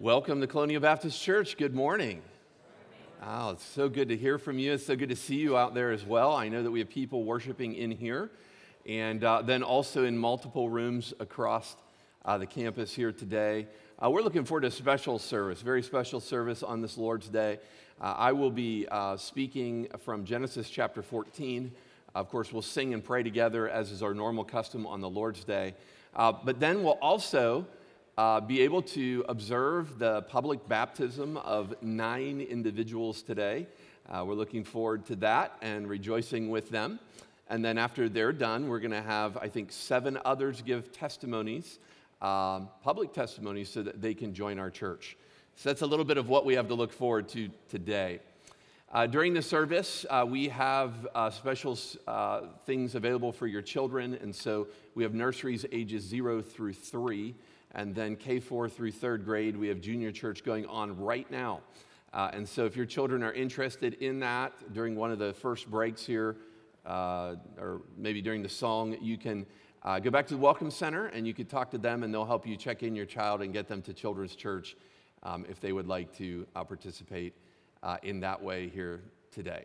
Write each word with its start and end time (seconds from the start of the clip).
Welcome 0.00 0.40
to 0.42 0.46
Colonial 0.46 0.80
Baptist 0.80 1.20
Church. 1.20 1.56
Good 1.56 1.74
morning. 1.74 2.22
Oh, 3.20 3.50
it's 3.50 3.64
so 3.64 3.88
good 3.88 4.10
to 4.10 4.16
hear 4.16 4.38
from 4.38 4.56
you. 4.60 4.74
It's 4.74 4.86
so 4.86 4.94
good 4.94 5.08
to 5.08 5.16
see 5.16 5.34
you 5.34 5.58
out 5.58 5.74
there 5.74 5.90
as 5.90 6.04
well. 6.04 6.36
I 6.36 6.48
know 6.48 6.62
that 6.62 6.70
we 6.70 6.78
have 6.78 6.88
people 6.88 7.24
worshiping 7.24 7.74
in 7.74 7.90
here 7.90 8.30
and 8.86 9.24
uh, 9.24 9.42
then 9.42 9.64
also 9.64 10.04
in 10.04 10.16
multiple 10.16 10.70
rooms 10.70 11.14
across 11.18 11.74
uh, 12.24 12.38
the 12.38 12.46
campus 12.46 12.94
here 12.94 13.10
today. 13.10 13.66
Uh, 14.00 14.08
we're 14.08 14.22
looking 14.22 14.44
forward 14.44 14.60
to 14.60 14.68
a 14.68 14.70
special 14.70 15.18
service, 15.18 15.62
very 15.62 15.82
special 15.82 16.20
service 16.20 16.62
on 16.62 16.80
this 16.80 16.96
Lord's 16.96 17.28
Day. 17.28 17.58
Uh, 18.00 18.14
I 18.16 18.30
will 18.30 18.52
be 18.52 18.86
uh, 18.92 19.16
speaking 19.16 19.88
from 20.04 20.24
Genesis 20.24 20.70
chapter 20.70 21.02
14. 21.02 21.72
Of 22.14 22.28
course, 22.28 22.52
we'll 22.52 22.62
sing 22.62 22.94
and 22.94 23.02
pray 23.02 23.24
together 23.24 23.68
as 23.68 23.90
is 23.90 24.04
our 24.04 24.14
normal 24.14 24.44
custom 24.44 24.86
on 24.86 25.00
the 25.00 25.10
Lord's 25.10 25.42
Day. 25.42 25.74
Uh, 26.14 26.32
but 26.44 26.60
then 26.60 26.84
we'll 26.84 27.00
also 27.02 27.66
uh, 28.18 28.40
be 28.40 28.62
able 28.62 28.82
to 28.82 29.24
observe 29.28 30.00
the 30.00 30.22
public 30.22 30.68
baptism 30.68 31.36
of 31.36 31.72
nine 31.80 32.40
individuals 32.40 33.22
today. 33.22 33.64
Uh, 34.08 34.24
we're 34.26 34.34
looking 34.34 34.64
forward 34.64 35.06
to 35.06 35.14
that 35.14 35.56
and 35.62 35.88
rejoicing 35.88 36.50
with 36.50 36.68
them. 36.68 36.98
And 37.48 37.64
then 37.64 37.78
after 37.78 38.08
they're 38.08 38.32
done, 38.32 38.68
we're 38.68 38.80
going 38.80 38.90
to 38.90 39.00
have, 39.00 39.36
I 39.36 39.46
think, 39.46 39.70
seven 39.70 40.18
others 40.24 40.62
give 40.62 40.90
testimonies, 40.90 41.78
um, 42.20 42.68
public 42.82 43.12
testimonies, 43.12 43.68
so 43.68 43.84
that 43.84 44.02
they 44.02 44.14
can 44.14 44.34
join 44.34 44.58
our 44.58 44.68
church. 44.68 45.16
So 45.54 45.68
that's 45.68 45.82
a 45.82 45.86
little 45.86 46.04
bit 46.04 46.18
of 46.18 46.28
what 46.28 46.44
we 46.44 46.54
have 46.54 46.66
to 46.68 46.74
look 46.74 46.92
forward 46.92 47.28
to 47.28 47.48
today. 47.68 48.18
Uh, 48.90 49.06
during 49.06 49.32
the 49.32 49.42
service, 49.42 50.04
uh, 50.10 50.24
we 50.28 50.48
have 50.48 51.06
uh, 51.14 51.30
special 51.30 51.78
uh, 52.08 52.40
things 52.66 52.96
available 52.96 53.30
for 53.30 53.46
your 53.46 53.62
children. 53.62 54.18
And 54.20 54.34
so 54.34 54.66
we 54.96 55.04
have 55.04 55.14
nurseries 55.14 55.64
ages 55.70 56.02
zero 56.02 56.42
through 56.42 56.72
three. 56.72 57.36
And 57.74 57.94
then 57.94 58.16
K4 58.16 58.70
through 58.70 58.92
third 58.92 59.24
grade, 59.24 59.56
we 59.56 59.68
have 59.68 59.80
junior 59.80 60.10
church 60.10 60.44
going 60.44 60.66
on 60.66 60.98
right 60.98 61.30
now. 61.30 61.60
Uh, 62.12 62.30
and 62.32 62.48
so 62.48 62.64
if 62.64 62.76
your 62.76 62.86
children 62.86 63.22
are 63.22 63.32
interested 63.32 63.94
in 63.94 64.20
that 64.20 64.52
during 64.72 64.96
one 64.96 65.12
of 65.12 65.18
the 65.18 65.34
first 65.34 65.70
breaks 65.70 66.06
here, 66.06 66.36
uh, 66.86 67.36
or 67.58 67.82
maybe 67.96 68.22
during 68.22 68.42
the 68.42 68.48
song, 68.48 68.96
you 69.02 69.18
can 69.18 69.44
uh, 69.82 69.98
go 69.98 70.10
back 70.10 70.26
to 70.26 70.34
the 70.34 70.40
Welcome 70.40 70.70
Center 70.70 71.06
and 71.06 71.26
you 71.26 71.34
could 71.34 71.50
talk 71.50 71.70
to 71.70 71.78
them 71.78 72.02
and 72.02 72.12
they'll 72.12 72.24
help 72.24 72.46
you 72.46 72.56
check 72.56 72.82
in 72.82 72.96
your 72.96 73.06
child 73.06 73.42
and 73.42 73.52
get 73.52 73.68
them 73.68 73.82
to 73.82 73.92
Children's 73.92 74.34
Church 74.34 74.76
um, 75.22 75.44
if 75.48 75.60
they 75.60 75.72
would 75.72 75.86
like 75.86 76.16
to 76.16 76.46
uh, 76.56 76.64
participate 76.64 77.34
uh, 77.82 77.98
in 78.02 78.20
that 78.20 78.42
way 78.42 78.68
here 78.68 79.02
today. 79.30 79.64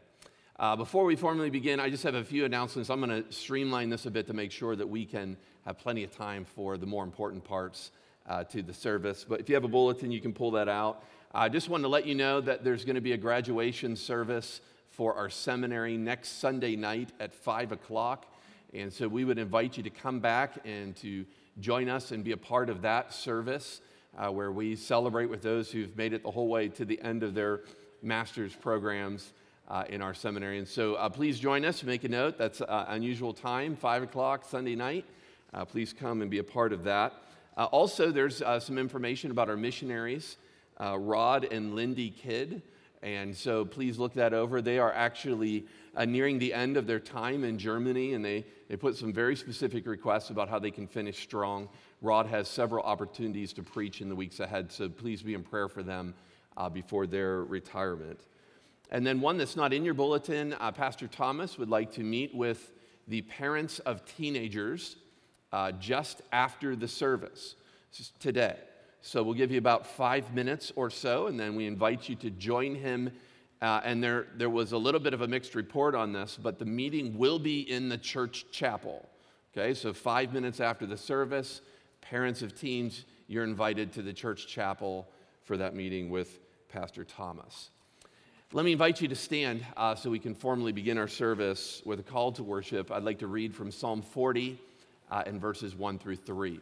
Uh, 0.60 0.76
before 0.76 1.04
we 1.04 1.16
formally 1.16 1.50
begin, 1.50 1.80
I 1.80 1.90
just 1.90 2.04
have 2.04 2.14
a 2.14 2.24
few 2.24 2.46
announcements. 2.46 2.92
I'm 2.92 3.02
going 3.02 3.24
to 3.24 3.32
streamline 3.32 3.90
this 3.90 4.06
a 4.06 4.12
bit 4.12 4.28
to 4.28 4.34
make 4.34 4.52
sure 4.52 4.76
that 4.76 4.88
we 4.88 5.04
can 5.04 5.36
have 5.66 5.80
plenty 5.80 6.04
of 6.04 6.12
time 6.12 6.46
for 6.46 6.78
the 6.78 6.86
more 6.86 7.04
important 7.04 7.44
parts 7.44 7.90
uh, 8.28 8.44
to 8.46 8.62
the 8.62 8.74
service. 8.74 9.26
But 9.28 9.40
if 9.40 9.50
you 9.50 9.56
have 9.56 9.64
a 9.64 9.68
bulletin, 9.70 10.12
you 10.12 10.22
can 10.22 10.32
pull 10.32 10.52
that 10.52 10.70
out. 10.70 11.04
I 11.34 11.50
just 11.50 11.70
wanted 11.70 11.84
to 11.84 11.88
let 11.88 12.06
you 12.06 12.14
know 12.14 12.40
that 12.42 12.64
there's 12.64 12.86
going 12.86 12.96
to 12.96 13.02
be 13.02 13.14
a 13.14 13.18
graduation 13.18 13.96
service 13.96 14.62
for 14.92 15.16
our 15.16 15.28
seminary 15.28 15.98
next 15.98 16.40
Sunday 16.40 16.76
night 16.76 17.10
at 17.20 17.34
5 17.34 17.72
o'clock. 17.72 18.32
And 18.76 18.94
so 18.94 19.08
we 19.08 19.26
would 19.26 19.40
invite 19.40 19.76
you 19.76 19.82
to 19.82 19.90
come 19.90 20.20
back 20.20 20.58
and 20.66 20.96
to 20.98 21.26
join 21.62 21.90
us 21.90 22.12
and 22.12 22.24
be 22.24 22.32
a 22.32 22.38
part 22.38 22.70
of 22.70 22.84
that 22.84 23.12
service 23.12 23.82
uh, 24.20 24.30
where 24.30 24.52
we 24.52 24.76
celebrate 24.76 25.32
with 25.32 25.42
those 25.42 25.72
who've 25.72 25.98
made 25.98 26.14
it 26.14 26.22
the 26.22 26.30
whole 26.30 26.48
way 26.48 26.68
to 26.68 26.86
the 26.86 27.02
end 27.02 27.24
of 27.24 27.34
their 27.34 27.62
master's 28.04 28.56
programs 28.56 29.34
uh, 29.74 29.84
in 29.90 30.04
our 30.04 30.14
seminary. 30.14 30.60
And 30.60 30.68
so 30.68 30.94
uh, 30.94 31.10
please 31.10 31.40
join 31.40 31.66
us, 31.66 31.84
make 31.84 32.04
a 32.04 32.08
note. 32.08 32.38
That's 32.38 32.62
uh, 32.62 32.86
unusual 32.90 33.34
time, 33.34 33.76
5 33.76 34.04
o'clock 34.04 34.46
Sunday 34.48 34.76
night. 34.76 35.04
Uh, 35.52 35.66
please 35.66 35.94
come 35.94 36.22
and 36.22 36.30
be 36.30 36.38
a 36.38 36.44
part 36.44 36.72
of 36.72 36.84
that. 36.84 37.14
Uh, 37.58 37.66
also, 37.66 38.12
there's 38.12 38.44
uh, 38.44 38.60
some 38.60 38.78
information 38.78 39.32
about 39.32 39.50
our 39.50 39.58
missionaries, 39.58 40.38
Rod 40.80 41.46
and 41.46 41.74
Lindy 41.76 42.12
Kidd. 42.12 42.62
And 43.02 43.36
so 43.36 43.66
please 43.66 43.98
look 43.98 44.14
that 44.14 44.34
over. 44.34 44.62
They 44.62 44.78
are 44.78 44.94
actually 44.94 45.66
nearing 46.06 46.40
the 46.40 46.54
end 46.54 46.78
of 46.78 46.86
their 46.86 47.00
time 47.00 47.44
in 47.44 47.58
Germany, 47.58 48.14
and 48.14 48.24
they, 48.24 48.46
they 48.70 48.78
put 48.78 48.96
some 48.96 49.12
very 49.12 49.36
specific 49.36 49.88
requests 49.88 50.30
about 50.30 50.50
how 50.50 50.60
they 50.60 50.72
can 50.72 50.88
finish 50.88 51.22
strong. 51.22 51.68
Rod 52.02 52.28
has 52.28 52.48
several 52.48 52.84
opportunities 52.84 53.54
to 53.54 53.64
preach 53.64 54.02
in 54.02 54.10
the 54.10 54.16
weeks 54.16 54.40
ahead, 54.40 54.72
so 54.72 54.88
please 54.88 55.22
be 55.22 55.34
in 55.34 55.44
prayer 55.44 55.68
for 55.68 55.84
them 55.84 56.14
before 56.74 57.08
their 57.08 57.44
retirement. 57.44 58.20
And 58.92 59.06
then 59.06 59.22
one 59.22 59.38
that's 59.38 59.56
not 59.56 59.74
in 59.74 59.84
your 59.84 59.94
bulletin, 59.94 60.54
uh, 60.54 60.72
Pastor 60.72 61.08
Thomas 61.08 61.58
would 61.58 61.70
like 61.70 61.92
to 61.94 62.04
meet 62.04 62.34
with 62.36 62.72
the 63.08 63.22
parents 63.24 63.80
of 63.80 64.06
teenagers 64.06 64.98
uh, 65.52 65.72
just 65.74 66.22
after 66.32 66.76
the 66.76 66.88
service 66.88 67.56
today. 68.20 68.58
So 69.02 69.22
we'll 69.22 69.34
give 69.34 69.52
you 69.52 69.58
about 69.58 69.86
five 69.86 70.34
minutes 70.34 70.72
or 70.76 70.90
so, 70.90 71.28
and 71.28 71.40
then 71.40 71.56
we 71.56 71.68
invite 71.68 72.08
you 72.08 72.16
to 72.18 72.30
join 72.30 72.76
him. 72.76 73.12
Uh, 73.62 73.82
and 73.84 74.04
there, 74.04 74.28
there 74.36 74.50
was 74.50 74.72
a 74.72 74.78
little 74.78 75.00
bit 75.00 75.14
of 75.14 75.22
a 75.22 75.28
mixed 75.28 75.56
report 75.56 75.96
on 75.96 76.14
this, 76.14 76.38
but 76.42 76.58
the 76.60 76.66
meeting 76.66 77.18
will 77.18 77.40
be 77.40 77.62
in 77.70 77.90
the 77.90 77.98
church 77.98 78.46
chapel. 78.52 79.08
Okay, 79.56 79.74
so 79.74 79.94
five 79.94 80.34
minutes 80.34 80.60
after 80.60 80.86
the 80.86 80.98
service, 80.98 81.62
parents 82.02 82.42
of 82.42 82.56
teens, 82.56 83.06
you're 83.28 83.44
invited 83.44 83.92
to 83.94 84.02
the 84.02 84.14
church 84.14 84.48
chapel 84.48 85.08
for 85.44 85.58
that 85.58 85.76
meeting 85.76 86.10
with 86.10 86.40
Pastor 86.70 87.04
Thomas. 87.04 87.70
Let 88.56 88.66
me 88.66 88.72
invite 88.72 89.02
you 89.02 89.08
to 89.08 89.16
stand 89.16 89.66
uh, 89.76 89.96
so 89.96 90.12
we 90.12 90.20
can 90.20 90.36
formally 90.36 90.74
begin 90.74 91.00
our 91.00 91.08
service 91.08 91.82
with 91.86 92.00
a 92.00 92.04
call 92.04 92.32
to 92.34 92.44
worship. 92.44 92.92
I'd 92.92 93.02
like 93.02 93.18
to 93.20 93.28
read 93.28 93.56
from 93.56 93.72
Psalm 93.72 94.04
40 94.04 94.60
uh, 95.10 95.24
and 95.26 95.42
verses 95.42 95.74
1 95.74 95.98
through 95.98 96.18
3. 96.18 96.60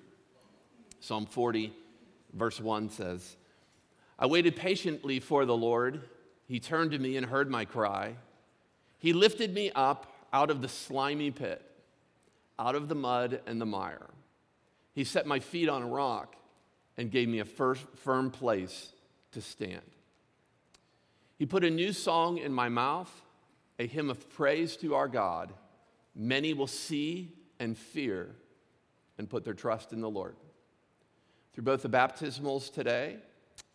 Psalm 1.01 1.25
40, 1.25 1.73
verse 2.31 2.61
1 2.61 2.91
says, 2.91 3.35
I 4.17 4.25
waited 4.27 4.55
patiently 4.55 5.19
for 5.19 5.43
the 5.43 5.57
Lord. 5.57 6.01
He 6.47 6.61
turned 6.61 6.91
to 6.91 6.97
me 6.97 7.17
and 7.17 7.25
heard 7.25 7.51
my 7.51 7.65
cry. 7.65 8.15
He 8.97 9.11
lifted 9.11 9.53
me 9.53 9.69
up 9.75 10.13
out 10.31 10.49
of 10.49 10.61
the 10.61 10.69
slimy 10.69 11.31
pit, 11.31 11.61
out 12.57 12.75
of 12.75 12.87
the 12.87 12.95
mud 12.95 13.41
and 13.45 13.59
the 13.59 13.65
mire. 13.65 14.11
He 14.93 15.03
set 15.03 15.25
my 15.25 15.39
feet 15.39 15.67
on 15.67 15.83
a 15.83 15.87
rock 15.87 16.37
and 16.95 17.11
gave 17.11 17.27
me 17.27 17.39
a 17.39 17.45
firm 17.45 18.31
place 18.31 18.93
to 19.33 19.41
stand. 19.41 19.81
He 21.41 21.47
put 21.47 21.63
a 21.63 21.71
new 21.71 21.91
song 21.91 22.37
in 22.37 22.53
my 22.53 22.69
mouth, 22.69 23.09
a 23.79 23.87
hymn 23.87 24.11
of 24.11 24.29
praise 24.29 24.77
to 24.77 24.93
our 24.93 25.07
God. 25.07 25.51
Many 26.13 26.53
will 26.53 26.67
see 26.67 27.33
and 27.59 27.75
fear 27.75 28.35
and 29.17 29.27
put 29.27 29.43
their 29.43 29.55
trust 29.55 29.91
in 29.91 30.01
the 30.01 30.09
Lord. 30.09 30.35
Through 31.51 31.63
both 31.63 31.81
the 31.81 31.89
baptismals 31.89 32.71
today 32.71 33.17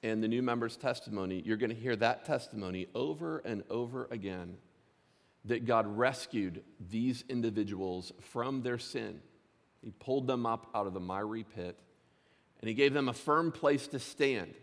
and 0.04 0.22
the 0.22 0.28
new 0.28 0.42
member's 0.42 0.76
testimony, 0.76 1.42
you're 1.44 1.56
going 1.56 1.74
to 1.74 1.76
hear 1.76 1.96
that 1.96 2.24
testimony 2.24 2.86
over 2.94 3.38
and 3.38 3.64
over 3.68 4.06
again 4.12 4.58
that 5.46 5.64
God 5.64 5.88
rescued 5.88 6.62
these 6.88 7.24
individuals 7.28 8.12
from 8.20 8.62
their 8.62 8.78
sin. 8.78 9.18
He 9.82 9.90
pulled 9.90 10.28
them 10.28 10.46
up 10.46 10.70
out 10.72 10.86
of 10.86 10.94
the 10.94 11.00
miry 11.00 11.42
pit 11.42 11.76
and 12.60 12.68
He 12.68 12.74
gave 12.74 12.94
them 12.94 13.08
a 13.08 13.12
firm 13.12 13.50
place 13.50 13.88
to 13.88 13.98
stand. 13.98 14.54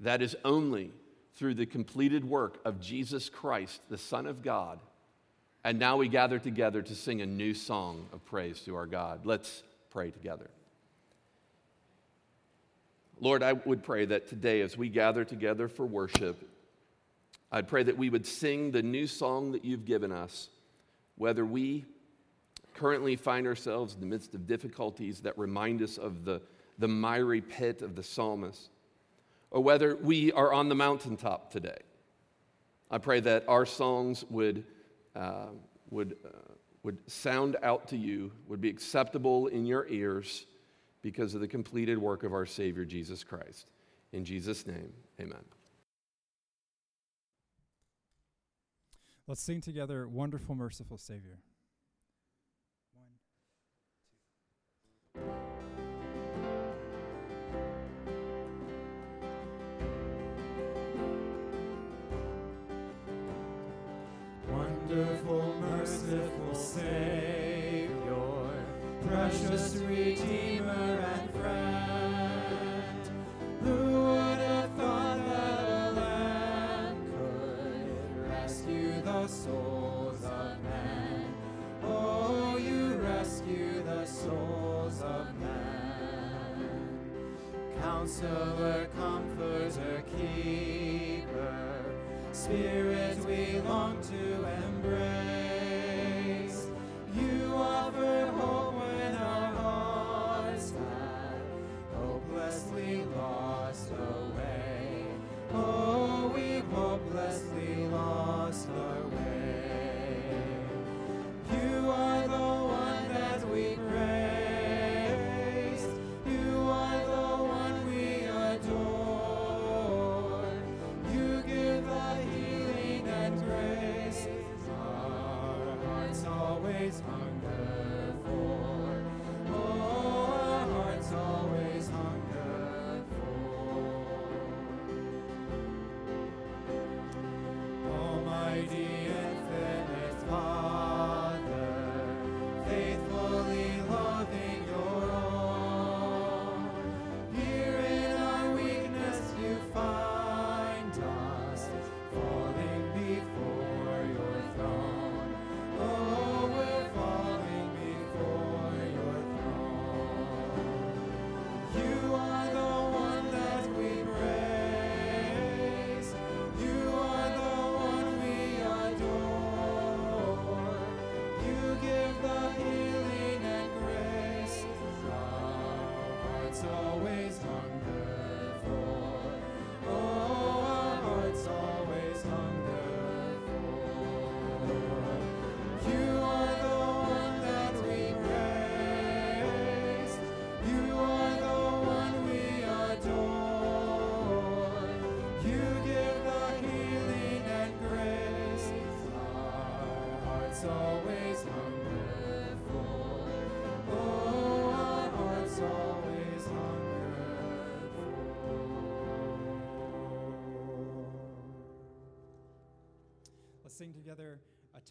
That 0.00 0.20
is 0.20 0.34
only 0.44 0.90
through 1.36 1.54
the 1.54 1.66
completed 1.66 2.24
work 2.24 2.58
of 2.64 2.80
Jesus 2.80 3.28
Christ, 3.28 3.80
the 3.90 3.98
Son 3.98 4.26
of 4.26 4.42
God. 4.42 4.78
And 5.64 5.78
now 5.78 5.96
we 5.96 6.08
gather 6.08 6.38
together 6.38 6.82
to 6.82 6.94
sing 6.94 7.22
a 7.22 7.26
new 7.26 7.54
song 7.54 8.06
of 8.12 8.24
praise 8.24 8.60
to 8.62 8.76
our 8.76 8.86
God. 8.86 9.24
Let's 9.24 9.62
pray 9.90 10.10
together. 10.10 10.50
Lord, 13.20 13.42
I 13.42 13.54
would 13.54 13.82
pray 13.82 14.04
that 14.06 14.28
today, 14.28 14.60
as 14.60 14.76
we 14.76 14.88
gather 14.88 15.24
together 15.24 15.68
for 15.68 15.86
worship, 15.86 16.50
I'd 17.50 17.68
pray 17.68 17.84
that 17.84 17.96
we 17.96 18.10
would 18.10 18.26
sing 18.26 18.72
the 18.72 18.82
new 18.82 19.06
song 19.06 19.52
that 19.52 19.64
you've 19.64 19.84
given 19.84 20.12
us, 20.12 20.50
whether 21.16 21.46
we 21.46 21.84
currently 22.74 23.16
find 23.16 23.46
ourselves 23.46 23.94
in 23.94 24.00
the 24.00 24.06
midst 24.06 24.34
of 24.34 24.46
difficulties 24.46 25.20
that 25.20 25.38
remind 25.38 25.80
us 25.80 25.96
of 25.96 26.24
the, 26.24 26.42
the 26.78 26.88
miry 26.88 27.40
pit 27.40 27.82
of 27.82 27.94
the 27.94 28.02
psalmist 28.02 28.70
or 29.54 29.62
whether 29.62 29.94
we 29.94 30.32
are 30.32 30.52
on 30.52 30.68
the 30.68 30.74
mountaintop 30.74 31.52
today. 31.52 31.78
I 32.90 32.98
pray 32.98 33.20
that 33.20 33.44
our 33.46 33.64
songs 33.64 34.24
would, 34.28 34.64
uh, 35.14 35.46
would, 35.90 36.16
uh, 36.24 36.54
would 36.82 36.98
sound 37.08 37.56
out 37.62 37.86
to 37.88 37.96
you, 37.96 38.32
would 38.48 38.60
be 38.60 38.68
acceptable 38.68 39.46
in 39.46 39.64
your 39.64 39.86
ears 39.86 40.46
because 41.02 41.36
of 41.36 41.40
the 41.40 41.46
completed 41.46 41.98
work 41.98 42.24
of 42.24 42.32
our 42.32 42.46
Savior, 42.46 42.84
Jesus 42.84 43.22
Christ. 43.22 43.68
In 44.12 44.24
Jesus' 44.24 44.66
name, 44.66 44.92
amen. 45.20 45.44
Let's 49.28 49.40
sing 49.40 49.60
together, 49.60 50.08
Wonderful, 50.08 50.56
Merciful 50.56 50.98
Savior. 50.98 51.38
counselor, 88.24 88.88
comforter, 88.96 90.02
keeper, 90.16 91.84
spirit. 92.32 92.93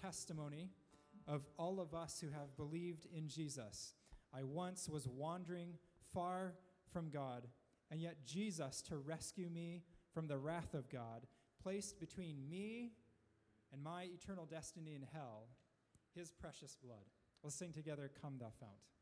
testimony 0.03 0.69
of 1.27 1.45
all 1.57 1.79
of 1.79 1.93
us 1.93 2.19
who 2.19 2.29
have 2.29 2.57
believed 2.57 3.07
in 3.15 3.27
Jesus. 3.27 3.93
I 4.33 4.43
once 4.43 4.89
was 4.89 5.07
wandering 5.07 5.75
far 6.13 6.55
from 6.91 7.09
God, 7.09 7.47
and 7.89 8.01
yet 8.01 8.25
Jesus, 8.25 8.81
to 8.89 8.97
rescue 8.97 9.49
me 9.49 9.83
from 10.13 10.27
the 10.27 10.37
wrath 10.37 10.73
of 10.73 10.89
God, 10.89 11.25
placed 11.61 11.99
between 11.99 12.49
me 12.49 12.91
and 13.71 13.81
my 13.81 14.03
eternal 14.03 14.45
destiny 14.45 14.93
in 14.95 15.05
hell 15.13 15.47
his 16.15 16.31
precious 16.31 16.75
blood. 16.83 17.05
Let's 17.43 17.55
sing 17.55 17.71
together, 17.71 18.11
Come 18.21 18.37
Thou 18.39 18.51
Fount. 18.59 18.92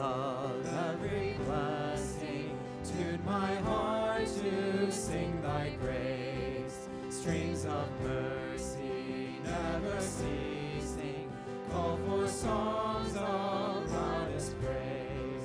of 0.00 0.66
every 0.90 1.36
blessing. 1.44 2.58
Tune 2.84 3.20
my 3.24 3.54
heart 3.56 4.26
to 4.26 4.90
sing 4.92 5.40
thy 5.42 5.72
praise. 5.82 6.88
Strings 7.10 7.64
of 7.64 7.88
mercy 8.02 9.40
never 9.44 10.00
ceasing. 10.00 11.30
Call 11.70 11.98
for 12.06 12.28
songs 12.28 13.14
of 13.16 13.90
modest 13.90 14.54
praise. 14.62 15.44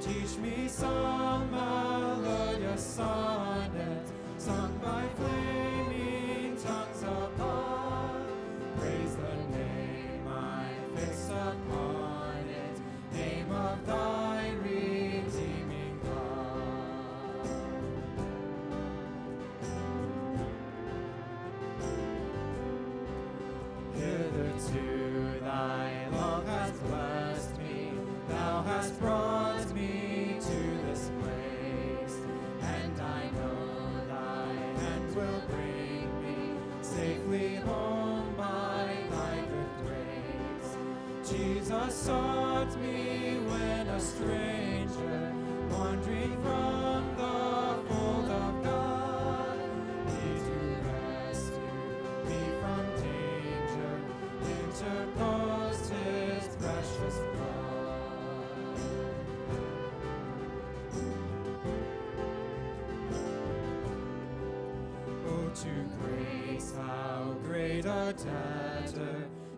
Teach 0.00 0.38
me 0.38 0.68
songs. 0.68 1.07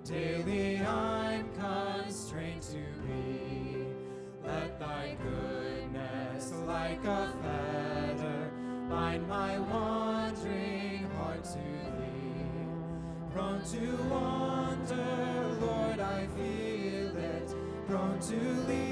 Daily 0.05 0.79
I'm 0.81 1.49
constrained 1.55 2.63
to 2.63 2.83
be. 3.07 3.87
Let 4.45 4.79
thy 4.81 5.17
goodness, 5.23 6.53
like 6.67 7.05
a 7.05 7.33
fetter, 7.43 8.51
bind 8.89 9.29
my 9.29 9.59
wandering 9.59 11.09
heart 11.17 11.45
to 11.45 11.59
thee. 11.99 13.33
Prone 13.33 13.63
to 13.73 14.03
wander, 14.11 15.57
Lord, 15.61 16.01
I 16.01 16.27
feel 16.37 17.17
it. 17.17 17.55
Prone 17.87 18.19
to 18.19 18.37
leave. 18.69 18.90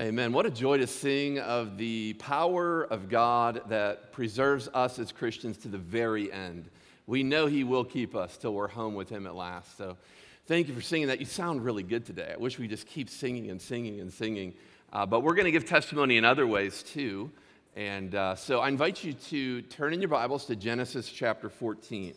Amen. 0.00 0.32
What 0.32 0.46
a 0.46 0.50
joy 0.50 0.78
to 0.78 0.86
sing 0.86 1.38
of 1.38 1.76
the 1.76 2.14
power 2.14 2.84
of 2.84 3.10
God 3.10 3.60
that 3.68 4.10
preserves 4.10 4.66
us 4.72 4.98
as 4.98 5.12
Christians 5.12 5.58
to 5.58 5.68
the 5.68 5.76
very 5.76 6.32
end. 6.32 6.70
We 7.06 7.22
know 7.22 7.44
He 7.44 7.62
will 7.62 7.84
keep 7.84 8.16
us 8.16 8.38
till 8.38 8.54
we're 8.54 8.68
home 8.68 8.94
with 8.94 9.10
Him 9.10 9.26
at 9.26 9.34
last. 9.34 9.76
So 9.76 9.98
thank 10.46 10.66
you 10.66 10.74
for 10.74 10.80
singing 10.80 11.08
that. 11.08 11.20
You 11.20 11.26
sound 11.26 11.62
really 11.62 11.82
good 11.82 12.06
today. 12.06 12.32
I 12.32 12.38
wish 12.38 12.58
we 12.58 12.68
just 12.68 12.86
keep 12.86 13.10
singing 13.10 13.50
and 13.50 13.60
singing 13.60 14.00
and 14.00 14.10
singing. 14.10 14.54
Uh, 14.94 15.04
but 15.04 15.20
we're 15.20 15.34
going 15.34 15.44
to 15.44 15.52
give 15.52 15.66
testimony 15.66 16.16
in 16.16 16.24
other 16.24 16.46
ways 16.46 16.82
too. 16.82 17.30
And 17.76 18.14
uh, 18.14 18.34
so 18.34 18.60
I 18.60 18.68
invite 18.68 19.04
you 19.04 19.12
to 19.12 19.60
turn 19.62 19.92
in 19.92 20.00
your 20.00 20.08
Bibles 20.08 20.46
to 20.46 20.56
Genesis 20.56 21.06
chapter 21.10 21.50
14. 21.50 22.14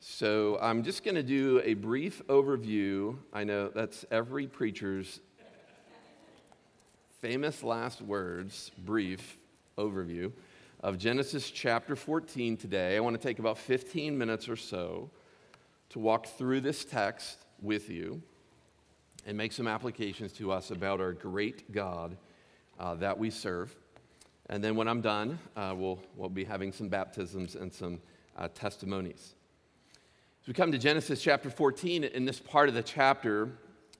So 0.00 0.58
I'm 0.60 0.82
just 0.82 1.02
going 1.02 1.14
to 1.14 1.22
do 1.22 1.62
a 1.64 1.72
brief 1.72 2.24
overview. 2.26 3.16
I 3.32 3.44
know 3.44 3.68
that's 3.68 4.04
every 4.10 4.46
preacher's 4.46 5.20
famous 7.26 7.64
last 7.64 8.00
words, 8.02 8.70
brief 8.78 9.40
overview 9.76 10.30
of 10.78 10.96
Genesis 10.96 11.50
chapter 11.50 11.96
14 11.96 12.56
today. 12.56 12.96
I 12.96 13.00
want 13.00 13.20
to 13.20 13.28
take 13.28 13.40
about 13.40 13.58
15 13.58 14.16
minutes 14.16 14.48
or 14.48 14.54
so 14.54 15.10
to 15.88 15.98
walk 15.98 16.26
through 16.26 16.60
this 16.60 16.84
text 16.84 17.38
with 17.60 17.90
you 17.90 18.22
and 19.26 19.36
make 19.36 19.50
some 19.50 19.66
applications 19.66 20.32
to 20.34 20.52
us 20.52 20.70
about 20.70 21.00
our 21.00 21.12
great 21.12 21.72
God 21.72 22.16
uh, 22.78 22.94
that 22.94 23.18
we 23.18 23.30
serve. 23.30 23.74
And 24.48 24.62
then 24.62 24.76
when 24.76 24.86
I'm 24.86 25.00
done, 25.00 25.40
uh, 25.56 25.74
we'll, 25.76 25.98
we'll 26.14 26.28
be 26.28 26.44
having 26.44 26.70
some 26.70 26.86
baptisms 26.86 27.56
and 27.56 27.74
some 27.74 27.98
uh, 28.36 28.46
testimonies. 28.54 29.34
As 30.42 30.46
we 30.46 30.54
come 30.54 30.70
to 30.70 30.78
Genesis 30.78 31.20
chapter 31.20 31.50
14, 31.50 32.04
in 32.04 32.24
this 32.24 32.38
part 32.38 32.68
of 32.68 32.76
the 32.76 32.84
chapter, 32.84 33.48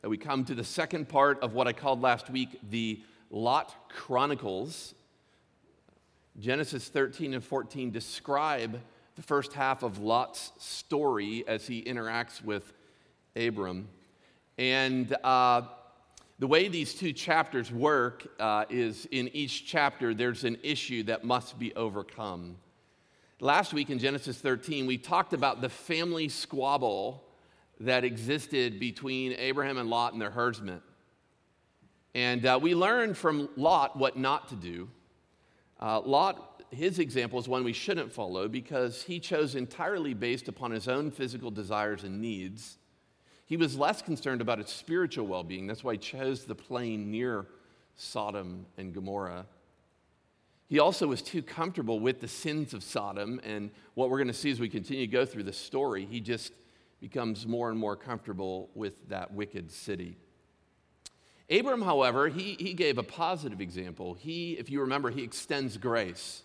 uh, 0.04 0.08
we 0.08 0.16
come 0.16 0.44
to 0.44 0.54
the 0.54 0.62
second 0.62 1.08
part 1.08 1.40
of 1.40 1.54
what 1.54 1.66
I 1.66 1.72
called 1.72 2.00
last 2.00 2.30
week 2.30 2.60
the 2.70 3.00
Lot 3.30 3.90
Chronicles. 3.90 4.94
Genesis 6.38 6.88
13 6.88 7.34
and 7.34 7.44
14 7.44 7.90
describe 7.90 8.80
the 9.14 9.22
first 9.22 9.54
half 9.54 9.82
of 9.82 9.98
Lot's 9.98 10.52
story 10.58 11.44
as 11.48 11.66
he 11.66 11.82
interacts 11.82 12.44
with 12.44 12.72
Abram. 13.34 13.88
And 14.58 15.14
uh, 15.24 15.62
the 16.38 16.46
way 16.46 16.68
these 16.68 16.94
two 16.94 17.12
chapters 17.12 17.72
work 17.72 18.26
uh, 18.38 18.66
is 18.68 19.06
in 19.10 19.28
each 19.28 19.66
chapter, 19.66 20.12
there's 20.12 20.44
an 20.44 20.58
issue 20.62 21.02
that 21.04 21.24
must 21.24 21.58
be 21.58 21.74
overcome. 21.74 22.56
Last 23.40 23.72
week 23.72 23.90
in 23.90 23.98
Genesis 23.98 24.38
13, 24.38 24.86
we 24.86 24.98
talked 24.98 25.32
about 25.32 25.60
the 25.60 25.68
family 25.68 26.28
squabble 26.28 27.24
that 27.80 28.04
existed 28.04 28.78
between 28.78 29.32
Abraham 29.32 29.78
and 29.78 29.90
Lot 29.90 30.12
and 30.12 30.20
their 30.20 30.30
herdsmen. 30.30 30.80
And 32.16 32.46
uh, 32.46 32.58
we 32.62 32.74
learn 32.74 33.12
from 33.12 33.50
Lot 33.56 33.98
what 33.98 34.16
not 34.16 34.48
to 34.48 34.54
do. 34.54 34.88
Uh, 35.78 36.00
Lot, 36.00 36.62
his 36.70 36.98
example 36.98 37.38
is 37.38 37.46
one 37.46 37.62
we 37.62 37.74
shouldn't 37.74 38.10
follow 38.10 38.48
because 38.48 39.02
he 39.02 39.20
chose 39.20 39.54
entirely 39.54 40.14
based 40.14 40.48
upon 40.48 40.70
his 40.70 40.88
own 40.88 41.10
physical 41.10 41.50
desires 41.50 42.04
and 42.04 42.22
needs. 42.22 42.78
He 43.44 43.58
was 43.58 43.76
less 43.76 44.00
concerned 44.00 44.40
about 44.40 44.56
his 44.56 44.70
spiritual 44.70 45.26
well 45.26 45.44
being. 45.44 45.66
That's 45.66 45.84
why 45.84 45.92
he 45.92 45.98
chose 45.98 46.46
the 46.46 46.54
plain 46.54 47.10
near 47.10 47.48
Sodom 47.96 48.64
and 48.78 48.94
Gomorrah. 48.94 49.44
He 50.68 50.78
also 50.78 51.06
was 51.06 51.20
too 51.20 51.42
comfortable 51.42 52.00
with 52.00 52.22
the 52.22 52.28
sins 52.28 52.72
of 52.72 52.82
Sodom. 52.82 53.42
And 53.44 53.70
what 53.92 54.08
we're 54.08 54.16
going 54.16 54.28
to 54.28 54.32
see 54.32 54.50
as 54.50 54.58
we 54.58 54.70
continue 54.70 55.04
to 55.04 55.12
go 55.12 55.26
through 55.26 55.44
the 55.44 55.52
story, 55.52 56.06
he 56.10 56.20
just 56.20 56.54
becomes 56.98 57.46
more 57.46 57.68
and 57.68 57.78
more 57.78 57.94
comfortable 57.94 58.70
with 58.74 59.06
that 59.10 59.34
wicked 59.34 59.70
city. 59.70 60.16
Abram, 61.48 61.82
however, 61.82 62.28
he, 62.28 62.56
he 62.58 62.72
gave 62.72 62.98
a 62.98 63.02
positive 63.02 63.60
example. 63.60 64.14
He, 64.14 64.52
if 64.54 64.68
you 64.68 64.80
remember, 64.80 65.10
he 65.10 65.22
extends 65.22 65.76
grace. 65.76 66.42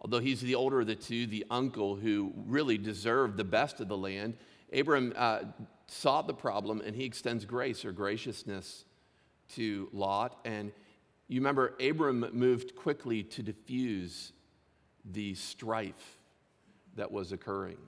Although 0.00 0.20
he's 0.20 0.40
the 0.40 0.54
older 0.54 0.80
of 0.80 0.86
the 0.86 0.94
two, 0.94 1.26
the 1.26 1.44
uncle 1.50 1.96
who 1.96 2.32
really 2.46 2.78
deserved 2.78 3.36
the 3.36 3.44
best 3.44 3.80
of 3.80 3.88
the 3.88 3.96
land, 3.96 4.36
Abram 4.72 5.12
uh, 5.16 5.40
saw 5.88 6.22
the 6.22 6.32
problem 6.32 6.80
and 6.80 6.94
he 6.94 7.04
extends 7.04 7.44
grace 7.44 7.84
or 7.84 7.92
graciousness 7.92 8.84
to 9.56 9.88
Lot. 9.92 10.38
And 10.44 10.72
you 11.28 11.40
remember, 11.40 11.74
Abram 11.80 12.24
moved 12.32 12.76
quickly 12.76 13.24
to 13.24 13.42
diffuse 13.42 14.32
the 15.04 15.34
strife 15.34 16.18
that 16.96 17.10
was 17.10 17.32
occurring. 17.32 17.78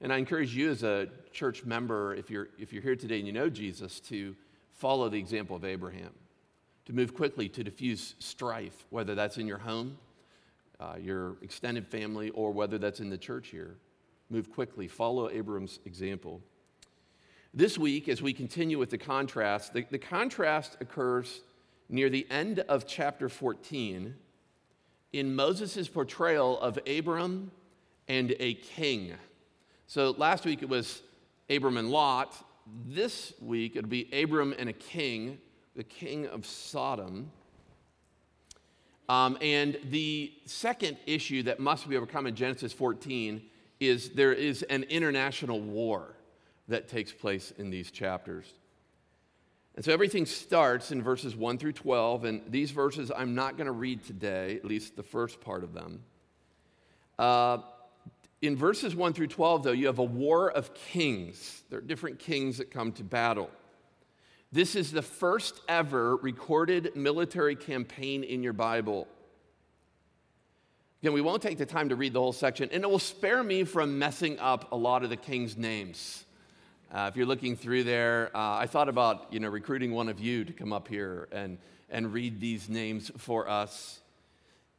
And 0.00 0.12
I 0.12 0.16
encourage 0.16 0.54
you 0.54 0.70
as 0.70 0.82
a 0.82 1.08
church 1.32 1.64
member, 1.64 2.14
if 2.14 2.30
you're, 2.30 2.48
if 2.58 2.72
you're 2.72 2.82
here 2.82 2.96
today 2.96 3.18
and 3.18 3.26
you 3.26 3.32
know 3.32 3.48
Jesus, 3.48 4.00
to 4.00 4.34
follow 4.76 5.08
the 5.08 5.18
example 5.18 5.56
of 5.56 5.64
Abraham, 5.64 6.12
to 6.84 6.92
move 6.92 7.14
quickly 7.14 7.48
to 7.48 7.64
diffuse 7.64 8.14
strife, 8.18 8.86
whether 8.90 9.14
that's 9.14 9.38
in 9.38 9.46
your 9.46 9.58
home, 9.58 9.98
uh, 10.78 10.94
your 11.00 11.36
extended 11.42 11.86
family, 11.86 12.30
or 12.30 12.52
whether 12.52 12.78
that's 12.78 13.00
in 13.00 13.10
the 13.10 13.18
church 13.18 13.48
here. 13.48 13.76
Move 14.30 14.52
quickly, 14.52 14.86
follow 14.86 15.30
Abram's 15.30 15.80
example. 15.84 16.40
This 17.54 17.78
week, 17.78 18.08
as 18.08 18.20
we 18.20 18.32
continue 18.32 18.78
with 18.78 18.90
the 18.90 18.98
contrast, 18.98 19.72
the, 19.72 19.86
the 19.90 19.98
contrast 19.98 20.76
occurs 20.80 21.40
near 21.88 22.10
the 22.10 22.26
end 22.30 22.58
of 22.60 22.86
chapter 22.86 23.28
14 23.28 24.14
in 25.12 25.34
Moses' 25.34 25.88
portrayal 25.88 26.60
of 26.60 26.78
Abram 26.86 27.50
and 28.08 28.34
a 28.38 28.54
king. 28.54 29.14
So 29.86 30.10
last 30.18 30.44
week 30.44 30.62
it 30.62 30.68
was 30.68 31.02
Abram 31.48 31.76
and 31.76 31.90
Lot 31.90 32.34
this 32.86 33.32
week 33.40 33.76
it'll 33.76 33.88
be 33.88 34.08
Abram 34.12 34.54
and 34.58 34.68
a 34.68 34.72
king, 34.72 35.38
the 35.74 35.84
king 35.84 36.26
of 36.26 36.46
Sodom. 36.46 37.30
Um, 39.08 39.38
and 39.40 39.78
the 39.90 40.32
second 40.46 40.96
issue 41.06 41.44
that 41.44 41.60
must 41.60 41.88
be 41.88 41.96
overcome 41.96 42.26
in 42.26 42.34
Genesis 42.34 42.72
14 42.72 43.42
is 43.78 44.10
there 44.10 44.32
is 44.32 44.62
an 44.64 44.82
international 44.84 45.60
war 45.60 46.16
that 46.68 46.88
takes 46.88 47.12
place 47.12 47.52
in 47.56 47.70
these 47.70 47.90
chapters. 47.90 48.52
And 49.76 49.84
so 49.84 49.92
everything 49.92 50.26
starts 50.26 50.90
in 50.90 51.02
verses 51.02 51.36
1 51.36 51.58
through 51.58 51.74
12, 51.74 52.24
and 52.24 52.42
these 52.48 52.70
verses 52.70 53.12
I'm 53.14 53.34
not 53.34 53.56
going 53.56 53.66
to 53.66 53.72
read 53.72 54.04
today, 54.04 54.56
at 54.56 54.64
least 54.64 54.96
the 54.96 55.02
first 55.02 55.40
part 55.40 55.62
of 55.62 55.74
them. 55.74 56.02
Uh, 57.18 57.58
in 58.42 58.56
verses 58.56 58.94
1 58.94 59.12
through 59.12 59.28
12, 59.28 59.62
though, 59.62 59.72
you 59.72 59.86
have 59.86 59.98
a 59.98 60.04
war 60.04 60.50
of 60.50 60.74
kings. 60.74 61.62
There 61.70 61.78
are 61.78 61.82
different 61.82 62.18
kings 62.18 62.58
that 62.58 62.70
come 62.70 62.92
to 62.92 63.04
battle. 63.04 63.50
This 64.52 64.76
is 64.76 64.92
the 64.92 65.02
first 65.02 65.60
ever 65.68 66.16
recorded 66.16 66.94
military 66.94 67.56
campaign 67.56 68.24
in 68.24 68.42
your 68.42 68.52
Bible. 68.52 69.08
Again, 71.02 71.12
we 71.12 71.20
won't 71.20 71.42
take 71.42 71.58
the 71.58 71.66
time 71.66 71.88
to 71.90 71.96
read 71.96 72.12
the 72.12 72.20
whole 72.20 72.32
section, 72.32 72.68
and 72.72 72.82
it 72.82 72.90
will 72.90 72.98
spare 72.98 73.42
me 73.42 73.64
from 73.64 73.98
messing 73.98 74.38
up 74.38 74.72
a 74.72 74.76
lot 74.76 75.02
of 75.02 75.10
the 75.10 75.16
kings' 75.16 75.56
names. 75.56 76.24
Uh, 76.92 77.06
if 77.10 77.16
you're 77.16 77.26
looking 77.26 77.56
through 77.56 77.84
there, 77.84 78.30
uh, 78.34 78.56
I 78.56 78.66
thought 78.66 78.88
about 78.88 79.32
you 79.32 79.40
know 79.40 79.48
recruiting 79.48 79.92
one 79.92 80.08
of 80.08 80.20
you 80.20 80.44
to 80.44 80.52
come 80.52 80.72
up 80.72 80.88
here 80.88 81.28
and 81.32 81.58
and 81.90 82.12
read 82.12 82.40
these 82.40 82.68
names 82.68 83.10
for 83.16 83.48
us. 83.48 84.00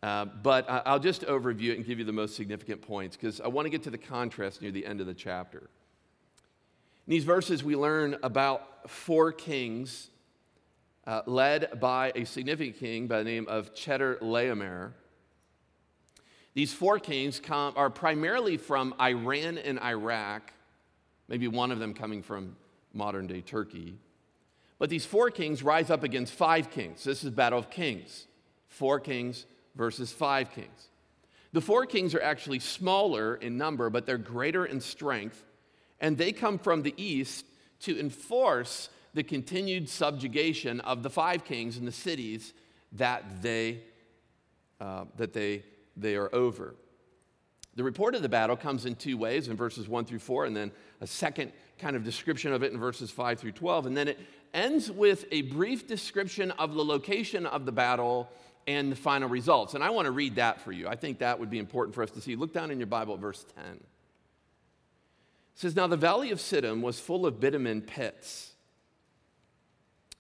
Uh, 0.04 0.26
but 0.26 0.70
I'll 0.70 1.00
just 1.00 1.24
overview 1.24 1.72
it 1.72 1.78
and 1.78 1.86
give 1.86 1.98
you 1.98 2.06
the 2.06 2.12
most 2.12 2.36
significant 2.36 2.82
points 2.82 3.18
because 3.18 3.42
I 3.42 3.48
want 3.48 3.66
to 3.66 3.70
get 3.70 3.84
to 3.84 3.90
the 3.90 3.98
contrast 3.98 4.62
near 4.62 4.72
the 4.72 4.86
end 4.86 5.02
of 5.02 5.08
the 5.08 5.14
chapter. 5.14 5.60
In 7.08 7.12
these 7.12 7.24
verses, 7.24 7.64
we 7.64 7.76
learn 7.76 8.18
about 8.22 8.90
four 8.90 9.32
kings 9.32 10.10
uh, 11.08 11.22
led 11.26 11.80
by 11.80 12.12
a 12.16 12.26
significant 12.26 12.78
king 12.78 13.08
by 13.08 13.20
the 13.20 13.24
name 13.24 13.48
of 13.48 13.74
Cheddar 13.74 14.18
Chedorlaomer. 14.22 14.92
These 16.54 16.74
four 16.74 17.00
kings 17.00 17.40
come, 17.40 17.74
are 17.76 17.90
primarily 17.90 18.58
from 18.58 18.94
Iran 19.00 19.58
and 19.58 19.80
Iraq, 19.80 20.52
maybe 21.28 21.48
one 21.48 21.72
of 21.72 21.80
them 21.80 21.94
coming 21.94 22.22
from 22.22 22.56
modern 22.94 23.26
day 23.26 23.42
Turkey. 23.42 23.96
But 24.80 24.90
these 24.90 25.06
four 25.06 25.32
kings 25.32 25.64
rise 25.64 25.90
up 25.90 26.04
against 26.04 26.34
five 26.34 26.70
kings. 26.70 27.04
This 27.04 27.24
is 27.24 27.32
Battle 27.32 27.58
of 27.58 27.70
Kings. 27.70 28.28
Four 28.68 29.00
kings 29.00 29.46
versus 29.78 30.12
five 30.12 30.52
kings. 30.52 30.90
The 31.54 31.62
four 31.62 31.86
kings 31.86 32.14
are 32.14 32.22
actually 32.22 32.60
smaller 32.60 33.36
in 33.36 33.58
number, 33.58 33.90
but 33.90 34.06
they're 34.06 34.18
greater 34.18 34.66
in 34.66 34.82
strength, 34.82 35.44
and 36.00 36.18
they 36.18 36.32
come 36.32 36.58
from 36.58 36.82
the 36.82 36.94
east 36.98 37.46
to 37.82 37.98
enforce 38.00 38.90
the 39.14 39.24
continued 39.24 39.88
subjugation 39.88 40.80
of 40.82 41.04
the 41.04 41.10
five 41.10 41.46
kings 41.46 41.78
and 41.78 41.88
the 41.88 41.92
cities 41.92 42.54
that 42.94 43.42
they, 43.42 43.80
uh, 44.82 45.06
that 45.16 45.34
they, 45.34 45.64
they 45.96 46.16
are 46.16 46.34
over. 46.36 46.76
The 47.76 47.84
report 47.84 48.16
of 48.16 48.24
the 48.24 48.30
battle 48.30 48.58
comes 48.58 48.86
in 48.86 48.96
two 48.96 49.18
ways 49.18 49.48
in 49.48 49.56
verses 49.56 49.88
1 49.88 50.06
through 50.06 50.20
4, 50.20 50.46
and 50.46 50.56
then 50.56 50.72
a 51.00 51.08
second 51.08 51.52
kind 51.78 51.96
of 51.96 52.04
description 52.04 52.52
of 52.52 52.64
it 52.64 52.74
in 52.74 52.80
verses 52.80 53.12
5 53.12 53.40
through 53.40 53.52
12. 53.52 53.86
And 53.86 53.96
then 53.96 54.08
it 54.08 54.20
ends 54.54 54.92
with 54.92 55.26
a 55.32 55.44
brief 55.44 55.88
description 55.88 56.52
of 56.52 56.74
the 56.74 56.84
location 56.84 57.46
of 57.46 57.66
the 57.66 57.72
battle 57.72 58.30
and 58.68 58.92
the 58.92 58.96
final 58.96 59.30
results. 59.30 59.74
And 59.74 59.84
I 59.84 59.90
want 59.90 60.06
to 60.06 60.12
read 60.12 60.36
that 60.36 60.62
for 60.62 60.72
you. 60.72 60.88
I 60.88 60.96
think 60.96 61.20
that 61.20 61.40
would 61.40 61.50
be 61.50 61.58
important 61.58 61.96
for 61.96 62.04
us 62.04 62.12
to 62.12 62.22
see. 62.22 62.36
Look 62.36 62.54
down 62.54 62.70
in 62.70 62.78
your 62.80 62.88
Bible 62.88 63.14
at 63.14 63.22
verse 63.22 63.46
10. 63.56 63.66
It 63.74 63.82
says, 65.56 65.76
Now 65.76 65.88
the 65.88 65.98
valley 65.98 66.32
of 66.32 66.40
Siddim 66.40 66.82
was 66.82 67.00
full 67.00 67.26
of 67.26 67.40
bitumen 67.40 67.82
pits, 67.82 68.52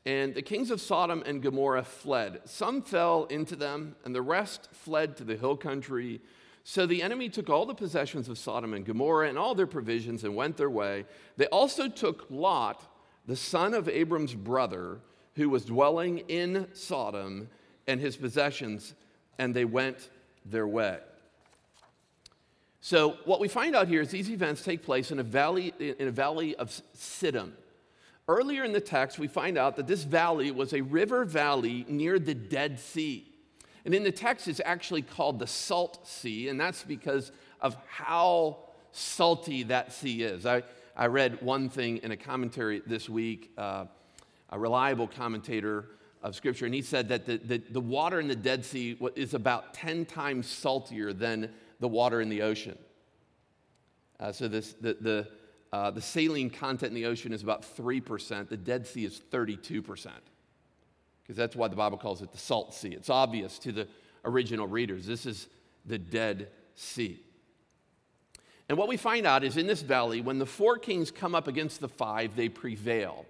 And 0.06 0.34
the 0.34 0.42
kings 0.42 0.72
of 0.72 0.80
Sodom 0.80 1.22
and 1.26 1.44
Gomorrah 1.44 1.84
fled. 1.84 2.40
Some 2.46 2.82
fell 2.82 3.26
into 3.26 3.58
them, 3.58 3.98
and 4.06 4.16
the 4.16 4.22
rest 4.22 4.70
fled 4.72 5.18
to 5.18 5.26
the 5.26 5.36
hill 5.36 5.58
country. 5.58 6.22
So 6.64 6.86
the 6.86 7.02
enemy 7.02 7.30
took 7.30 7.50
all 7.50 7.66
the 7.66 7.74
possessions 7.74 8.30
of 8.30 8.38
Sodom 8.38 8.74
and 8.74 8.86
Gomorrah 8.86 9.28
and 9.30 9.38
all 9.38 9.56
their 9.56 9.68
provisions 9.68 10.24
and 10.24 10.36
went 10.36 10.58
their 10.58 10.70
way. 10.70 11.06
They 11.36 11.48
also 11.48 11.90
took 11.90 12.26
Lot, 12.30 12.84
the 13.26 13.36
son 13.36 13.74
of 13.74 13.90
Abram's 13.90 14.34
brother, 14.34 15.00
who 15.36 15.50
was 15.50 15.66
dwelling 15.66 16.20
in 16.30 16.68
Sodom, 16.74 17.50
and 17.88 18.00
his 18.00 18.18
possessions, 18.18 18.94
and 19.38 19.54
they 19.54 19.66
went 19.66 20.10
their 20.46 20.68
way. 20.68 21.00
So 22.82 23.18
what 23.26 23.40
we 23.40 23.48
find 23.48 23.76
out 23.76 23.88
here 23.88 24.02
is 24.02 24.12
these 24.12 24.30
events 24.30 24.64
take 24.64 24.84
place 24.84 25.12
in 25.12 25.20
a 25.20 25.24
valley 25.24 25.74
in 25.80 26.08
a 26.08 26.12
valley 26.12 26.56
of 26.56 26.70
Siddim. 26.96 27.52
Earlier 28.30 28.64
in 28.64 28.74
the 28.74 28.82
text, 28.82 29.20
we 29.20 29.28
find 29.28 29.58
out 29.58 29.78
that 29.78 29.88
this 29.88 30.04
valley 30.04 30.52
was 30.52 30.74
a 30.74 30.82
river 30.82 31.24
valley 31.24 31.86
near 31.88 32.20
the 32.20 32.34
Dead 32.34 32.80
Sea. 32.80 33.26
And 33.86 33.96
in 33.96 34.04
the 34.04 34.12
text, 34.12 34.50
it's 34.50 34.60
actually 34.66 35.02
called 35.02 35.40
the 35.40 35.48
Salt 35.48 36.06
Sea, 36.06 36.50
and 36.50 36.60
that's 36.60 36.84
because 36.84 37.32
of 37.62 37.78
how 37.88 38.58
salty 38.92 39.64
that 39.64 39.94
sea 39.94 40.24
is. 40.24 40.46
I, 40.46 40.64
I 40.96 41.08
read 41.08 41.42
one 41.42 41.70
thing 41.70 41.98
in 41.98 42.12
a 42.12 42.18
commentary 42.18 42.82
this 42.86 43.08
week, 43.08 43.52
uh, 43.58 43.86
a 44.50 44.60
reliable 44.60 45.08
commentator 45.08 45.86
of 46.28 46.36
Scripture, 46.36 46.66
and 46.66 46.76
he 46.76 46.82
said 46.82 47.10
that 47.10 47.26
the, 47.26 47.38
the, 47.38 47.58
the 47.70 47.82
water 47.82 48.20
in 48.20 48.28
the 48.28 48.36
Dead 48.36 48.66
Sea 48.66 48.98
is 49.16 49.34
about 49.34 49.74
10 49.74 50.06
times 50.06 50.48
saltier 50.48 51.14
than 51.14 51.52
the 51.80 51.88
water 51.88 52.22
in 52.22 52.30
the 52.30 52.42
ocean. 52.42 52.78
Uh, 54.20 54.32
so 54.32 54.48
this, 54.48 54.74
the, 54.74 54.98
the, 55.00 55.28
uh, 55.72 55.92
the 55.92 56.02
saline 56.02 56.50
content 56.50 56.90
in 56.90 56.96
the 56.96 57.06
ocean 57.06 57.32
is 57.32 57.44
about 57.44 57.64
3%. 57.78 58.50
The 58.50 58.58
Dead 58.58 58.86
Sea 58.86 59.06
is 59.06 59.22
32%. 59.32 60.08
Because 61.24 61.38
that's 61.38 61.56
why 61.56 61.68
the 61.68 61.76
Bible 61.76 61.98
calls 61.98 62.22
it 62.22 62.32
the 62.32 62.38
Salt 62.38 62.74
Sea. 62.74 62.90
It's 62.90 63.10
obvious 63.10 63.60
to 63.60 63.72
the 63.72 63.88
original 64.26 64.68
readers. 64.68 65.06
This 65.06 65.26
is 65.26 65.48
the 65.86 65.98
Dead 65.98 66.50
Sea. 66.76 67.22
And 68.70 68.78
what 68.78 68.90
we 68.90 68.98
find 68.98 69.26
out 69.26 69.44
is 69.44 69.56
in 69.56 69.68
this 69.68 69.82
valley, 69.82 70.22
when 70.22 70.40
the 70.40 70.46
four 70.46 70.78
kings 70.78 71.10
come 71.10 71.36
up 71.36 71.48
against 71.48 71.80
the 71.80 71.88
five, 71.88 72.36
they 72.36 72.50
prevail. 72.50 73.26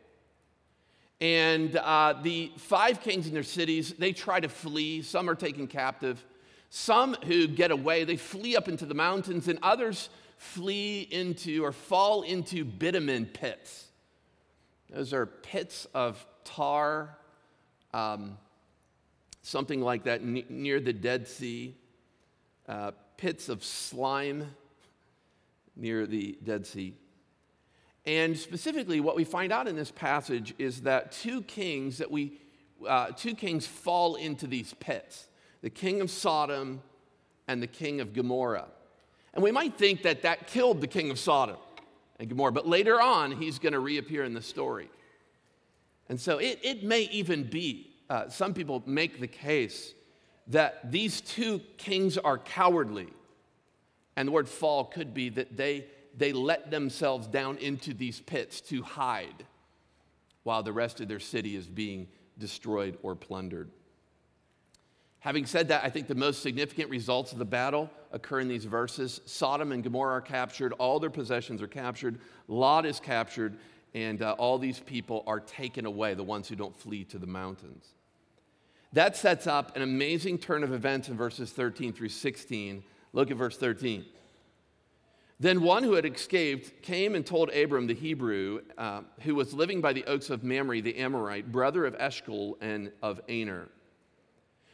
And 1.19 1.75
uh, 1.75 2.15
the 2.21 2.51
five 2.57 3.01
kings 3.01 3.27
in 3.27 3.33
their 3.33 3.43
cities, 3.43 3.93
they 3.97 4.13
try 4.13 4.39
to 4.39 4.49
flee. 4.49 5.01
Some 5.01 5.29
are 5.29 5.35
taken 5.35 5.67
captive. 5.67 6.23
Some 6.69 7.15
who 7.25 7.47
get 7.47 7.71
away, 7.71 8.03
they 8.03 8.17
flee 8.17 8.55
up 8.55 8.67
into 8.67 8.85
the 8.85 8.93
mountains, 8.93 9.47
and 9.47 9.57
others 9.63 10.09
flee 10.37 11.07
into 11.09 11.63
or 11.63 11.71
fall 11.71 12.21
into 12.21 12.63
bitumen 12.63 13.25
pits. 13.25 13.85
Those 14.89 15.13
are 15.13 15.25
pits 15.25 15.87
of 15.93 16.23
tar, 16.43 17.17
um, 17.93 18.37
something 19.41 19.81
like 19.81 20.03
that 20.03 20.21
n- 20.21 20.43
near 20.49 20.79
the 20.79 20.93
Dead 20.93 21.27
Sea, 21.27 21.75
uh, 22.67 22.91
pits 23.17 23.49
of 23.49 23.63
slime 23.63 24.55
near 25.75 26.05
the 26.05 26.37
Dead 26.43 26.67
Sea. 26.67 26.95
And 28.07 28.37
specifically, 28.37 29.01
what 29.01 29.17
we 29.17 29.25
find 29.25 29.51
out 29.51 29.67
in 29.67 29.75
this 29.75 29.91
passage 29.91 30.55
is 30.57 30.83
that 30.83 31.11
two 31.11 31.41
kings 31.41 31.97
that 31.97 32.09
we, 32.09 32.39
uh, 32.87 33.07
two 33.07 33.35
kings 33.35 33.67
fall 33.67 34.15
into 34.15 34.47
these 34.47 34.73
pits 34.75 35.27
the 35.61 35.69
king 35.69 35.99
of 36.01 36.09
Sodom 36.09 36.81
and 37.47 37.61
the 37.61 37.67
king 37.67 37.99
of 37.99 38.13
Gomorrah. 38.13 38.67
And 39.33 39.43
we 39.43 39.51
might 39.51 39.77
think 39.77 40.03
that 40.03 40.21
that 40.21 40.47
killed 40.47 40.79
the 40.79 40.87
king 40.87 41.11
of 41.11 41.19
Sodom 41.19 41.57
and 42.19 42.29
Gomorrah, 42.29 42.53
but 42.53 42.67
later 42.67 43.01
on, 43.01 43.31
he's 43.31 43.59
going 43.59 43.73
to 43.73 43.79
reappear 43.79 44.23
in 44.23 44.33
the 44.33 44.41
story. 44.41 44.89
And 46.07 46.19
so 46.19 46.37
it, 46.37 46.59
it 46.63 46.83
may 46.83 47.01
even 47.11 47.43
be, 47.43 47.91
uh, 48.09 48.29
some 48.29 48.53
people 48.53 48.81
make 48.85 49.19
the 49.19 49.27
case 49.27 49.93
that 50.47 50.91
these 50.91 51.19
two 51.19 51.59
kings 51.77 52.17
are 52.17 52.37
cowardly. 52.37 53.07
And 54.15 54.29
the 54.29 54.31
word 54.31 54.47
fall 54.47 54.85
could 54.85 55.13
be 55.13 55.29
that 55.29 55.57
they, 55.57 55.87
they 56.17 56.33
let 56.33 56.71
themselves 56.71 57.27
down 57.27 57.57
into 57.59 57.93
these 57.93 58.19
pits 58.19 58.59
to 58.61 58.81
hide 58.81 59.45
while 60.43 60.63
the 60.63 60.73
rest 60.73 60.99
of 60.99 61.07
their 61.07 61.19
city 61.19 61.55
is 61.55 61.67
being 61.67 62.07
destroyed 62.39 62.97
or 63.03 63.15
plundered. 63.15 63.69
Having 65.19 65.45
said 65.45 65.67
that, 65.67 65.83
I 65.83 65.89
think 65.89 66.07
the 66.07 66.15
most 66.15 66.41
significant 66.41 66.89
results 66.89 67.31
of 67.31 67.37
the 67.37 67.45
battle 67.45 67.89
occur 68.11 68.39
in 68.39 68.47
these 68.47 68.65
verses. 68.65 69.19
Sodom 69.25 69.71
and 69.71 69.83
Gomorrah 69.83 70.17
are 70.17 70.21
captured, 70.21 70.73
all 70.73 70.99
their 70.99 71.09
possessions 71.09 71.61
are 71.61 71.67
captured, 71.67 72.19
Lot 72.47 72.85
is 72.85 72.99
captured, 72.99 73.57
and 73.93 74.21
uh, 74.21 74.35
all 74.37 74.57
these 74.57 74.79
people 74.79 75.23
are 75.27 75.39
taken 75.39 75.85
away, 75.85 76.13
the 76.13 76.23
ones 76.23 76.47
who 76.47 76.55
don't 76.55 76.75
flee 76.75 77.03
to 77.05 77.17
the 77.17 77.27
mountains. 77.27 77.93
That 78.93 79.17
sets 79.17 79.47
up 79.47 79.75
an 79.75 79.81
amazing 79.81 80.37
turn 80.37 80.63
of 80.63 80.71
events 80.71 81.09
in 81.09 81.17
verses 81.17 81.51
13 81.51 81.93
through 81.93 82.09
16. 82.09 82.83
Look 83.11 83.31
at 83.31 83.37
verse 83.37 83.57
13. 83.57 84.05
Then 85.39 85.61
one 85.61 85.83
who 85.83 85.93
had 85.93 86.05
escaped 86.05 86.81
came 86.81 87.13
and 87.13 87.23
told 87.25 87.51
Abram 87.51 87.85
the 87.85 87.93
Hebrew, 87.93 88.61
uh, 88.77 89.01
who 89.21 89.35
was 89.35 89.53
living 89.53 89.81
by 89.81 89.93
the 89.93 90.03
oaks 90.05 90.31
of 90.31 90.43
Mamre 90.43 90.81
the 90.81 90.97
Amorite, 90.97 91.51
brother 91.51 91.85
of 91.85 91.95
Eshcol 91.99 92.57
and 92.59 92.91
of 93.03 93.21
Aner. 93.29 93.69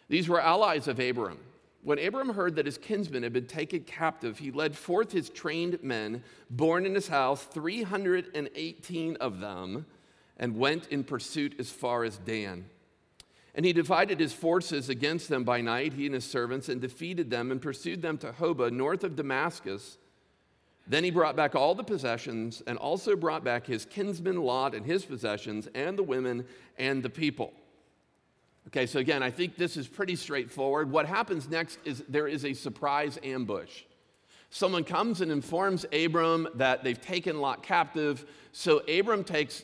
These 0.08 0.30
were 0.30 0.40
allies 0.40 0.88
of 0.88 1.00
Abram. 1.00 1.40
When 1.82 2.00
Abram 2.00 2.30
heard 2.30 2.56
that 2.56 2.66
his 2.66 2.78
kinsman 2.78 3.24
had 3.24 3.34
been 3.34 3.46
taken 3.46 3.82
captive, 3.84 4.40
he 4.40 4.52
led 4.52 4.78
forth 4.78 5.12
his 5.12 5.30
trained 5.30 5.84
men, 5.84 6.24
born 6.50 6.86
in 6.86 6.96
his 6.96 7.10
house, 7.10 7.44
318 7.44 9.18
of 9.18 9.42
them, 9.42 9.86
and 10.38 10.56
went 10.56 10.88
in 10.88 11.04
pursuit 11.04 11.56
as 11.60 11.70
far 11.70 12.06
as 12.06 12.18
Dan. 12.20 12.70
And 13.54 13.66
he 13.66 13.74
divided 13.74 14.22
his 14.22 14.32
forces 14.32 14.88
against 14.88 15.28
them 15.28 15.44
by 15.44 15.60
night, 15.60 15.94
he 15.94 16.06
and 16.06 16.16
his 16.16 16.24
servants, 16.24 16.70
and 16.70 16.80
defeated 16.80 17.30
them 17.30 17.52
and 17.52 17.62
pursued 17.62 18.02
them 18.02 18.18
to 18.20 18.32
Hobah, 18.32 18.72
north 18.72 19.04
of 19.04 19.18
Damascus. 19.18 19.98
Then 20.86 21.04
he 21.04 21.12
brought 21.12 21.36
back 21.36 21.56
all 21.56 21.76
the 21.76 21.84
possessions 21.84 22.62
and 22.68 22.78
also 22.78 23.16
brought 23.16 23.44
back 23.44 23.66
his 23.66 23.86
kinsman 23.86 24.42
Lot 24.42 24.76
and 24.76 24.86
his 24.86 25.06
possessions 25.06 25.68
and 25.74 25.98
the 25.98 26.04
women 26.04 26.46
and 26.78 27.02
the 27.02 27.10
people. 27.10 27.54
Okay, 28.68 28.86
so 28.86 29.00
again, 29.00 29.24
I 29.24 29.32
think 29.32 29.56
this 29.58 29.78
is 29.78 29.88
pretty 29.88 30.16
straightforward. 30.16 30.92
What 30.92 31.06
happens 31.06 31.50
next 31.50 31.80
is 31.86 32.04
there 32.10 32.28
is 32.28 32.46
a 32.46 32.54
surprise 32.54 33.18
ambush. 33.24 33.84
Someone 34.50 34.84
comes 34.84 35.22
and 35.22 35.32
informs 35.32 35.86
Abram 35.92 36.48
that 36.56 36.84
they've 36.84 37.00
taken 37.00 37.40
Lot 37.40 37.64
captive. 37.64 38.26
So 38.52 38.80
Abram 38.80 39.24
takes, 39.24 39.64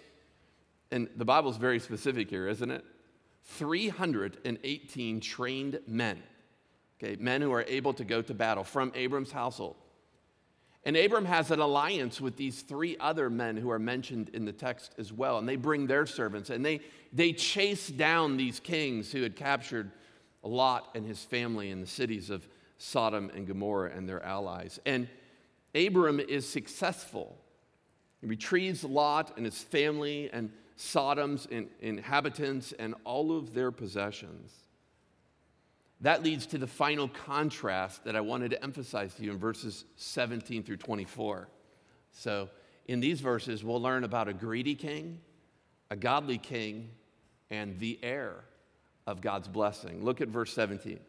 and 0.91 1.07
the 1.15 1.25
Bible's 1.25 1.57
very 1.57 1.79
specific 1.79 2.29
here, 2.29 2.47
isn't 2.47 2.71
it? 2.71 2.83
318 3.43 5.19
trained 5.19 5.79
men, 5.87 6.21
okay, 7.01 7.15
men 7.19 7.41
who 7.41 7.51
are 7.53 7.63
able 7.67 7.93
to 7.93 8.03
go 8.03 8.21
to 8.21 8.33
battle 8.33 8.63
from 8.63 8.91
Abram's 8.95 9.31
household. 9.31 9.75
And 10.85 10.95
Abram 10.95 11.25
has 11.25 11.51
an 11.51 11.59
alliance 11.59 12.21
with 12.21 12.37
these 12.37 12.61
three 12.61 12.95
other 12.99 13.29
men 13.29 13.57
who 13.57 13.69
are 13.69 13.79
mentioned 13.79 14.29
in 14.33 14.45
the 14.45 14.53
text 14.53 14.93
as 14.97 15.11
well. 15.11 15.37
And 15.37 15.47
they 15.47 15.57
bring 15.57 15.87
their 15.87 16.05
servants 16.05 16.49
and 16.49 16.65
they, 16.65 16.79
they 17.11 17.33
chase 17.33 17.89
down 17.89 18.37
these 18.37 18.59
kings 18.59 19.11
who 19.11 19.21
had 19.21 19.35
captured 19.35 19.91
Lot 20.41 20.89
and 20.95 21.05
his 21.05 21.23
family 21.23 21.69
in 21.69 21.81
the 21.81 21.87
cities 21.87 22.29
of 22.29 22.47
Sodom 22.77 23.29
and 23.35 23.45
Gomorrah 23.45 23.91
and 23.93 24.07
their 24.07 24.23
allies. 24.23 24.79
And 24.85 25.09
Abram 25.75 26.19
is 26.21 26.47
successful. 26.47 27.37
He 28.21 28.27
retrieves 28.27 28.83
Lot 28.83 29.33
and 29.35 29.45
his 29.45 29.61
family 29.61 30.29
and 30.31 30.49
Sodom's 30.77 31.45
inhabitants 31.81 32.73
and 32.79 32.95
all 33.03 33.37
of 33.37 33.53
their 33.53 33.71
possessions. 33.71 34.63
That 36.01 36.23
leads 36.23 36.45
to 36.47 36.57
the 36.57 36.67
final 36.67 37.09
contrast 37.09 38.05
that 38.05 38.15
I 38.15 38.21
wanted 38.21 38.51
to 38.51 38.63
emphasize 38.63 39.13
to 39.15 39.23
you 39.23 39.31
in 39.31 39.37
verses 39.37 39.85
17 39.97 40.63
through 40.63 40.77
24. 40.77 41.49
So, 42.11 42.49
in 42.87 42.99
these 42.99 43.21
verses, 43.21 43.63
we'll 43.63 43.81
learn 43.81 44.03
about 44.03 44.27
a 44.27 44.33
greedy 44.33 44.75
king, 44.75 45.19
a 45.91 45.95
godly 45.95 46.37
king, 46.37 46.89
and 47.51 47.77
the 47.79 47.99
heir 48.01 48.35
of 49.05 49.21
God's 49.21 49.47
blessing. 49.47 50.03
Look 50.03 50.21
at 50.21 50.27
verse 50.27 50.53
17. 50.53 50.99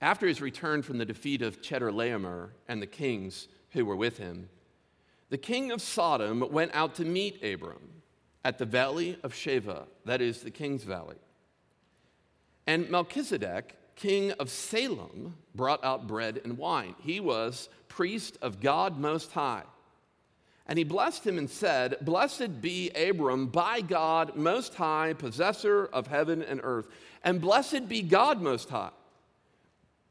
After 0.00 0.26
his 0.26 0.40
return 0.42 0.82
from 0.82 0.98
the 0.98 1.04
defeat 1.04 1.40
of 1.40 1.62
Chedorlaomer 1.62 2.50
and 2.68 2.82
the 2.82 2.86
kings 2.86 3.48
who 3.70 3.86
were 3.86 3.96
with 3.96 4.18
him, 4.18 4.48
the 5.30 5.38
king 5.38 5.72
of 5.72 5.80
Sodom 5.80 6.44
went 6.50 6.74
out 6.74 6.96
to 6.96 7.04
meet 7.04 7.42
Abram 7.42 8.02
at 8.44 8.58
the 8.58 8.66
valley 8.66 9.18
of 9.22 9.32
Shaveh, 9.32 9.86
that 10.04 10.20
is 10.20 10.42
the 10.42 10.50
king's 10.50 10.84
valley. 10.84 11.16
And 12.66 12.90
Melchizedek, 12.90 13.74
king 13.94 14.32
of 14.32 14.50
Salem, 14.50 15.36
brought 15.54 15.84
out 15.84 16.06
bread 16.06 16.40
and 16.44 16.58
wine. 16.58 16.94
He 17.00 17.20
was 17.20 17.68
priest 17.88 18.36
of 18.42 18.60
God 18.60 18.98
Most 18.98 19.32
High. 19.32 19.62
And 20.68 20.78
he 20.78 20.84
blessed 20.84 21.24
him 21.24 21.38
and 21.38 21.48
said, 21.48 21.96
Blessed 22.02 22.60
be 22.60 22.90
Abram 22.90 23.46
by 23.46 23.80
God 23.80 24.36
Most 24.36 24.74
High, 24.74 25.12
possessor 25.12 25.86
of 25.86 26.08
heaven 26.08 26.42
and 26.42 26.60
earth. 26.62 26.88
And 27.22 27.40
blessed 27.40 27.88
be 27.88 28.02
God 28.02 28.42
Most 28.42 28.68
High, 28.68 28.90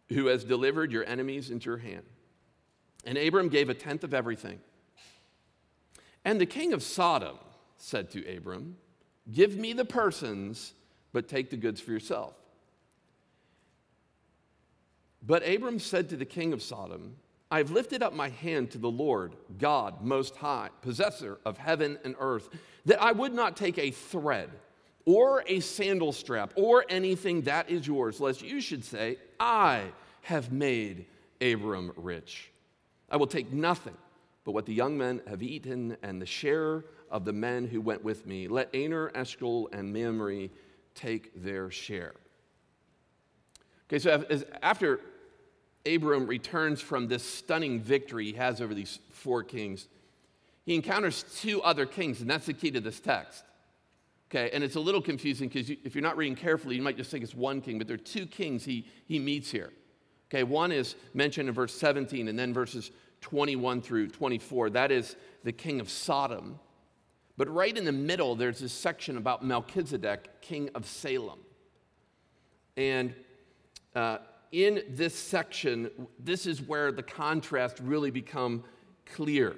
who 0.09 0.27
has 0.27 0.45
delivered 0.45 0.91
your 0.91 1.05
enemies 1.05 1.51
into 1.51 1.69
your 1.69 1.77
hand. 1.77 2.03
And 3.03 3.17
Abram 3.17 3.49
gave 3.49 3.69
a 3.69 3.73
tenth 3.73 4.03
of 4.03 4.13
everything. 4.13 4.59
And 6.23 6.39
the 6.39 6.45
king 6.45 6.73
of 6.73 6.81
Sodom 6.81 7.37
said 7.77 8.09
to 8.11 8.35
Abram, 8.35 8.77
Give 9.31 9.55
me 9.57 9.73
the 9.73 9.85
persons, 9.85 10.73
but 11.11 11.27
take 11.27 11.49
the 11.49 11.57
goods 11.57 11.81
for 11.81 11.91
yourself. 11.91 12.33
But 15.27 15.47
Abram 15.47 15.79
said 15.79 16.09
to 16.09 16.17
the 16.17 16.25
king 16.25 16.53
of 16.53 16.61
Sodom, 16.61 17.15
I 17.49 17.57
have 17.59 17.71
lifted 17.71 18.03
up 18.03 18.13
my 18.13 18.29
hand 18.29 18.71
to 18.71 18.77
the 18.77 18.89
Lord, 18.91 19.35
God 19.59 20.01
Most 20.01 20.35
High, 20.35 20.69
possessor 20.81 21.39
of 21.45 21.57
heaven 21.57 21.97
and 22.03 22.15
earth, 22.19 22.49
that 22.85 23.01
I 23.01 23.11
would 23.11 23.33
not 23.33 23.55
take 23.55 23.77
a 23.77 23.91
thread 23.91 24.49
or 25.05 25.43
a 25.47 25.59
sandal 25.59 26.11
strap 26.11 26.53
or 26.55 26.85
anything 26.89 27.43
that 27.43 27.69
is 27.69 27.85
yours, 27.87 28.19
lest 28.19 28.41
you 28.41 28.61
should 28.61 28.83
say, 28.83 29.17
I 29.39 29.83
have 30.21 30.51
made 30.51 31.05
Abram 31.41 31.91
rich. 31.95 32.51
I 33.09 33.17
will 33.17 33.27
take 33.27 33.53
nothing 33.53 33.95
but 34.43 34.51
what 34.51 34.65
the 34.65 34.73
young 34.73 34.97
men 34.97 35.21
have 35.27 35.41
eaten 35.41 35.97
and 36.03 36.21
the 36.21 36.25
share 36.25 36.85
of 37.09 37.25
the 37.25 37.33
men 37.33 37.67
who 37.67 37.81
went 37.81 38.03
with 38.03 38.25
me. 38.25 38.47
Let 38.47 38.69
Aner, 38.73 39.11
Eshcol, 39.15 39.69
and 39.71 39.93
Mamre 39.93 40.49
take 40.93 41.43
their 41.43 41.69
share. 41.71 42.13
Okay, 43.87 43.99
so 43.99 44.23
after 44.63 44.99
Abram 45.85 46.27
returns 46.27 46.81
from 46.81 47.07
this 47.07 47.23
stunning 47.23 47.79
victory 47.79 48.25
he 48.25 48.33
has 48.33 48.61
over 48.61 48.73
these 48.73 48.99
four 49.11 49.43
kings, 49.43 49.87
he 50.65 50.73
encounters 50.75 51.23
two 51.39 51.61
other 51.61 51.85
kings, 51.85 52.21
and 52.21 52.29
that's 52.29 52.47
the 52.47 52.53
key 52.53 52.71
to 52.71 52.81
this 52.81 52.99
text. 52.99 53.43
Okay, 54.31 54.49
and 54.51 54.63
it's 54.63 54.75
a 54.75 54.79
little 54.79 55.01
confusing 55.01 55.47
because 55.47 55.69
you, 55.69 55.77
if 55.83 55.93
you're 55.93 56.01
not 56.01 56.17
reading 56.17 56.35
carefully, 56.35 56.75
you 56.75 56.81
might 56.81 56.97
just 56.97 57.11
think 57.11 57.23
it's 57.23 57.35
one 57.35 57.61
king, 57.61 57.77
but 57.77 57.87
there 57.87 57.95
are 57.95 57.97
two 57.97 58.25
kings 58.25 58.65
he, 58.65 58.87
he 59.07 59.19
meets 59.19 59.51
here. 59.51 59.71
Okay, 60.29 60.43
one 60.43 60.71
is 60.71 60.95
mentioned 61.13 61.47
in 61.47 61.53
verse 61.53 61.73
17 61.75 62.27
and 62.27 62.37
then 62.37 62.51
verses 62.53 62.89
21 63.21 63.81
through 63.81 64.07
24. 64.07 64.71
That 64.71 64.91
is 64.91 65.15
the 65.43 65.51
king 65.51 65.79
of 65.79 65.89
Sodom. 65.89 66.59
But 67.37 67.53
right 67.53 67.75
in 67.77 67.85
the 67.85 67.91
middle, 67.91 68.35
there's 68.35 68.59
this 68.59 68.73
section 68.73 69.17
about 69.17 69.45
Melchizedek, 69.45 70.41
king 70.41 70.69
of 70.73 70.85
Salem. 70.85 71.39
And 72.75 73.13
uh, 73.93 74.17
in 74.55 74.81
this 74.87 75.13
section, 75.13 75.91
this 76.17 76.45
is 76.45 76.61
where 76.61 76.93
the 76.93 77.03
contrast 77.03 77.77
really 77.81 78.09
become 78.09 78.63
clear. 79.05 79.57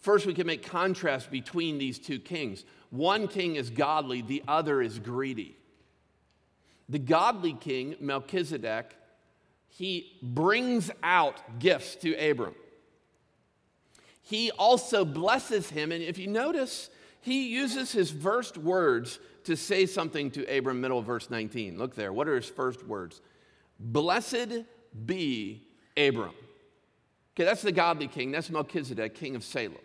First, 0.00 0.26
we 0.26 0.34
can 0.34 0.48
make 0.48 0.66
contrast 0.66 1.30
between 1.30 1.78
these 1.78 2.00
two 2.00 2.18
kings. 2.18 2.64
One 2.90 3.28
king 3.28 3.54
is 3.54 3.70
godly, 3.70 4.20
the 4.20 4.42
other 4.48 4.82
is 4.82 4.98
greedy. 4.98 5.56
The 6.88 6.98
godly 6.98 7.52
king, 7.52 7.94
Melchizedek, 8.00 8.96
he 9.68 10.18
brings 10.20 10.90
out 11.04 11.60
gifts 11.60 11.94
to 11.96 12.14
Abram. 12.14 12.56
He 14.22 14.50
also 14.50 15.04
blesses 15.04 15.70
him, 15.70 15.92
and 15.92 16.02
if 16.02 16.18
you 16.18 16.26
notice, 16.26 16.90
he 17.20 17.48
uses 17.48 17.92
his 17.92 18.10
first 18.10 18.58
words 18.58 19.20
to 19.44 19.56
say 19.56 19.86
something 19.86 20.32
to 20.32 20.44
Abram, 20.46 20.80
middle 20.80 21.00
verse 21.00 21.30
19. 21.30 21.78
Look 21.78 21.94
there. 21.94 22.12
What 22.12 22.26
are 22.26 22.34
his 22.34 22.48
first 22.48 22.84
words? 22.84 23.20
Blessed 23.84 24.64
be 25.04 25.68
Abram. 25.96 26.34
Okay, 27.34 27.44
that's 27.44 27.62
the 27.62 27.72
godly 27.72 28.08
king. 28.08 28.32
That's 28.32 28.48
Melchizedek, 28.48 29.14
king 29.14 29.36
of 29.36 29.44
Salem. 29.44 29.76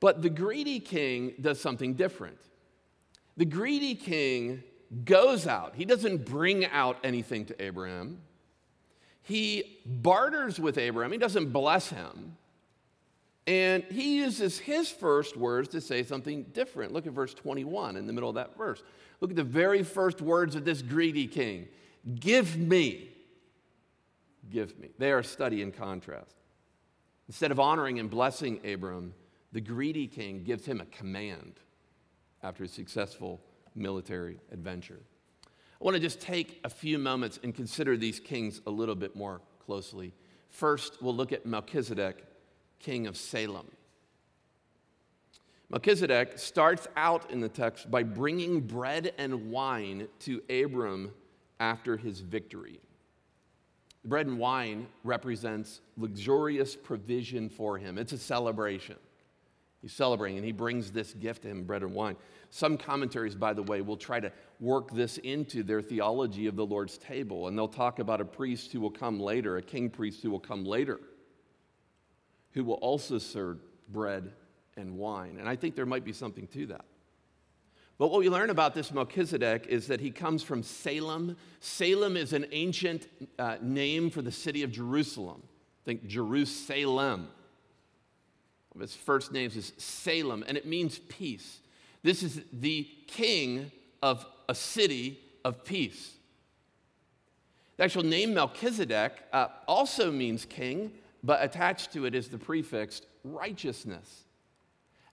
But 0.00 0.22
the 0.22 0.30
greedy 0.30 0.80
king 0.80 1.34
does 1.40 1.60
something 1.60 1.94
different. 1.94 2.38
The 3.36 3.44
greedy 3.44 3.94
king 3.94 4.62
goes 5.04 5.46
out, 5.46 5.74
he 5.74 5.84
doesn't 5.84 6.26
bring 6.26 6.66
out 6.66 6.98
anything 7.02 7.46
to 7.46 7.62
Abraham. 7.62 8.20
He 9.22 9.80
barters 9.86 10.60
with 10.60 10.76
Abraham, 10.76 11.12
he 11.12 11.18
doesn't 11.18 11.50
bless 11.50 11.88
him. 11.88 12.36
And 13.46 13.82
he 13.84 14.18
uses 14.18 14.58
his 14.58 14.88
first 14.88 15.36
words 15.36 15.68
to 15.70 15.80
say 15.80 16.04
something 16.04 16.44
different. 16.52 16.92
Look 16.92 17.06
at 17.06 17.12
verse 17.12 17.34
21 17.34 17.96
in 17.96 18.06
the 18.06 18.12
middle 18.12 18.28
of 18.28 18.36
that 18.36 18.56
verse. 18.56 18.82
Look 19.20 19.30
at 19.30 19.36
the 19.36 19.42
very 19.42 19.82
first 19.82 20.20
words 20.20 20.54
of 20.54 20.64
this 20.64 20.82
greedy 20.82 21.26
king 21.26 21.68
Give 22.18 22.56
me. 22.56 23.10
Give 24.50 24.76
me. 24.78 24.88
They 24.98 25.12
are 25.12 25.20
a 25.20 25.24
study 25.24 25.62
in 25.62 25.72
contrast. 25.72 26.34
Instead 27.28 27.52
of 27.52 27.60
honoring 27.60 27.98
and 28.00 28.10
blessing 28.10 28.60
Abram, 28.66 29.14
the 29.52 29.60
greedy 29.60 30.06
king 30.06 30.42
gives 30.42 30.66
him 30.66 30.80
a 30.80 30.84
command 30.86 31.60
after 32.42 32.64
a 32.64 32.68
successful 32.68 33.40
military 33.74 34.38
adventure. 34.50 35.00
I 35.44 35.84
want 35.84 35.94
to 35.94 36.00
just 36.00 36.20
take 36.20 36.60
a 36.64 36.68
few 36.68 36.98
moments 36.98 37.38
and 37.42 37.54
consider 37.54 37.96
these 37.96 38.20
kings 38.20 38.60
a 38.66 38.70
little 38.70 38.94
bit 38.94 39.16
more 39.16 39.40
closely. 39.64 40.12
First, 40.50 41.02
we'll 41.02 41.14
look 41.14 41.32
at 41.32 41.46
Melchizedek, 41.46 42.24
king 42.82 43.06
of 43.06 43.16
Salem. 43.16 43.66
Melchizedek 45.70 46.38
starts 46.38 46.86
out 46.96 47.30
in 47.30 47.40
the 47.40 47.48
text 47.48 47.90
by 47.90 48.02
bringing 48.02 48.60
bread 48.60 49.14
and 49.16 49.50
wine 49.50 50.06
to 50.20 50.42
Abram 50.50 51.12
after 51.60 51.96
his 51.96 52.20
victory. 52.20 52.78
Bread 54.04 54.26
and 54.26 54.38
wine 54.38 54.86
represents 55.04 55.80
luxurious 55.96 56.76
provision 56.76 57.48
for 57.48 57.78
him. 57.78 57.96
It's 57.96 58.12
a 58.12 58.18
celebration. 58.18 58.96
He's 59.80 59.92
celebrating, 59.92 60.36
and 60.36 60.44
he 60.44 60.52
brings 60.52 60.92
this 60.92 61.14
gift 61.14 61.42
to 61.42 61.48
him 61.48 61.64
bread 61.64 61.82
and 61.82 61.94
wine. 61.94 62.16
Some 62.50 62.76
commentaries, 62.76 63.34
by 63.34 63.54
the 63.54 63.62
way, 63.62 63.80
will 63.80 63.96
try 63.96 64.20
to 64.20 64.30
work 64.60 64.92
this 64.92 65.18
into 65.18 65.62
their 65.62 65.80
theology 65.80 66.46
of 66.46 66.54
the 66.54 66.66
Lord's 66.66 66.98
table, 66.98 67.48
and 67.48 67.56
they'll 67.56 67.66
talk 67.66 67.98
about 67.98 68.20
a 68.20 68.24
priest 68.24 68.72
who 68.72 68.80
will 68.80 68.90
come 68.90 69.18
later, 69.18 69.56
a 69.56 69.62
king 69.62 69.88
priest 69.88 70.22
who 70.22 70.30
will 70.30 70.38
come 70.38 70.64
later, 70.64 71.00
who 72.52 72.64
will 72.64 72.74
also 72.74 73.18
serve 73.18 73.58
bread 73.88 74.32
and 74.76 74.96
wine. 74.96 75.36
And 75.38 75.48
I 75.48 75.56
think 75.56 75.76
there 75.76 75.86
might 75.86 76.04
be 76.04 76.12
something 76.12 76.46
to 76.48 76.66
that. 76.66 76.84
But 77.98 78.10
what 78.10 78.20
we 78.20 78.28
learn 78.28 78.50
about 78.50 78.74
this 78.74 78.90
Melchizedek 78.90 79.66
is 79.68 79.86
that 79.86 80.00
he 80.00 80.10
comes 80.10 80.42
from 80.42 80.62
Salem. 80.62 81.36
Salem 81.60 82.16
is 82.16 82.32
an 82.32 82.46
ancient 82.50 83.06
uh, 83.38 83.58
name 83.60 84.10
for 84.10 84.22
the 84.22 84.32
city 84.32 84.62
of 84.62 84.72
Jerusalem. 84.72 85.42
Think 85.84 86.06
Jerusalem. 86.06 87.28
His 88.78 88.94
first 88.94 89.32
name 89.32 89.50
is 89.54 89.72
Salem, 89.76 90.42
and 90.48 90.56
it 90.56 90.66
means 90.66 90.98
peace. 90.98 91.60
This 92.02 92.22
is 92.22 92.40
the 92.52 92.88
king 93.06 93.70
of 94.02 94.24
a 94.48 94.54
city 94.54 95.18
of 95.44 95.64
peace. 95.64 96.14
The 97.76 97.84
actual 97.84 98.02
name 98.02 98.34
Melchizedek 98.34 99.12
uh, 99.32 99.48
also 99.68 100.10
means 100.10 100.44
king, 100.44 100.92
but 101.22 101.42
attached 101.42 101.92
to 101.92 102.04
it 102.06 102.14
is 102.14 102.28
the 102.28 102.38
prefix 102.38 103.02
righteousness. 103.24 104.24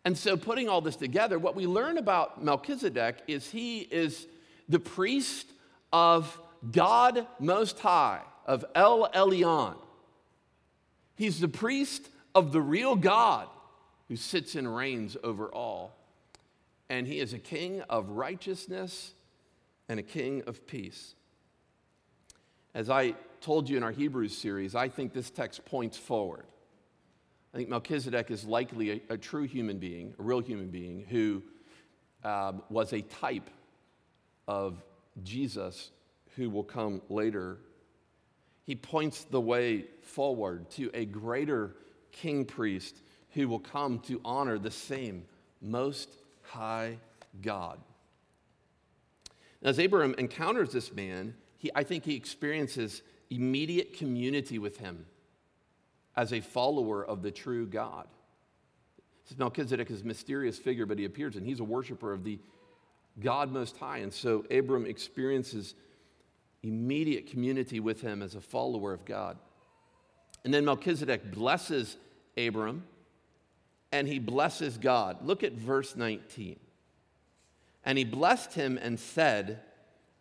And 0.05 0.17
so, 0.17 0.37
putting 0.37 0.69
all 0.69 0.81
this 0.81 0.95
together, 0.95 1.37
what 1.37 1.55
we 1.55 1.67
learn 1.67 1.97
about 1.97 2.43
Melchizedek 2.43 3.17
is 3.27 3.49
he 3.49 3.79
is 3.79 4.27
the 4.67 4.79
priest 4.79 5.47
of 5.91 6.39
God 6.71 7.27
Most 7.39 7.79
High, 7.79 8.21
of 8.45 8.65
El 8.75 9.09
Elyon. 9.09 9.75
He's 11.15 11.39
the 11.39 11.49
priest 11.49 12.09
of 12.33 12.51
the 12.51 12.61
real 12.61 12.95
God 12.95 13.47
who 14.07 14.15
sits 14.15 14.55
and 14.55 14.73
reigns 14.73 15.17
over 15.23 15.47
all. 15.49 15.95
And 16.89 17.05
he 17.05 17.19
is 17.19 17.33
a 17.33 17.39
king 17.39 17.81
of 17.89 18.09
righteousness 18.09 19.13
and 19.87 19.99
a 19.99 20.03
king 20.03 20.43
of 20.47 20.65
peace. 20.65 21.13
As 22.73 22.89
I 22.89 23.15
told 23.41 23.69
you 23.69 23.77
in 23.77 23.83
our 23.83 23.91
Hebrews 23.91 24.37
series, 24.37 24.75
I 24.75 24.89
think 24.89 25.13
this 25.13 25.29
text 25.29 25.65
points 25.65 25.97
forward. 25.97 26.45
I 27.53 27.57
think 27.57 27.69
Melchizedek 27.69 28.29
is 28.31 28.45
likely 28.45 28.91
a, 28.91 29.13
a 29.13 29.17
true 29.17 29.43
human 29.43 29.79
being, 29.79 30.13
a 30.19 30.23
real 30.23 30.39
human 30.39 30.69
being, 30.69 31.05
who 31.09 31.41
um, 32.23 32.61
was 32.69 32.93
a 32.93 33.01
type 33.01 33.49
of 34.47 34.83
Jesus 35.23 35.91
who 36.35 36.49
will 36.49 36.63
come 36.63 37.01
later. 37.09 37.57
He 38.63 38.75
points 38.75 39.23
the 39.23 39.41
way 39.41 39.85
forward 40.01 40.69
to 40.71 40.91
a 40.93 41.05
greater 41.05 41.75
king 42.11 42.45
priest 42.45 42.97
who 43.31 43.47
will 43.47 43.59
come 43.59 43.99
to 43.99 44.21
honor 44.25 44.57
the 44.57 44.71
same 44.71 45.25
most 45.61 46.09
high 46.41 46.97
God. 47.41 47.79
As 49.61 49.79
Abraham 49.79 50.15
encounters 50.17 50.71
this 50.71 50.93
man, 50.93 51.33
he, 51.57 51.69
I 51.75 51.83
think 51.83 52.05
he 52.05 52.15
experiences 52.15 53.01
immediate 53.29 53.93
community 53.93 54.59
with 54.59 54.77
him 54.77 55.05
as 56.15 56.33
a 56.33 56.41
follower 56.41 57.05
of 57.05 57.21
the 57.21 57.31
true 57.31 57.65
God. 57.65 58.07
Melchizedek 59.37 59.91
is 59.91 60.01
a 60.01 60.05
mysterious 60.05 60.57
figure, 60.57 60.85
but 60.85 60.97
he 60.97 61.05
appears 61.05 61.35
and 61.35 61.45
he's 61.45 61.59
a 61.59 61.63
worshiper 61.63 62.11
of 62.11 62.23
the 62.23 62.39
God 63.19 63.51
Most 63.51 63.77
High. 63.77 63.99
And 63.99 64.11
so 64.11 64.43
Abram 64.49 64.85
experiences 64.85 65.75
immediate 66.63 67.27
community 67.27 67.79
with 67.79 68.01
him 68.01 68.21
as 68.21 68.35
a 68.35 68.41
follower 68.41 68.91
of 68.91 69.05
God. 69.05 69.37
And 70.43 70.53
then 70.53 70.65
Melchizedek 70.65 71.31
blesses 71.31 71.97
Abram 72.37 72.83
and 73.91 74.07
he 74.07 74.19
blesses 74.19 74.77
God. 74.77 75.17
Look 75.23 75.43
at 75.43 75.53
verse 75.53 75.95
19. 75.95 76.59
And 77.85 77.97
he 77.97 78.03
blessed 78.03 78.53
him 78.53 78.79
and 78.81 78.99
said, 78.99 79.61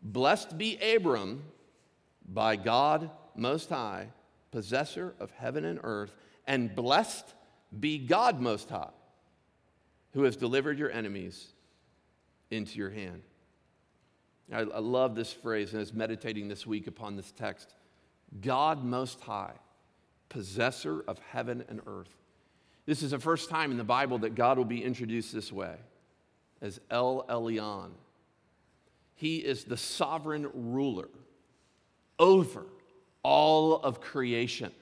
Blessed 0.00 0.56
be 0.56 0.78
Abram 0.78 1.42
by 2.28 2.56
God 2.56 3.10
Most 3.34 3.70
High 3.70 4.08
possessor 4.50 5.14
of 5.20 5.30
heaven 5.32 5.64
and 5.64 5.80
earth, 5.82 6.14
and 6.46 6.74
blessed 6.74 7.34
be 7.78 7.98
God 7.98 8.40
Most 8.40 8.68
High, 8.70 8.90
who 10.14 10.24
has 10.24 10.36
delivered 10.36 10.78
your 10.78 10.90
enemies 10.90 11.52
into 12.50 12.78
your 12.78 12.90
hand. 12.90 13.22
I, 14.52 14.60
I 14.60 14.78
love 14.78 15.14
this 15.14 15.32
phrase, 15.32 15.70
and 15.70 15.78
I 15.78 15.80
was 15.80 15.92
meditating 15.92 16.48
this 16.48 16.66
week 16.66 16.86
upon 16.86 17.16
this 17.16 17.30
text 17.32 17.74
God 18.40 18.84
Most 18.84 19.20
High, 19.20 19.54
possessor 20.28 21.04
of 21.06 21.18
heaven 21.30 21.64
and 21.68 21.80
earth. 21.86 22.14
This 22.86 23.02
is 23.02 23.10
the 23.10 23.18
first 23.18 23.50
time 23.50 23.70
in 23.70 23.76
the 23.76 23.84
Bible 23.84 24.18
that 24.18 24.34
God 24.34 24.56
will 24.56 24.64
be 24.64 24.82
introduced 24.82 25.34
this 25.34 25.52
way 25.52 25.74
as 26.62 26.80
El 26.90 27.24
Elyon. 27.28 27.90
He 29.14 29.36
is 29.36 29.64
the 29.64 29.76
sovereign 29.76 30.48
ruler 30.54 31.08
over 32.18 32.66
all 33.22 33.76
of 33.76 34.00
creation, 34.00 34.72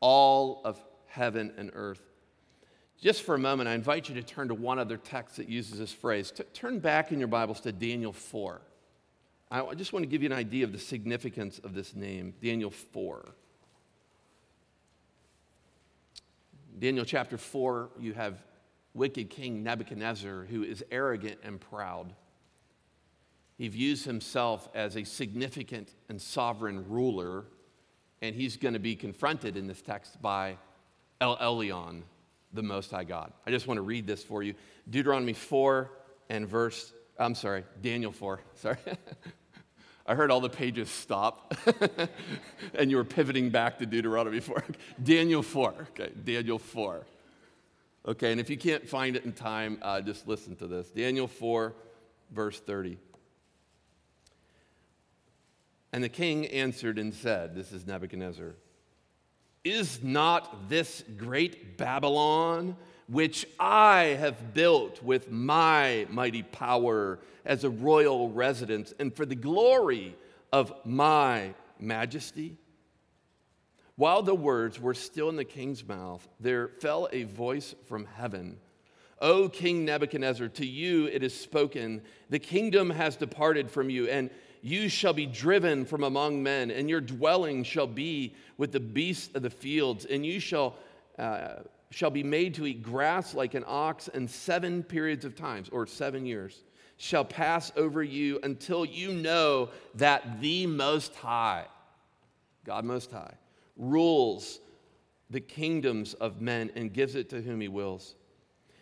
all 0.00 0.62
of 0.64 0.80
heaven 1.06 1.52
and 1.56 1.70
earth. 1.74 2.02
Just 3.00 3.22
for 3.22 3.34
a 3.34 3.38
moment, 3.38 3.68
I 3.68 3.74
invite 3.74 4.08
you 4.08 4.14
to 4.16 4.22
turn 4.22 4.48
to 4.48 4.54
one 4.54 4.78
other 4.78 4.96
text 4.96 5.36
that 5.36 5.48
uses 5.48 5.78
this 5.78 5.92
phrase. 5.92 6.30
T- 6.30 6.44
turn 6.52 6.78
back 6.78 7.12
in 7.12 7.18
your 7.18 7.28
Bibles 7.28 7.60
to 7.60 7.72
Daniel 7.72 8.12
4. 8.12 8.60
I 9.50 9.74
just 9.74 9.92
want 9.92 10.04
to 10.04 10.06
give 10.06 10.22
you 10.22 10.26
an 10.28 10.36
idea 10.36 10.64
of 10.64 10.70
the 10.70 10.78
significance 10.78 11.58
of 11.64 11.74
this 11.74 11.96
name, 11.96 12.34
Daniel 12.40 12.70
4. 12.70 13.26
Daniel 16.78 17.04
chapter 17.04 17.36
4, 17.36 17.90
you 17.98 18.12
have 18.12 18.42
wicked 18.94 19.28
King 19.28 19.62
Nebuchadnezzar 19.62 20.44
who 20.44 20.62
is 20.62 20.84
arrogant 20.90 21.38
and 21.42 21.60
proud. 21.60 22.14
He 23.60 23.68
views 23.68 24.04
himself 24.04 24.70
as 24.74 24.96
a 24.96 25.04
significant 25.04 25.90
and 26.08 26.18
sovereign 26.18 26.88
ruler, 26.88 27.44
and 28.22 28.34
he's 28.34 28.56
going 28.56 28.72
to 28.72 28.80
be 28.80 28.96
confronted 28.96 29.54
in 29.54 29.66
this 29.66 29.82
text 29.82 30.22
by 30.22 30.56
El 31.20 31.36
Elyon, 31.36 32.00
the 32.54 32.62
Most 32.62 32.90
High 32.90 33.04
God. 33.04 33.34
I 33.46 33.50
just 33.50 33.66
want 33.66 33.76
to 33.76 33.82
read 33.82 34.06
this 34.06 34.24
for 34.24 34.42
you 34.42 34.54
Deuteronomy 34.88 35.34
4 35.34 35.90
and 36.30 36.48
verse, 36.48 36.94
I'm 37.18 37.34
sorry, 37.34 37.64
Daniel 37.82 38.12
4, 38.12 38.40
sorry. 38.54 38.78
I 40.06 40.14
heard 40.14 40.30
all 40.30 40.40
the 40.40 40.48
pages 40.48 40.88
stop, 40.88 41.54
and 42.74 42.90
you 42.90 42.96
were 42.96 43.04
pivoting 43.04 43.50
back 43.50 43.76
to 43.80 43.84
Deuteronomy 43.84 44.40
4. 44.40 44.64
Daniel 45.02 45.42
4, 45.42 45.74
okay, 45.90 46.12
Daniel 46.24 46.58
4. 46.58 47.04
Okay, 48.08 48.32
and 48.32 48.40
if 48.40 48.48
you 48.48 48.56
can't 48.56 48.88
find 48.88 49.16
it 49.16 49.26
in 49.26 49.34
time, 49.34 49.76
uh, 49.82 50.00
just 50.00 50.26
listen 50.26 50.56
to 50.56 50.66
this. 50.66 50.88
Daniel 50.88 51.28
4, 51.28 51.74
verse 52.32 52.58
30. 52.58 52.96
And 55.92 56.04
the 56.04 56.08
king 56.08 56.46
answered 56.46 56.98
and 56.98 57.12
said, 57.12 57.54
This 57.54 57.72
is 57.72 57.86
Nebuchadnezzar, 57.86 58.54
Is 59.64 60.02
not 60.02 60.68
this 60.68 61.04
great 61.16 61.76
Babylon, 61.76 62.76
which 63.08 63.46
I 63.58 64.16
have 64.18 64.54
built 64.54 65.02
with 65.02 65.30
my 65.30 66.06
mighty 66.10 66.44
power 66.44 67.18
as 67.44 67.64
a 67.64 67.70
royal 67.70 68.30
residence 68.30 68.94
and 69.00 69.14
for 69.14 69.26
the 69.26 69.34
glory 69.34 70.16
of 70.52 70.72
my 70.84 71.54
majesty? 71.80 72.56
While 73.96 74.22
the 74.22 74.34
words 74.34 74.80
were 74.80 74.94
still 74.94 75.28
in 75.28 75.36
the 75.36 75.44
king's 75.44 75.86
mouth, 75.86 76.26
there 76.38 76.68
fell 76.68 77.08
a 77.12 77.24
voice 77.24 77.74
from 77.86 78.06
heaven. 78.06 78.58
O 79.20 79.48
King 79.48 79.84
Nebuchadnezzar, 79.84 80.48
to 80.48 80.64
you 80.64 81.06
it 81.06 81.22
is 81.22 81.38
spoken, 81.38 82.00
the 82.30 82.38
kingdom 82.38 82.88
has 82.88 83.16
departed 83.16 83.70
from 83.70 83.90
you, 83.90 84.08
and 84.08 84.30
you 84.62 84.88
shall 84.88 85.12
be 85.12 85.26
driven 85.26 85.84
from 85.84 86.04
among 86.04 86.42
men, 86.42 86.70
and 86.70 86.88
your 86.88 87.00
dwelling 87.00 87.64
shall 87.64 87.86
be 87.86 88.34
with 88.58 88.72
the 88.72 88.80
beasts 88.80 89.34
of 89.34 89.42
the 89.42 89.50
fields, 89.50 90.04
and 90.04 90.24
you 90.24 90.40
shall, 90.40 90.76
uh, 91.18 91.56
shall 91.90 92.10
be 92.10 92.22
made 92.22 92.54
to 92.54 92.66
eat 92.66 92.82
grass 92.82 93.34
like 93.34 93.54
an 93.54 93.64
ox, 93.66 94.08
and 94.08 94.28
seven 94.30 94.82
periods 94.82 95.24
of 95.24 95.34
times, 95.34 95.68
or 95.70 95.86
seven 95.86 96.26
years, 96.26 96.62
shall 96.96 97.24
pass 97.24 97.72
over 97.76 98.02
you 98.02 98.38
until 98.42 98.84
you 98.84 99.12
know 99.12 99.70
that 99.94 100.40
the 100.40 100.66
Most 100.66 101.14
High, 101.14 101.64
God 102.64 102.84
Most 102.84 103.10
High, 103.10 103.34
rules 103.76 104.60
the 105.30 105.40
kingdoms 105.40 106.14
of 106.14 106.40
men 106.40 106.70
and 106.74 106.92
gives 106.92 107.14
it 107.14 107.30
to 107.30 107.40
whom 107.40 107.60
he 107.60 107.68
wills. 107.68 108.16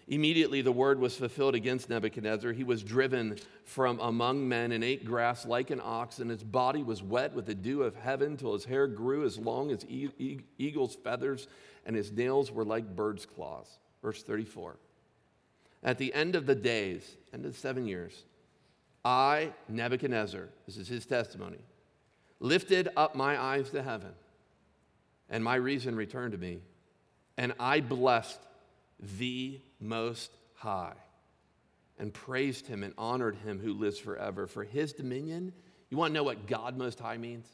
Immediately 0.09 0.63
the 0.63 0.73
word 0.73 0.99
was 0.99 1.17
fulfilled 1.17 1.55
against 1.55 1.91
Nebuchadnezzar. 1.91 2.53
He 2.53 2.65
was 2.65 2.83
driven 2.83 3.37
from 3.65 4.01
among 4.01 4.49
men 4.49 4.73
and 4.73 4.83
ate 4.83 5.05
grass 5.05 5.45
like 5.45 5.71
an 5.71 5.83
ox, 5.85 6.19
and 6.19 6.31
his 6.31 6.43
body 6.43 6.83
was 6.83 7.03
wet 7.03 7.35
with 7.35 7.45
the 7.45 7.55
dew 7.55 7.83
of 7.83 7.95
heaven 7.95 8.39
till 8.39 8.55
his 8.55 8.65
hair 8.65 8.87
grew 8.87 9.27
as 9.27 9.37
long 9.37 9.71
as 9.71 9.85
e- 9.85 10.09
e- 10.19 10.41
eagle's 10.57 10.95
feathers, 10.95 11.47
and 11.85 11.95
his 11.95 12.11
nails 12.11 12.51
were 12.51 12.65
like 12.65 12.97
bird's 12.97 13.27
claws. 13.27 13.79
Verse 14.03 14.23
34. 14.23 14.77
At 15.83 15.99
the 15.99 16.13
end 16.15 16.37
of 16.37 16.47
the 16.47 16.55
days, 16.55 17.17
end 17.35 17.45
of 17.45 17.55
seven 17.55 17.87
years, 17.87 18.25
I, 19.05 19.53
Nebuchadnezzar, 19.69 20.49
this 20.67 20.79
is 20.79 20.89
his 20.89 21.05
testimony, 21.05 21.61
lifted 22.41 22.89
up 22.97 23.15
my 23.15 23.41
eyes 23.41 23.69
to 23.71 23.83
heaven, 23.83 24.13
and 25.29 25.45
my 25.45 25.57
reason 25.57 25.95
returned 25.97 26.33
to 26.33 26.39
me, 26.39 26.61
and 27.37 27.53
I 27.61 27.81
blessed 27.81 28.41
the 29.01 29.61
Most 29.81 30.31
High, 30.55 30.97
and 31.99 32.13
praised 32.13 32.67
him 32.67 32.83
and 32.83 32.95
honored 32.99 33.37
him 33.37 33.59
who 33.59 33.73
lives 33.75 33.99
forever. 33.99 34.47
For 34.47 34.65
his 34.65 34.93
dominion, 34.93 35.53
you 35.91 35.97
want 35.97 36.11
to 36.11 36.15
know 36.15 36.25
what 36.25 36.47
God 36.47 36.77
Most 36.77 36.99
High 37.01 37.17
means? 37.17 37.47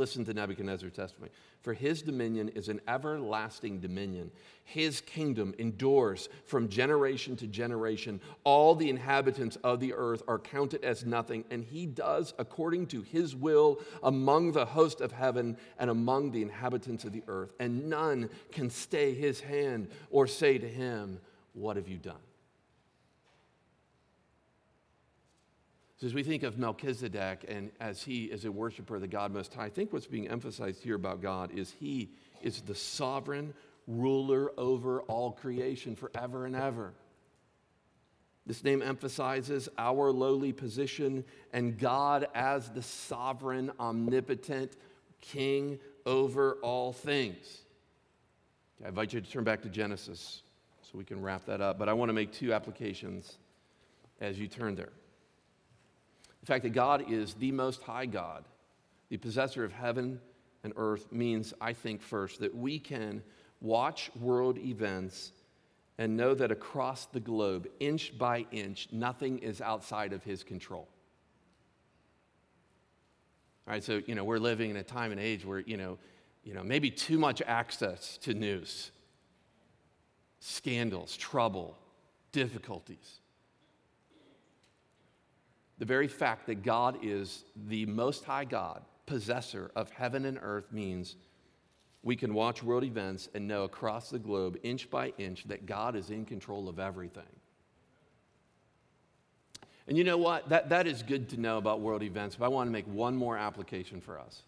Listen 0.00 0.24
to 0.24 0.32
Nebuchadnezzar's 0.32 0.94
testimony. 0.94 1.30
For 1.60 1.74
his 1.74 2.00
dominion 2.00 2.48
is 2.48 2.70
an 2.70 2.80
everlasting 2.88 3.80
dominion. 3.80 4.30
His 4.64 5.02
kingdom 5.02 5.54
endures 5.58 6.30
from 6.46 6.70
generation 6.70 7.36
to 7.36 7.46
generation. 7.46 8.18
All 8.42 8.74
the 8.74 8.88
inhabitants 8.88 9.56
of 9.56 9.78
the 9.78 9.92
earth 9.92 10.22
are 10.26 10.38
counted 10.38 10.84
as 10.84 11.04
nothing, 11.04 11.44
and 11.50 11.62
he 11.62 11.84
does 11.84 12.32
according 12.38 12.86
to 12.86 13.02
his 13.02 13.36
will 13.36 13.78
among 14.02 14.52
the 14.52 14.64
host 14.64 15.02
of 15.02 15.12
heaven 15.12 15.58
and 15.78 15.90
among 15.90 16.30
the 16.30 16.40
inhabitants 16.40 17.04
of 17.04 17.12
the 17.12 17.22
earth. 17.28 17.52
And 17.60 17.90
none 17.90 18.30
can 18.52 18.70
stay 18.70 19.12
his 19.12 19.40
hand 19.40 19.88
or 20.10 20.26
say 20.26 20.56
to 20.56 20.66
him, 20.66 21.20
What 21.52 21.76
have 21.76 21.88
you 21.88 21.98
done? 21.98 22.29
So 26.00 26.06
as 26.06 26.14
we 26.14 26.22
think 26.22 26.44
of 26.44 26.56
Melchizedek 26.56 27.44
and 27.46 27.70
as 27.78 28.02
he 28.02 28.24
is 28.24 28.46
a 28.46 28.52
worshiper 28.52 28.94
of 28.94 29.02
the 29.02 29.06
God 29.06 29.32
Most 29.32 29.52
High, 29.52 29.66
I 29.66 29.68
think 29.68 29.92
what's 29.92 30.06
being 30.06 30.28
emphasized 30.28 30.82
here 30.82 30.94
about 30.94 31.20
God 31.20 31.50
is 31.52 31.74
he 31.78 32.08
is 32.40 32.62
the 32.62 32.74
sovereign 32.74 33.52
ruler 33.86 34.50
over 34.56 35.02
all 35.02 35.32
creation 35.32 35.94
forever 35.94 36.46
and 36.46 36.56
ever. 36.56 36.94
This 38.46 38.64
name 38.64 38.80
emphasizes 38.80 39.68
our 39.76 40.10
lowly 40.10 40.54
position 40.54 41.22
and 41.52 41.78
God 41.78 42.28
as 42.34 42.70
the 42.70 42.82
sovereign, 42.82 43.70
omnipotent 43.78 44.72
king 45.20 45.78
over 46.06 46.54
all 46.62 46.94
things. 46.94 47.60
I 48.82 48.88
invite 48.88 49.12
you 49.12 49.20
to 49.20 49.30
turn 49.30 49.44
back 49.44 49.60
to 49.62 49.68
Genesis 49.68 50.40
so 50.80 50.96
we 50.96 51.04
can 51.04 51.20
wrap 51.20 51.44
that 51.44 51.60
up. 51.60 51.78
But 51.78 51.90
I 51.90 51.92
want 51.92 52.08
to 52.08 52.14
make 52.14 52.32
two 52.32 52.54
applications 52.54 53.36
as 54.18 54.40
you 54.40 54.48
turn 54.48 54.76
there. 54.76 54.92
The 56.40 56.46
fact 56.46 56.62
that 56.64 56.70
God 56.70 57.10
is 57.10 57.34
the 57.34 57.52
most 57.52 57.82
high 57.82 58.06
God, 58.06 58.44
the 59.08 59.16
possessor 59.16 59.64
of 59.64 59.72
heaven 59.72 60.20
and 60.64 60.72
earth, 60.76 61.12
means, 61.12 61.52
I 61.60 61.72
think, 61.72 62.02
first, 62.02 62.40
that 62.40 62.54
we 62.54 62.78
can 62.78 63.22
watch 63.60 64.10
world 64.18 64.58
events 64.58 65.32
and 65.98 66.16
know 66.16 66.34
that 66.34 66.50
across 66.50 67.06
the 67.06 67.20
globe, 67.20 67.68
inch 67.78 68.16
by 68.16 68.46
inch, 68.52 68.88
nothing 68.90 69.38
is 69.40 69.60
outside 69.60 70.12
of 70.14 70.24
his 70.24 70.42
control. 70.42 70.88
All 73.66 73.74
right, 73.74 73.84
so, 73.84 74.00
you 74.06 74.14
know, 74.14 74.24
we're 74.24 74.38
living 74.38 74.70
in 74.70 74.76
a 74.76 74.82
time 74.82 75.12
and 75.12 75.20
age 75.20 75.44
where, 75.44 75.60
you 75.60 75.76
know, 75.76 75.98
you 76.42 76.54
know, 76.54 76.62
maybe 76.62 76.90
too 76.90 77.18
much 77.18 77.42
access 77.46 78.16
to 78.22 78.32
news, 78.32 78.90
scandals, 80.40 81.16
trouble, 81.18 81.76
difficulties 82.32 83.20
the 85.80 85.86
very 85.86 86.08
fact 86.08 86.46
that 86.46 86.62
God 86.62 86.98
is 87.02 87.44
the 87.66 87.86
Most 87.86 88.22
High 88.24 88.44
God, 88.44 88.82
possessor 89.06 89.70
of 89.74 89.90
heaven 89.90 90.26
and 90.26 90.38
earth, 90.40 90.70
means 90.70 91.16
we 92.02 92.14
can 92.16 92.34
watch 92.34 92.62
world 92.62 92.84
events 92.84 93.30
and 93.34 93.48
know 93.48 93.64
across 93.64 94.10
the 94.10 94.18
globe, 94.18 94.58
inch 94.62 94.90
by 94.90 95.14
inch, 95.16 95.44
that 95.48 95.64
God 95.64 95.96
is 95.96 96.10
in 96.10 96.26
control 96.26 96.68
of 96.68 96.78
everything. 96.78 97.22
And 99.88 99.96
you 99.96 100.04
know 100.04 100.18
what? 100.18 100.50
That, 100.50 100.68
that 100.68 100.86
is 100.86 101.02
good 101.02 101.30
to 101.30 101.40
know 101.40 101.56
about 101.56 101.80
world 101.80 102.02
events, 102.02 102.36
but 102.36 102.44
I 102.44 102.48
want 102.48 102.68
to 102.68 102.72
make 102.72 102.86
one 102.86 103.16
more 103.16 103.38
application 103.38 104.02
for 104.02 104.20
us. 104.20 104.42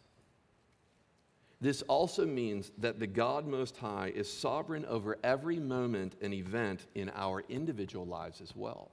This 1.62 1.80
also 1.82 2.26
means 2.26 2.72
that 2.76 3.00
the 3.00 3.06
God 3.06 3.46
Most 3.46 3.78
High 3.78 4.12
is 4.14 4.30
sovereign 4.30 4.84
over 4.84 5.16
every 5.24 5.58
moment 5.58 6.14
and 6.20 6.34
event 6.34 6.88
in 6.94 7.10
our 7.14 7.42
individual 7.48 8.04
lives 8.04 8.42
as 8.42 8.54
well. 8.54 8.90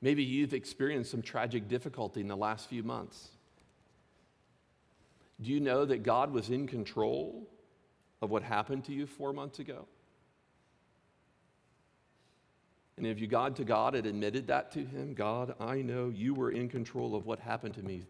Maybe 0.00 0.22
you've 0.22 0.54
experienced 0.54 1.10
some 1.10 1.22
tragic 1.22 1.68
difficulty 1.68 2.20
in 2.20 2.28
the 2.28 2.36
last 2.36 2.68
few 2.68 2.82
months. 2.82 3.28
Do 5.40 5.50
you 5.50 5.60
know 5.60 5.84
that 5.84 6.02
God 6.02 6.32
was 6.32 6.50
in 6.50 6.66
control 6.66 7.48
of 8.22 8.30
what 8.30 8.42
happened 8.42 8.84
to 8.86 8.92
you 8.92 9.06
four 9.06 9.32
months 9.32 9.58
ago? 9.58 9.86
And 12.96 13.06
if 13.06 13.20
you 13.20 13.26
God 13.26 13.56
to 13.56 13.64
God 13.64 13.92
had 13.92 14.06
admitted 14.06 14.46
that 14.46 14.72
to 14.72 14.84
him, 14.84 15.12
God, 15.12 15.54
I 15.60 15.82
know 15.82 16.08
you 16.08 16.32
were 16.32 16.50
in 16.50 16.68
control 16.68 17.14
of 17.14 17.26
what 17.26 17.38
happened 17.38 17.74
to 17.74 17.82
me 17.82 18.04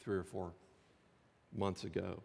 three 0.00 0.16
or 0.16 0.24
four 0.24 0.52
months 1.54 1.84
ago. 1.84 2.22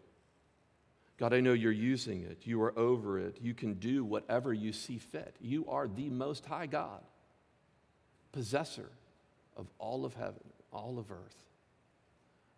God, 1.18 1.34
I 1.34 1.40
know 1.40 1.52
you're 1.52 1.72
using 1.72 2.22
it. 2.22 2.46
You 2.46 2.62
are 2.62 2.78
over 2.78 3.18
it. 3.18 3.38
You 3.42 3.52
can 3.52 3.74
do 3.74 4.04
whatever 4.04 4.54
you 4.54 4.72
see 4.72 4.96
fit. 4.96 5.36
You 5.40 5.68
are 5.68 5.86
the 5.86 6.08
most 6.08 6.46
high 6.46 6.66
God, 6.66 7.02
possessor 8.32 8.88
of 9.58 9.66
all 9.78 10.04
of 10.04 10.14
heaven, 10.14 10.44
all 10.72 10.98
of 10.98 11.10
earth. 11.10 11.36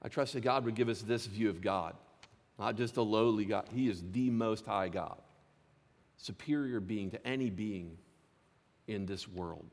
I 0.03 0.09
trust 0.09 0.35
that 0.35 0.43
God 0.43 0.65
would 0.65 0.75
give 0.75 0.89
us 0.89 1.03
this 1.03 1.27
view 1.27 1.51
of 1.51 1.61
God, 1.61 1.95
not 2.59 2.77
just 2.77 2.97
a 2.97 3.03
lowly 3.03 3.45
God. 3.45 3.67
He 3.75 3.89
is 3.89 4.03
the 4.13 4.31
most 4.31 4.67
high 4.67 4.89
God, 4.89 5.19
superior 6.17 6.81
being 6.81 7.11
to 7.11 7.27
any 7.27 7.51
being 7.51 7.97
in 8.87 9.07
this 9.07 9.27
world 9.27 9.67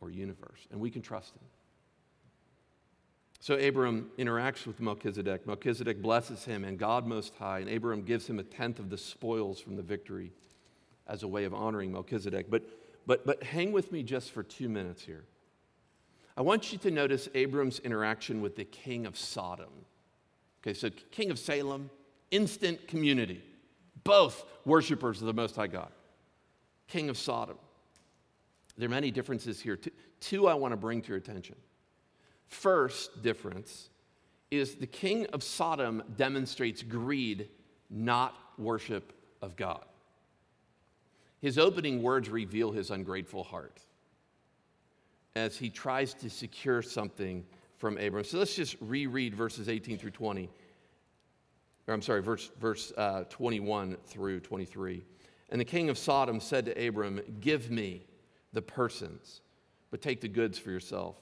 or 0.00 0.10
universe, 0.10 0.66
and 0.70 0.80
we 0.80 0.90
can 0.90 1.02
trust 1.02 1.34
him. 1.34 1.42
So 3.40 3.54
Abram 3.54 4.10
interacts 4.18 4.66
with 4.66 4.80
Melchizedek. 4.80 5.46
Melchizedek 5.46 6.02
blesses 6.02 6.44
him 6.44 6.64
and 6.64 6.78
God 6.78 7.06
Most 7.06 7.34
High, 7.36 7.60
and 7.60 7.70
Abram 7.70 8.02
gives 8.02 8.26
him 8.26 8.38
a 8.38 8.42
tenth 8.42 8.78
of 8.78 8.90
the 8.90 8.98
spoils 8.98 9.60
from 9.60 9.76
the 9.76 9.82
victory 9.82 10.32
as 11.06 11.22
a 11.22 11.28
way 11.28 11.44
of 11.44 11.54
honoring 11.54 11.92
Melchizedek. 11.92 12.50
But, 12.50 12.62
but, 13.06 13.24
but 13.24 13.42
hang 13.42 13.72
with 13.72 13.92
me 13.92 14.02
just 14.02 14.32
for 14.32 14.42
two 14.42 14.68
minutes 14.68 15.02
here. 15.02 15.24
I 16.36 16.42
want 16.42 16.72
you 16.72 16.78
to 16.78 16.90
notice 16.90 17.28
Abram's 17.34 17.78
interaction 17.78 18.42
with 18.42 18.56
the 18.56 18.64
king 18.64 19.06
of 19.06 19.16
Sodom. 19.16 19.70
Okay, 20.62 20.74
so 20.74 20.90
king 21.10 21.30
of 21.30 21.38
Salem, 21.38 21.88
instant 22.30 22.86
community, 22.88 23.42
both 24.04 24.44
worshipers 24.64 25.20
of 25.20 25.26
the 25.26 25.32
Most 25.32 25.56
High 25.56 25.68
God. 25.68 25.90
King 26.88 27.08
of 27.08 27.16
Sodom. 27.16 27.56
There 28.76 28.86
are 28.86 28.90
many 28.90 29.10
differences 29.10 29.60
here. 29.60 29.78
Two 30.20 30.46
I 30.46 30.54
want 30.54 30.72
to 30.72 30.76
bring 30.76 31.00
to 31.02 31.08
your 31.08 31.16
attention. 31.16 31.56
First 32.48 33.22
difference 33.22 33.88
is 34.50 34.76
the 34.76 34.86
king 34.86 35.26
of 35.26 35.42
Sodom 35.42 36.02
demonstrates 36.16 36.82
greed, 36.82 37.48
not 37.90 38.36
worship 38.58 39.12
of 39.42 39.56
God. 39.56 39.84
His 41.40 41.58
opening 41.58 42.02
words 42.02 42.28
reveal 42.28 42.72
his 42.72 42.90
ungrateful 42.90 43.44
heart 43.44 43.80
as 45.36 45.56
he 45.56 45.68
tries 45.68 46.14
to 46.14 46.30
secure 46.30 46.80
something 46.80 47.44
from 47.76 47.98
Abram. 47.98 48.24
So 48.24 48.38
let's 48.38 48.56
just 48.56 48.74
reread 48.80 49.34
verses 49.34 49.68
18 49.68 49.98
through 49.98 50.12
20. 50.12 50.48
Or 51.86 51.94
I'm 51.94 52.00
sorry, 52.00 52.22
verse, 52.22 52.50
verse 52.58 52.90
uh, 52.96 53.24
21 53.24 53.98
through 54.06 54.40
23. 54.40 55.04
And 55.50 55.60
the 55.60 55.64
king 55.64 55.90
of 55.90 55.98
Sodom 55.98 56.40
said 56.40 56.64
to 56.64 56.88
Abram, 56.88 57.20
Give 57.40 57.70
me 57.70 58.06
the 58.54 58.62
persons, 58.62 59.42
but 59.90 60.00
take 60.00 60.22
the 60.22 60.28
goods 60.28 60.58
for 60.58 60.70
yourself. 60.70 61.16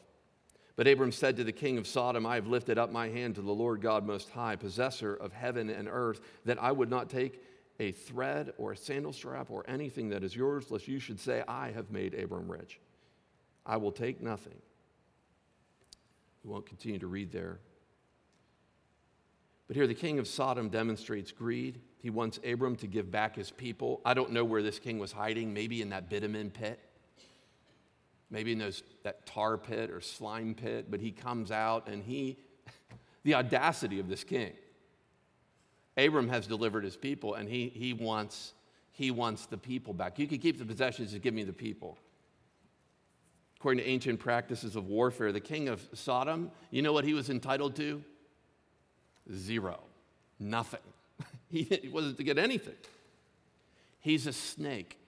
But 0.76 0.86
Abram 0.86 1.12
said 1.12 1.36
to 1.36 1.44
the 1.44 1.52
king 1.52 1.76
of 1.76 1.86
Sodom, 1.86 2.24
I 2.24 2.36
have 2.36 2.46
lifted 2.46 2.78
up 2.78 2.92
my 2.92 3.08
hand 3.08 3.34
to 3.34 3.42
the 3.42 3.52
Lord 3.52 3.82
God 3.82 4.06
Most 4.06 4.30
High, 4.30 4.54
possessor 4.54 5.14
of 5.14 5.32
heaven 5.32 5.68
and 5.68 5.88
earth, 5.90 6.20
that 6.44 6.62
I 6.62 6.70
would 6.70 6.88
not 6.88 7.10
take 7.10 7.42
a 7.80 7.90
thread 7.90 8.52
or 8.58 8.72
a 8.72 8.76
sandal 8.76 9.12
strap 9.12 9.50
or 9.50 9.64
anything 9.68 10.08
that 10.10 10.22
is 10.22 10.36
yours, 10.36 10.70
lest 10.70 10.86
you 10.86 11.00
should 11.00 11.18
say, 11.18 11.42
I 11.48 11.72
have 11.72 11.90
made 11.90 12.14
Abram 12.14 12.50
rich. 12.50 12.78
I 13.66 13.76
will 13.76 13.92
take 13.92 14.20
nothing. 14.20 14.60
We 16.44 16.50
won't 16.50 16.66
continue 16.66 16.98
to 16.98 17.06
read 17.06 17.32
there. 17.32 17.58
But 19.66 19.76
here 19.76 19.86
the 19.86 19.94
king 19.94 20.18
of 20.18 20.28
Sodom 20.28 20.68
demonstrates 20.68 21.32
greed. 21.32 21.80
He 21.98 22.10
wants 22.10 22.38
Abram 22.44 22.76
to 22.76 22.86
give 22.86 23.10
back 23.10 23.34
his 23.36 23.50
people. 23.50 24.02
I 24.04 24.12
don't 24.12 24.32
know 24.32 24.44
where 24.44 24.62
this 24.62 24.78
king 24.78 24.98
was 24.98 25.12
hiding, 25.12 25.54
maybe 25.54 25.80
in 25.80 25.88
that 25.90 26.10
bitumen 26.10 26.50
pit 26.50 26.78
maybe 28.34 28.50
in 28.50 28.58
those, 28.58 28.82
that 29.04 29.24
tar 29.26 29.56
pit 29.56 29.90
or 29.90 30.00
slime 30.00 30.54
pit, 30.54 30.90
but 30.90 31.00
he 31.00 31.12
comes 31.12 31.52
out 31.52 31.88
and 31.88 32.02
he, 32.02 32.36
the 33.22 33.34
audacity 33.34 34.00
of 34.00 34.08
this 34.08 34.24
king. 34.24 34.52
Abram 35.96 36.28
has 36.28 36.46
delivered 36.46 36.82
his 36.82 36.96
people 36.96 37.34
and 37.34 37.48
he, 37.48 37.68
he, 37.68 37.92
wants, 37.92 38.54
he 38.90 39.12
wants 39.12 39.46
the 39.46 39.56
people 39.56 39.94
back. 39.94 40.18
You 40.18 40.26
can 40.26 40.38
keep 40.38 40.58
the 40.58 40.64
possessions, 40.64 41.12
just 41.12 41.22
give 41.22 41.32
me 41.32 41.44
the 41.44 41.52
people. 41.52 41.96
According 43.64 43.82
to 43.82 43.88
ancient 43.88 44.20
practices 44.20 44.76
of 44.76 44.88
warfare, 44.88 45.32
the 45.32 45.40
king 45.40 45.68
of 45.68 45.80
Sodom, 45.94 46.50
you 46.70 46.82
know 46.82 46.92
what 46.92 47.06
he 47.06 47.14
was 47.14 47.30
entitled 47.30 47.74
to? 47.76 48.04
Zero. 49.32 49.80
Nothing. 50.38 50.82
he 51.50 51.88
wasn't 51.90 52.18
to 52.18 52.24
get 52.24 52.36
anything. 52.36 52.74
He's 54.00 54.26
a 54.26 54.34
snake 54.34 54.98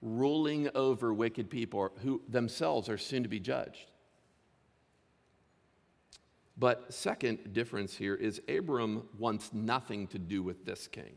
ruling 0.00 0.70
over 0.76 1.12
wicked 1.12 1.50
people 1.50 1.90
who 2.04 2.22
themselves 2.28 2.88
are 2.88 2.96
soon 2.96 3.24
to 3.24 3.28
be 3.28 3.40
judged. 3.40 3.90
But 6.56 6.94
second 6.94 7.52
difference 7.52 7.96
here 7.96 8.14
is 8.14 8.40
Abram 8.48 9.08
wants 9.18 9.52
nothing 9.52 10.06
to 10.06 10.18
do 10.20 10.44
with 10.44 10.64
this 10.64 10.86
king. 10.86 11.16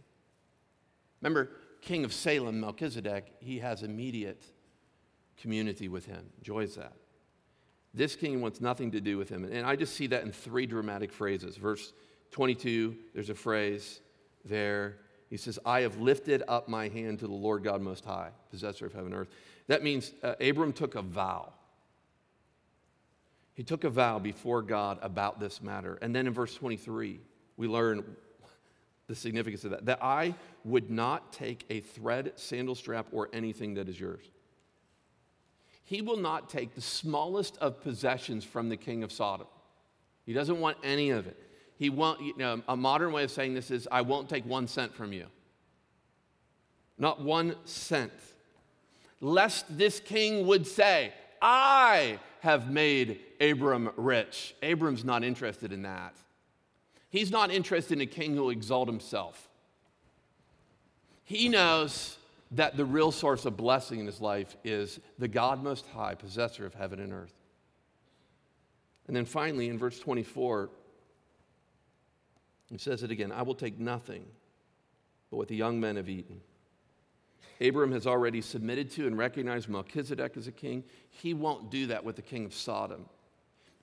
Remember, 1.21 1.51
king 1.81 2.03
of 2.03 2.11
Salem, 2.11 2.61
Melchizedek, 2.61 3.31
he 3.41 3.59
has 3.59 3.83
immediate 3.83 4.41
community 5.41 5.87
with 5.87 6.05
him, 6.05 6.25
enjoys 6.37 6.75
that. 6.75 6.93
This 7.93 8.15
king 8.15 8.41
wants 8.41 8.59
nothing 8.59 8.91
to 8.91 9.01
do 9.01 9.17
with 9.17 9.29
him. 9.29 9.45
And 9.45 9.65
I 9.65 9.75
just 9.77 9.95
see 9.95 10.07
that 10.07 10.23
in 10.23 10.31
three 10.31 10.65
dramatic 10.65 11.13
phrases. 11.13 11.55
Verse 11.55 11.93
22, 12.31 12.95
there's 13.13 13.29
a 13.29 13.35
phrase 13.35 14.01
there. 14.43 14.97
He 15.29 15.37
says, 15.37 15.57
I 15.65 15.81
have 15.81 15.97
lifted 15.97 16.43
up 16.47 16.67
my 16.67 16.89
hand 16.89 17.19
to 17.19 17.27
the 17.27 17.33
Lord 17.33 17.63
God 17.63 17.81
Most 17.81 18.03
High, 18.03 18.31
possessor 18.51 18.85
of 18.85 18.93
heaven 18.93 19.13
and 19.13 19.21
earth. 19.21 19.29
That 19.67 19.81
means 19.81 20.11
uh, 20.21 20.35
Abram 20.41 20.73
took 20.73 20.95
a 20.95 21.01
vow. 21.01 21.53
He 23.53 23.63
took 23.63 23.85
a 23.85 23.89
vow 23.89 24.19
before 24.19 24.61
God 24.61 24.99
about 25.01 25.39
this 25.39 25.61
matter. 25.61 25.97
And 26.01 26.13
then 26.13 26.27
in 26.27 26.33
verse 26.33 26.53
23, 26.53 27.21
we 27.55 27.67
learn 27.67 28.03
the 29.07 29.15
significance 29.15 29.63
of 29.63 29.71
that 29.71 29.85
that 29.85 30.03
I 30.03 30.35
would 30.65 30.91
not 30.91 31.31
take 31.31 31.65
a 31.69 31.79
thread, 31.79 32.33
sandal 32.35 32.75
strap, 32.75 33.07
or 33.13 33.29
anything 33.31 33.75
that 33.75 33.87
is 33.87 33.97
yours. 33.97 34.29
He 35.85 36.01
will 36.01 36.17
not 36.17 36.49
take 36.49 36.75
the 36.75 36.81
smallest 36.81 37.57
of 37.57 37.81
possessions 37.81 38.43
from 38.43 38.69
the 38.69 38.77
king 38.77 39.03
of 39.03 39.11
Sodom. 39.11 39.47
He 40.25 40.33
doesn't 40.33 40.59
want 40.59 40.77
any 40.83 41.11
of 41.11 41.27
it 41.27 41.45
he 41.77 41.89
won't, 41.89 42.21
you 42.21 42.33
know, 42.37 42.61
a 42.67 42.77
modern 42.77 43.11
way 43.11 43.23
of 43.23 43.31
saying 43.31 43.53
this 43.53 43.69
is, 43.69 43.87
I 43.91 44.01
won't 44.01 44.29
take 44.29 44.45
one 44.45 44.67
cent 44.67 44.95
from 44.95 45.11
you. 45.11 45.27
Not 46.97 47.21
one 47.21 47.55
cent. 47.65 48.13
Lest 49.19 49.77
this 49.77 49.99
king 49.99 50.47
would 50.47 50.65
say, 50.65 51.13
I 51.41 52.19
have 52.39 52.71
made 52.71 53.19
Abram 53.41 53.89
rich. 53.97 54.55
Abram's 54.61 55.03
not 55.03 55.23
interested 55.23 55.73
in 55.73 55.81
that. 55.81 56.15
He's 57.09 57.31
not 57.31 57.51
interested 57.51 57.95
in 57.95 58.01
a 58.01 58.05
king 58.05 58.35
who 58.35 58.43
will 58.43 58.49
exalt 58.51 58.87
himself. 58.87 59.49
He 61.23 61.49
knows 61.49 62.17
that 62.51 62.77
the 62.77 62.85
real 62.85 63.11
source 63.11 63.45
of 63.45 63.57
blessing 63.57 63.99
in 63.99 64.05
his 64.05 64.21
life 64.21 64.55
is 64.63 64.99
the 65.17 65.27
God 65.27 65.63
Most 65.63 65.87
High, 65.87 66.15
possessor 66.15 66.65
of 66.65 66.73
heaven 66.73 66.99
and 66.99 67.11
earth. 67.11 67.33
And 69.07 69.15
then 69.15 69.25
finally, 69.25 69.69
in 69.69 69.77
verse 69.77 69.99
24, 69.99 70.69
he 72.71 72.77
says 72.77 73.03
it 73.03 73.11
again 73.11 73.31
I 73.31 73.41
will 73.43 73.55
take 73.55 73.79
nothing 73.79 74.25
but 75.29 75.37
what 75.37 75.47
the 75.47 75.55
young 75.55 75.79
men 75.79 75.95
have 75.95 76.09
eaten. 76.09 76.41
Abram 77.61 77.91
has 77.93 78.05
already 78.05 78.41
submitted 78.41 78.91
to 78.91 79.07
and 79.07 79.17
recognized 79.17 79.69
Melchizedek 79.69 80.35
as 80.35 80.47
a 80.47 80.51
king. 80.51 80.83
He 81.09 81.33
won't 81.33 81.71
do 81.71 81.87
that 81.87 82.03
with 82.03 82.17
the 82.17 82.21
king 82.21 82.45
of 82.45 82.53
Sodom. 82.53 83.05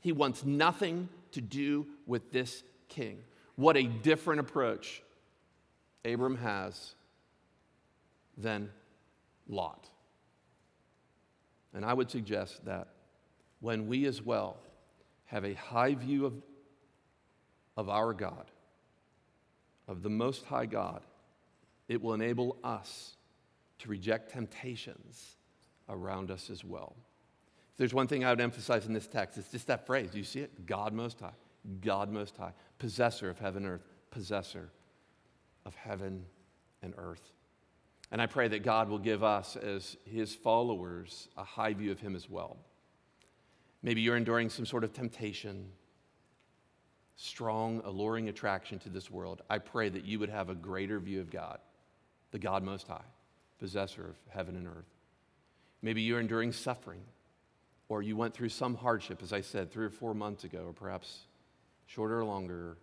He 0.00 0.12
wants 0.12 0.44
nothing 0.44 1.08
to 1.32 1.40
do 1.40 1.86
with 2.06 2.32
this 2.32 2.62
king. 2.88 3.18
What 3.56 3.76
a 3.76 3.84
different 3.84 4.40
approach 4.40 5.02
Abram 6.04 6.36
has 6.36 6.94
than 8.36 8.70
Lot. 9.48 9.88
And 11.74 11.84
I 11.84 11.94
would 11.94 12.10
suggest 12.10 12.64
that 12.64 12.88
when 13.60 13.86
we 13.86 14.06
as 14.06 14.22
well 14.22 14.58
have 15.26 15.44
a 15.44 15.54
high 15.54 15.94
view 15.94 16.26
of, 16.26 16.34
of 17.76 17.88
our 17.88 18.12
God, 18.12 18.50
of 19.88 20.02
the 20.02 20.10
Most 20.10 20.44
High 20.44 20.66
God, 20.66 21.02
it 21.88 22.00
will 22.00 22.14
enable 22.14 22.56
us 22.62 23.16
to 23.78 23.88
reject 23.88 24.32
temptations 24.32 25.36
around 25.88 26.30
us 26.30 26.50
as 26.50 26.64
well. 26.64 26.94
If 27.72 27.78
there's 27.78 27.94
one 27.94 28.06
thing 28.06 28.24
I 28.24 28.30
would 28.30 28.40
emphasize 28.40 28.86
in 28.86 28.92
this 28.92 29.06
text, 29.06 29.38
it's 29.38 29.50
just 29.50 29.66
that 29.66 29.86
phrase. 29.86 30.10
Do 30.10 30.18
you 30.18 30.24
see 30.24 30.40
it? 30.40 30.66
God 30.66 30.92
Most 30.92 31.20
High. 31.20 31.32
God 31.80 32.10
Most 32.10 32.36
High. 32.36 32.52
Possessor 32.78 33.30
of 33.30 33.38
heaven 33.38 33.64
and 33.64 33.74
earth. 33.74 33.86
Possessor 34.10 34.70
of 35.64 35.74
heaven 35.74 36.24
and 36.82 36.94
earth. 36.98 37.32
And 38.12 38.22
I 38.22 38.26
pray 38.26 38.46
that 38.46 38.62
God 38.62 38.88
will 38.88 39.00
give 39.00 39.24
us, 39.24 39.56
as 39.56 39.96
His 40.04 40.32
followers, 40.34 41.28
a 41.36 41.42
high 41.42 41.74
view 41.74 41.90
of 41.90 41.98
Him 41.98 42.14
as 42.14 42.30
well. 42.30 42.58
Maybe 43.82 44.02
you're 44.02 44.16
enduring 44.16 44.50
some 44.50 44.66
sort 44.66 44.84
of 44.84 44.92
temptation 44.92 45.72
strong, 47.16 47.82
alluring 47.84 48.28
attraction 48.28 48.78
to 48.80 48.88
this 48.88 49.10
world, 49.10 49.42
I 49.48 49.58
pray 49.58 49.88
that 49.88 50.04
you 50.04 50.18
would 50.18 50.28
have 50.28 50.48
a 50.48 50.54
greater 50.54 50.98
view 50.98 51.20
of 51.20 51.30
God, 51.30 51.58
the 52.30 52.38
God 52.38 52.62
Most 52.62 52.88
High, 52.88 53.04
possessor 53.58 54.08
of 54.08 54.16
heaven 54.28 54.56
and 54.56 54.66
earth. 54.66 54.88
Maybe 55.82 56.02
you're 56.02 56.20
enduring 56.20 56.52
suffering, 56.52 57.02
or 57.88 58.02
you 58.02 58.16
went 58.16 58.34
through 58.34 58.48
some 58.48 58.74
hardship, 58.74 59.20
as 59.22 59.32
I 59.32 59.40
said, 59.40 59.70
three 59.70 59.86
or 59.86 59.90
four 59.90 60.14
months 60.14 60.44
ago, 60.44 60.64
or 60.66 60.72
perhaps 60.72 61.26
shorter 61.86 62.18
or 62.18 62.24
longer. 62.24 62.76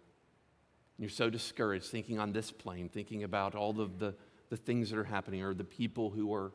You're 0.97 1.09
so 1.09 1.30
discouraged 1.30 1.86
thinking 1.86 2.19
on 2.19 2.32
this 2.32 2.51
plane, 2.51 2.89
thinking 2.89 3.23
about 3.23 3.55
all 3.55 3.80
of 3.82 3.99
the, 3.99 4.05
the 4.05 4.15
things 4.58 4.89
that 4.89 4.97
are 4.97 5.04
happening, 5.04 5.43
or 5.43 5.54
the 5.54 5.64
people 5.64 6.10
who 6.10 6.34
are 6.34 6.52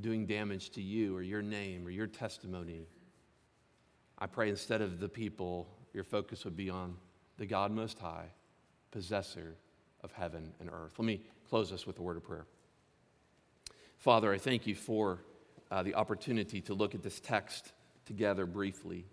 doing 0.00 0.26
damage 0.26 0.70
to 0.70 0.82
you, 0.82 1.16
or 1.16 1.22
your 1.22 1.42
name, 1.42 1.86
or 1.86 1.90
your 1.90 2.06
testimony. 2.06 2.86
I 4.18 4.26
pray 4.26 4.48
instead 4.48 4.80
of 4.80 5.00
the 5.00 5.08
people, 5.08 5.68
your 5.92 6.04
focus 6.04 6.44
would 6.44 6.56
be 6.56 6.70
on 6.70 6.96
the 7.38 7.46
God 7.46 7.72
Most 7.72 7.98
High, 7.98 8.26
possessor 8.90 9.56
of 10.02 10.12
heaven 10.12 10.52
and 10.60 10.70
earth. 10.70 10.92
Let 10.98 11.06
me 11.06 11.22
close 11.48 11.72
us 11.72 11.86
with 11.86 11.98
a 11.98 12.02
word 12.02 12.16
of 12.16 12.24
prayer. 12.24 12.46
Father, 13.98 14.32
I 14.32 14.38
thank 14.38 14.66
you 14.66 14.74
for 14.74 15.20
uh, 15.70 15.82
the 15.82 15.94
opportunity 15.94 16.60
to 16.62 16.74
look 16.74 16.94
at 16.94 17.02
this 17.02 17.20
text 17.20 17.72
together 18.06 18.46
briefly. 18.46 19.04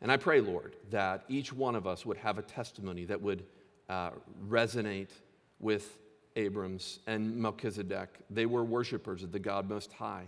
And 0.00 0.10
I 0.10 0.16
pray, 0.16 0.40
Lord, 0.40 0.76
that 0.90 1.24
each 1.28 1.52
one 1.52 1.74
of 1.74 1.86
us 1.86 2.06
would 2.06 2.16
have 2.18 2.38
a 2.38 2.42
testimony 2.42 3.04
that 3.06 3.20
would 3.20 3.44
uh, 3.88 4.10
resonate 4.48 5.10
with 5.60 5.98
Abram's 6.38 7.00
and 7.06 7.36
Melchizedek. 7.36 8.08
They 8.30 8.46
were 8.46 8.64
worshipers 8.64 9.22
of 9.22 9.32
the 9.32 9.38
God 9.38 9.68
Most 9.68 9.92
High. 9.92 10.26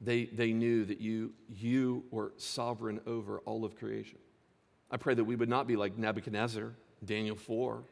They, 0.00 0.26
they 0.26 0.52
knew 0.52 0.84
that 0.84 1.00
you, 1.00 1.32
you 1.48 2.04
were 2.10 2.32
sovereign 2.36 3.00
over 3.06 3.38
all 3.40 3.64
of 3.64 3.76
creation. 3.76 4.18
I 4.90 4.96
pray 4.96 5.14
that 5.14 5.24
we 5.24 5.36
would 5.36 5.48
not 5.48 5.66
be 5.66 5.76
like 5.76 5.96
Nebuchadnezzar, 5.96 6.72
Daniel 7.04 7.36
4, 7.36 7.84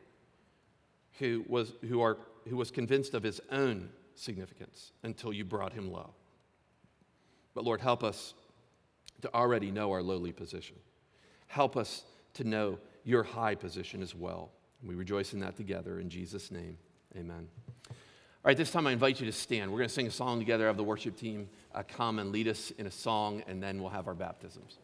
who 1.19 1.45
was, 1.47 1.73
who, 1.89 2.03
are, 2.03 2.19
who 2.49 2.57
was 2.57 2.71
convinced 2.71 3.15
of 3.15 3.23
his 3.23 3.41
own 3.51 3.89
significance 4.15 4.93
until 5.05 5.33
you 5.33 5.45
brought 5.45 5.73
him 5.73 5.91
low. 5.91 6.11
But 7.55 7.65
Lord, 7.65 7.81
help 7.81 8.03
us 8.03 8.35
to 9.23 9.33
already 9.33 9.71
know 9.71 9.93
our 9.93 10.03
lowly 10.03 10.33
position. 10.33 10.77
Help 11.47 11.77
us 11.77 12.03
to 12.35 12.45
know 12.45 12.79
your 13.05 13.23
high 13.23 13.55
position 13.55 14.03
as 14.03 14.15
well. 14.15 14.51
We 14.85 14.95
rejoice 14.95 15.33
in 15.33 15.41
that 15.41 15.57
together. 15.57 16.01
In 16.01 16.09
Jesus' 16.09 16.51
name, 16.51 16.77
amen. 17.17 17.49
All 17.89 18.49
right, 18.49 18.57
this 18.57 18.73
time 18.73 18.87
I 18.87 18.93
invite 18.93 19.21
you 19.21 19.27
to 19.27 19.33
stand. 19.33 19.71
We're 19.71 19.79
going 19.79 19.89
to 19.89 19.95
sing 19.95 20.09
a 20.09 20.11
song 20.11 20.41
together. 20.41 20.67
Have 20.67 20.77
the 20.77 20.83
worship 20.83 21.17
team 21.17 21.49
uh, 21.75 21.85
come 21.87 22.19
and 22.19 22.33
lead 22.33 22.49
us 22.49 22.73
in 22.73 22.87
a 22.87 22.91
song, 22.91 23.43
and 23.47 23.63
then 23.63 23.81
we'll 23.81 23.91
have 23.91 24.09
our 24.09 24.15
baptisms. 24.15 24.79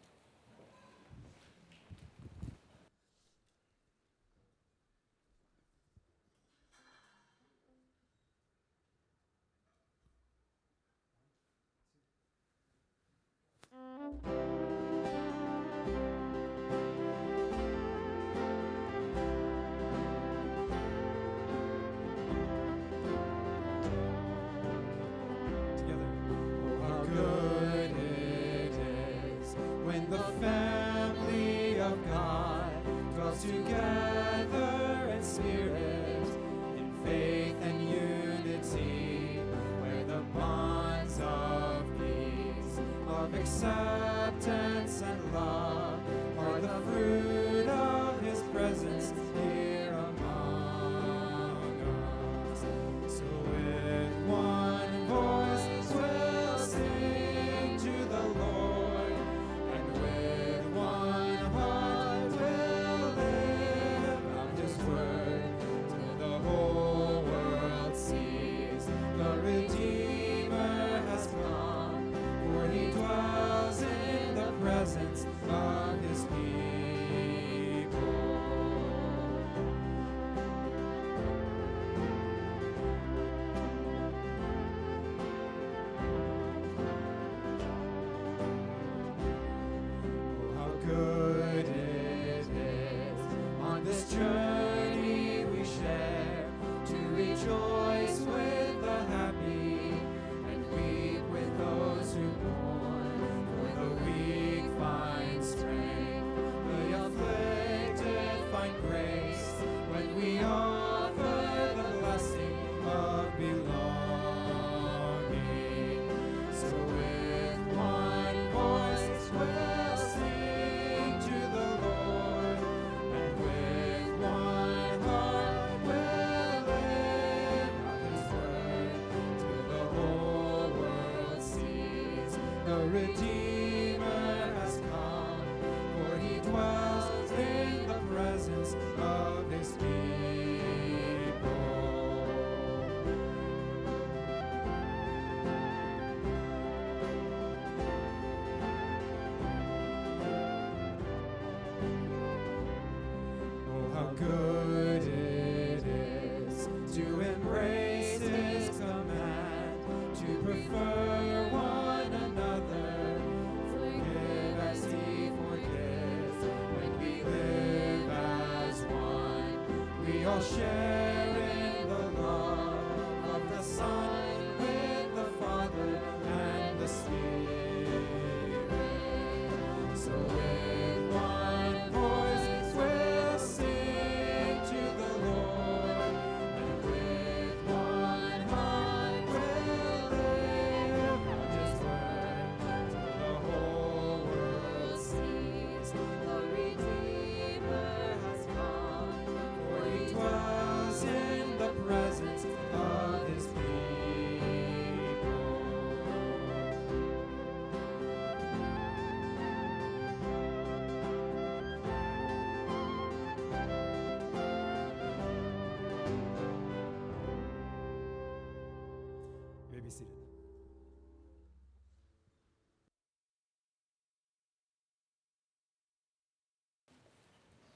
Was 170.39 170.88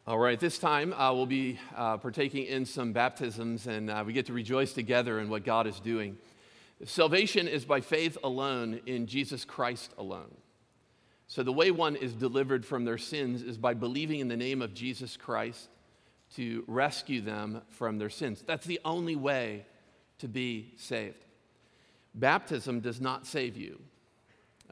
All 0.05 0.19
right, 0.19 0.37
this 0.37 0.59
time 0.59 0.91
uh, 0.91 1.13
we'll 1.13 1.25
be 1.25 1.57
uh, 1.77 1.95
partaking 1.95 2.45
in 2.45 2.65
some 2.65 2.91
baptisms 2.91 3.67
and 3.67 3.89
uh, 3.89 4.03
we 4.05 4.11
get 4.11 4.25
to 4.25 4.33
rejoice 4.33 4.73
together 4.73 5.17
in 5.21 5.29
what 5.29 5.45
God 5.45 5.65
is 5.65 5.79
doing. 5.79 6.17
Salvation 6.83 7.47
is 7.47 7.63
by 7.63 7.79
faith 7.79 8.17
alone 8.21 8.81
in 8.85 9.07
Jesus 9.07 9.45
Christ 9.45 9.93
alone. 9.97 10.35
So, 11.27 11.41
the 11.41 11.53
way 11.53 11.71
one 11.71 11.95
is 11.95 12.11
delivered 12.11 12.65
from 12.65 12.83
their 12.83 12.97
sins 12.97 13.43
is 13.43 13.57
by 13.57 13.75
believing 13.75 14.19
in 14.19 14.27
the 14.27 14.35
name 14.35 14.61
of 14.61 14.73
Jesus 14.73 15.15
Christ 15.15 15.69
to 16.35 16.65
rescue 16.67 17.21
them 17.21 17.61
from 17.69 17.97
their 17.97 18.09
sins. 18.09 18.43
That's 18.45 18.65
the 18.65 18.81
only 18.83 19.15
way 19.15 19.65
to 20.19 20.27
be 20.27 20.73
saved. 20.75 21.23
Baptism 22.13 22.81
does 22.81 22.99
not 22.99 23.25
save 23.25 23.55
you. 23.55 23.79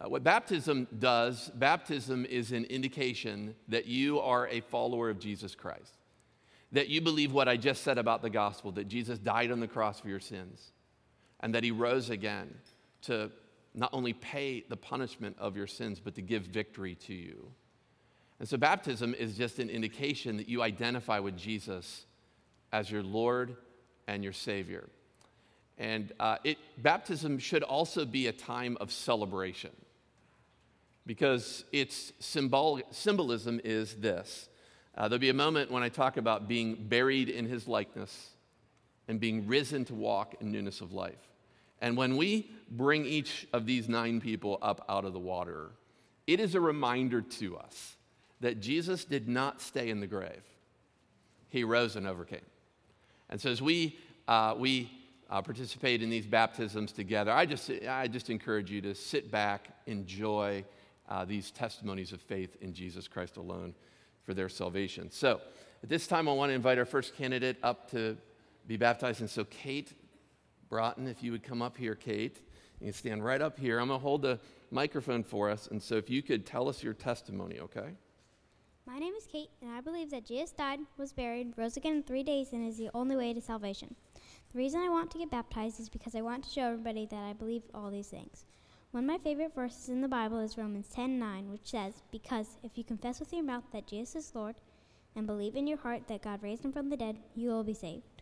Uh, 0.01 0.09
what 0.09 0.23
baptism 0.23 0.87
does, 0.97 1.51
baptism 1.55 2.25
is 2.25 2.51
an 2.51 2.65
indication 2.65 3.53
that 3.67 3.85
you 3.85 4.19
are 4.19 4.47
a 4.47 4.61
follower 4.61 5.09
of 5.09 5.19
Jesus 5.19 5.53
Christ, 5.53 5.93
that 6.71 6.89
you 6.89 7.01
believe 7.01 7.33
what 7.33 7.47
I 7.47 7.57
just 7.57 7.83
said 7.83 7.97
about 7.97 8.21
the 8.21 8.29
gospel, 8.29 8.71
that 8.73 8.87
Jesus 8.87 9.19
died 9.19 9.51
on 9.51 9.59
the 9.59 9.67
cross 9.67 9.99
for 9.99 10.07
your 10.07 10.19
sins, 10.19 10.71
and 11.41 11.53
that 11.53 11.63
he 11.63 11.71
rose 11.71 12.09
again 12.09 12.55
to 13.03 13.29
not 13.75 13.89
only 13.93 14.13
pay 14.13 14.63
the 14.69 14.77
punishment 14.77 15.35
of 15.39 15.55
your 15.55 15.67
sins, 15.67 15.99
but 15.99 16.15
to 16.15 16.21
give 16.21 16.43
victory 16.43 16.95
to 16.95 17.13
you. 17.13 17.51
And 18.39 18.49
so, 18.49 18.57
baptism 18.57 19.13
is 19.13 19.37
just 19.37 19.59
an 19.59 19.69
indication 19.69 20.37
that 20.37 20.49
you 20.49 20.63
identify 20.63 21.19
with 21.19 21.37
Jesus 21.37 22.05
as 22.73 22.89
your 22.89 23.03
Lord 23.03 23.55
and 24.07 24.23
your 24.23 24.33
Savior. 24.33 24.89
And 25.77 26.11
uh, 26.19 26.37
it, 26.43 26.57
baptism 26.79 27.37
should 27.37 27.61
also 27.61 28.03
be 28.03 28.27
a 28.27 28.31
time 28.31 28.77
of 28.81 28.91
celebration 28.91 29.71
because 31.05 31.65
its 31.71 32.13
symbol, 32.19 32.81
symbolism 32.91 33.59
is 33.63 33.95
this. 33.95 34.49
Uh, 34.95 35.07
there'll 35.07 35.19
be 35.19 35.29
a 35.29 35.33
moment 35.33 35.71
when 35.71 35.83
I 35.83 35.89
talk 35.89 36.17
about 36.17 36.47
being 36.47 36.75
buried 36.75 37.29
in 37.29 37.47
his 37.47 37.67
likeness 37.67 38.31
and 39.07 39.19
being 39.19 39.47
risen 39.47 39.85
to 39.85 39.95
walk 39.95 40.35
in 40.41 40.51
newness 40.51 40.81
of 40.81 40.91
life. 40.91 41.29
And 41.81 41.97
when 41.97 42.17
we 42.17 42.51
bring 42.69 43.05
each 43.05 43.47
of 43.53 43.65
these 43.65 43.89
nine 43.89 44.21
people 44.21 44.59
up 44.61 44.85
out 44.87 45.05
of 45.05 45.13
the 45.13 45.19
water, 45.19 45.71
it 46.27 46.39
is 46.39 46.55
a 46.55 46.61
reminder 46.61 47.21
to 47.21 47.57
us 47.57 47.97
that 48.41 48.59
Jesus 48.59 49.03
did 49.05 49.27
not 49.27 49.61
stay 49.61 49.89
in 49.89 49.99
the 49.99 50.07
grave, 50.07 50.43
he 51.49 51.63
rose 51.63 51.95
and 51.95 52.07
overcame. 52.07 52.39
And 53.29 53.39
so 53.39 53.49
as 53.49 53.61
we, 53.61 53.97
uh, 54.27 54.55
we 54.57 54.91
uh, 55.29 55.41
participate 55.41 56.03
in 56.03 56.09
these 56.09 56.27
baptisms 56.27 56.91
together, 56.91 57.31
I 57.31 57.45
just, 57.45 57.71
I 57.89 58.07
just 58.07 58.29
encourage 58.29 58.69
you 58.69 58.81
to 58.81 58.93
sit 58.93 59.31
back, 59.31 59.69
enjoy 59.87 60.63
uh, 61.11 61.25
these 61.25 61.51
testimonies 61.51 62.13
of 62.13 62.21
faith 62.21 62.55
in 62.61 62.73
Jesus 62.73 63.07
Christ 63.07 63.35
alone 63.35 63.75
for 64.23 64.33
their 64.33 64.47
salvation. 64.47 65.11
So, 65.11 65.41
at 65.83 65.89
this 65.89 66.07
time, 66.07 66.29
I 66.29 66.33
want 66.33 66.51
to 66.51 66.53
invite 66.53 66.77
our 66.77 66.85
first 66.85 67.17
candidate 67.17 67.57
up 67.63 67.91
to 67.91 68.15
be 68.65 68.77
baptized. 68.77 69.19
And 69.19 69.29
so, 69.29 69.43
Kate 69.43 69.93
Broughton, 70.69 71.07
if 71.07 71.21
you 71.21 71.33
would 71.33 71.43
come 71.43 71.61
up 71.61 71.75
here, 71.75 71.95
Kate, 71.95 72.39
you 72.79 72.85
can 72.85 72.93
stand 72.93 73.25
right 73.25 73.41
up 73.41 73.59
here. 73.59 73.79
I'm 73.79 73.89
going 73.89 73.99
to 73.99 74.03
hold 74.03 74.21
the 74.21 74.39
microphone 74.69 75.23
for 75.23 75.49
us. 75.49 75.67
And 75.67 75.83
so, 75.83 75.95
if 75.95 76.09
you 76.09 76.21
could 76.21 76.45
tell 76.45 76.69
us 76.69 76.81
your 76.81 76.93
testimony, 76.93 77.59
okay? 77.59 77.89
My 78.87 78.97
name 78.97 79.13
is 79.13 79.27
Kate, 79.29 79.49
and 79.61 79.71
I 79.71 79.81
believe 79.81 80.11
that 80.11 80.25
Jesus 80.25 80.51
died, 80.51 80.79
was 80.97 81.11
buried, 81.11 81.53
rose 81.57 81.75
again 81.75 81.97
in 81.97 82.03
three 82.03 82.23
days, 82.23 82.53
and 82.53 82.65
is 82.65 82.77
the 82.77 82.89
only 82.93 83.17
way 83.17 83.33
to 83.33 83.41
salvation. 83.41 83.95
The 84.53 84.57
reason 84.57 84.79
I 84.79 84.89
want 84.89 85.11
to 85.11 85.17
get 85.17 85.29
baptized 85.29 85.79
is 85.81 85.89
because 85.89 86.15
I 86.15 86.21
want 86.21 86.45
to 86.45 86.49
show 86.49 86.63
everybody 86.63 87.05
that 87.07 87.23
I 87.23 87.33
believe 87.33 87.63
all 87.73 87.91
these 87.91 88.07
things. 88.07 88.45
One 88.91 89.05
of 89.05 89.07
my 89.07 89.19
favorite 89.19 89.55
verses 89.55 89.87
in 89.87 90.01
the 90.01 90.09
Bible 90.09 90.39
is 90.39 90.57
Romans 90.57 90.89
10:9, 90.89 91.49
which 91.49 91.69
says, 91.69 92.03
"Because 92.11 92.57
if 92.61 92.77
you 92.77 92.83
confess 92.83 93.21
with 93.21 93.31
your 93.31 93.43
mouth 93.43 93.63
that 93.71 93.87
Jesus 93.87 94.27
is 94.27 94.35
Lord 94.35 94.57
and 95.15 95.25
believe 95.25 95.55
in 95.55 95.65
your 95.65 95.77
heart 95.77 96.07
that 96.07 96.21
God 96.21 96.43
raised 96.43 96.65
him 96.65 96.73
from 96.73 96.89
the 96.89 96.97
dead, 96.97 97.17
you 97.33 97.47
will 97.47 97.63
be 97.63 97.73
saved." 97.73 98.21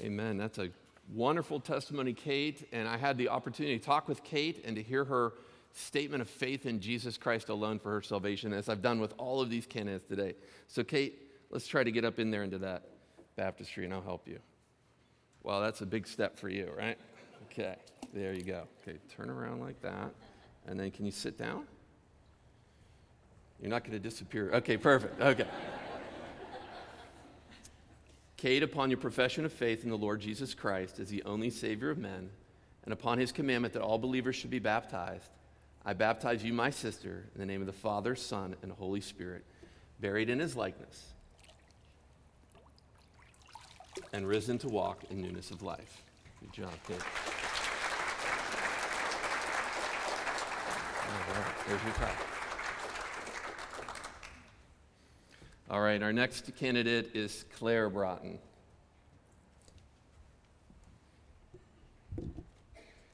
Amen. 0.00 0.38
That's 0.38 0.56
a 0.56 0.72
wonderful 1.12 1.60
testimony, 1.60 2.14
Kate, 2.14 2.66
and 2.72 2.88
I 2.88 2.96
had 2.96 3.18
the 3.18 3.28
opportunity 3.28 3.78
to 3.78 3.84
talk 3.84 4.08
with 4.08 4.24
Kate 4.24 4.64
and 4.64 4.74
to 4.76 4.82
hear 4.82 5.04
her 5.04 5.34
statement 5.72 6.22
of 6.22 6.30
faith 6.30 6.64
in 6.64 6.80
Jesus 6.80 7.18
Christ 7.18 7.50
alone 7.50 7.78
for 7.78 7.90
her 7.90 8.02
salvation, 8.02 8.54
as 8.54 8.70
I've 8.70 8.82
done 8.82 9.00
with 9.00 9.12
all 9.18 9.42
of 9.42 9.50
these 9.50 9.66
candidates 9.66 10.06
today. 10.08 10.34
So, 10.66 10.82
Kate, 10.82 11.30
let's 11.50 11.66
try 11.66 11.84
to 11.84 11.92
get 11.92 12.06
up 12.06 12.18
in 12.18 12.30
there 12.30 12.42
into 12.42 12.58
that 12.58 12.88
baptistry, 13.36 13.84
and 13.84 13.92
I'll 13.92 14.00
help 14.00 14.26
you. 14.26 14.40
Well, 15.42 15.60
that's 15.60 15.82
a 15.82 15.86
big 15.86 16.06
step 16.06 16.38
for 16.38 16.48
you, 16.48 16.70
right? 16.70 16.98
Okay, 17.52 17.76
there 18.14 18.32
you 18.32 18.42
go. 18.42 18.66
Okay, 18.80 18.96
turn 19.14 19.28
around 19.28 19.60
like 19.60 19.80
that. 19.82 20.10
And 20.66 20.80
then 20.80 20.90
can 20.90 21.04
you 21.04 21.12
sit 21.12 21.36
down? 21.36 21.64
You're 23.60 23.70
not 23.70 23.84
going 23.84 23.92
to 23.92 23.98
disappear. 23.98 24.50
Okay, 24.54 24.76
perfect. 24.76 25.20
Okay. 25.20 25.46
Kate, 28.38 28.62
upon 28.62 28.90
your 28.90 28.98
profession 28.98 29.44
of 29.44 29.52
faith 29.52 29.84
in 29.84 29.90
the 29.90 29.98
Lord 29.98 30.20
Jesus 30.20 30.54
Christ 30.54 30.98
as 30.98 31.10
the 31.10 31.22
only 31.24 31.50
Savior 31.50 31.90
of 31.90 31.98
men, 31.98 32.30
and 32.84 32.92
upon 32.92 33.18
his 33.18 33.30
commandment 33.30 33.74
that 33.74 33.82
all 33.82 33.98
believers 33.98 34.34
should 34.34 34.50
be 34.50 34.58
baptized, 34.58 35.30
I 35.84 35.92
baptize 35.92 36.42
you, 36.42 36.52
my 36.52 36.70
sister, 36.70 37.28
in 37.34 37.40
the 37.40 37.46
name 37.46 37.60
of 37.60 37.66
the 37.66 37.72
Father, 37.72 38.16
Son, 38.16 38.56
and 38.62 38.72
Holy 38.72 39.00
Spirit, 39.00 39.44
buried 40.00 40.30
in 40.30 40.40
his 40.40 40.56
likeness, 40.56 41.12
and 44.12 44.26
risen 44.26 44.58
to 44.58 44.68
walk 44.68 45.04
in 45.10 45.20
newness 45.20 45.50
of 45.50 45.62
life. 45.62 46.02
Good 46.40 46.52
job, 46.52 46.72
Kate. 46.88 47.41
There's 51.66 51.82
your 51.82 51.92
tie. 51.94 52.14
All 55.70 55.80
right, 55.80 56.02
our 56.02 56.12
next 56.12 56.54
candidate 56.56 57.10
is 57.14 57.44
Claire 57.58 57.88
Broughton. 57.88 58.38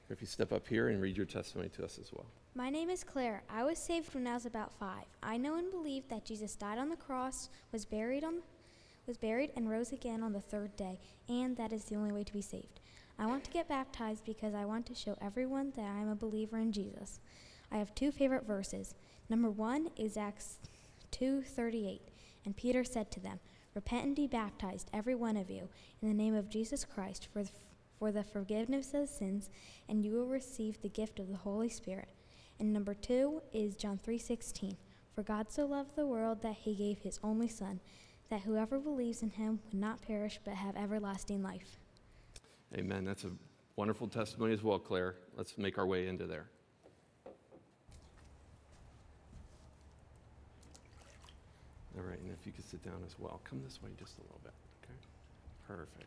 If 0.09 0.21
you 0.21 0.27
step 0.27 0.51
up 0.51 0.67
here 0.67 0.89
and 0.89 1.01
read 1.01 1.15
your 1.15 1.25
testimony 1.25 1.69
to 1.69 1.85
us 1.85 1.99
as 2.01 2.11
well. 2.11 2.25
My 2.55 2.69
name 2.69 2.89
is 2.89 3.03
Claire. 3.03 3.43
I 3.49 3.63
was 3.63 3.77
saved 3.77 4.13
when 4.13 4.27
I 4.27 4.33
was 4.33 4.45
about 4.45 4.73
5. 4.73 4.89
I 5.21 5.37
know 5.37 5.55
and 5.55 5.71
believe 5.71 6.09
that 6.09 6.25
Jesus 6.25 6.55
died 6.55 6.79
on 6.79 6.89
the 6.89 6.95
cross, 6.95 7.49
was 7.71 7.85
buried 7.85 8.23
on 8.23 8.41
was 9.09 9.17
buried 9.17 9.51
and 9.55 9.67
rose 9.67 9.91
again 9.91 10.21
on 10.21 10.33
the 10.33 10.39
third 10.39 10.75
day, 10.75 10.99
and 11.27 11.57
that 11.57 11.73
is 11.73 11.85
the 11.85 11.95
only 11.95 12.11
way 12.11 12.23
to 12.23 12.31
be 12.31 12.43
saved. 12.43 12.79
I 13.17 13.25
want 13.25 13.43
to 13.43 13.51
get 13.51 13.67
baptized 13.67 14.23
because 14.23 14.53
I 14.53 14.65
want 14.65 14.85
to 14.85 14.93
show 14.93 15.17
everyone 15.19 15.73
that 15.75 15.85
I 15.85 16.01
am 16.01 16.09
a 16.09 16.15
believer 16.15 16.57
in 16.57 16.71
Jesus. 16.71 17.19
I 17.71 17.77
have 17.77 17.93
two 17.93 18.11
favorite 18.11 18.45
verses. 18.45 18.95
Number 19.29 19.49
1 19.49 19.91
is 19.95 20.17
Acts 20.17 20.59
2:38, 21.11 22.01
and 22.45 22.55
Peter 22.55 22.83
said 22.83 23.11
to 23.11 23.19
them, 23.19 23.39
"Repent 23.73 24.05
and 24.05 24.15
be 24.15 24.27
baptized 24.27 24.89
every 24.91 25.15
one 25.15 25.37
of 25.37 25.49
you 25.49 25.69
in 26.01 26.07
the 26.07 26.13
name 26.13 26.33
of 26.33 26.49
Jesus 26.49 26.85
Christ 26.85 27.27
for 27.27 27.43
the, 27.43 27.51
for 27.97 28.11
the 28.11 28.23
forgiveness 28.23 28.93
of 28.93 29.09
sins, 29.09 29.49
and 29.87 30.03
you 30.03 30.13
will 30.13 30.27
receive 30.27 30.81
the 30.81 30.89
gift 30.89 31.19
of 31.19 31.29
the 31.29 31.37
Holy 31.37 31.69
Spirit." 31.69 32.09
And 32.59 32.73
number 32.73 32.93
2 32.93 33.41
is 33.53 33.75
John 33.75 33.97
3:16, 33.97 34.77
"For 35.13 35.23
God 35.23 35.51
so 35.51 35.65
loved 35.65 35.95
the 35.95 36.07
world 36.07 36.41
that 36.41 36.57
he 36.57 36.75
gave 36.75 36.99
his 36.99 37.19
only 37.23 37.47
son, 37.47 37.79
that 38.29 38.41
whoever 38.41 38.79
believes 38.79 39.23
in 39.23 39.31
him 39.31 39.61
would 39.65 39.73
not 39.73 40.01
perish 40.01 40.39
but 40.43 40.55
have 40.55 40.75
everlasting 40.75 41.41
life." 41.43 41.79
Amen. 42.73 43.05
That's 43.05 43.23
a 43.23 43.31
wonderful 43.75 44.07
testimony 44.07 44.53
as 44.53 44.63
well, 44.63 44.79
Claire. 44.79 45.15
Let's 45.35 45.57
make 45.57 45.77
our 45.77 45.87
way 45.87 46.07
into 46.07 46.27
there. 46.27 46.49
All 51.99 52.05
right, 52.09 52.19
and 52.19 52.31
if 52.31 52.45
you 52.45 52.53
could 52.53 52.67
sit 52.69 52.83
down 52.83 53.01
as 53.05 53.15
well. 53.19 53.41
Come 53.43 53.61
this 53.63 53.81
way 53.83 53.89
just 53.99 54.17
a 54.17 54.21
little 54.21 54.39
bit, 54.41 54.53
okay? 54.83 54.93
Perfect. 55.67 56.05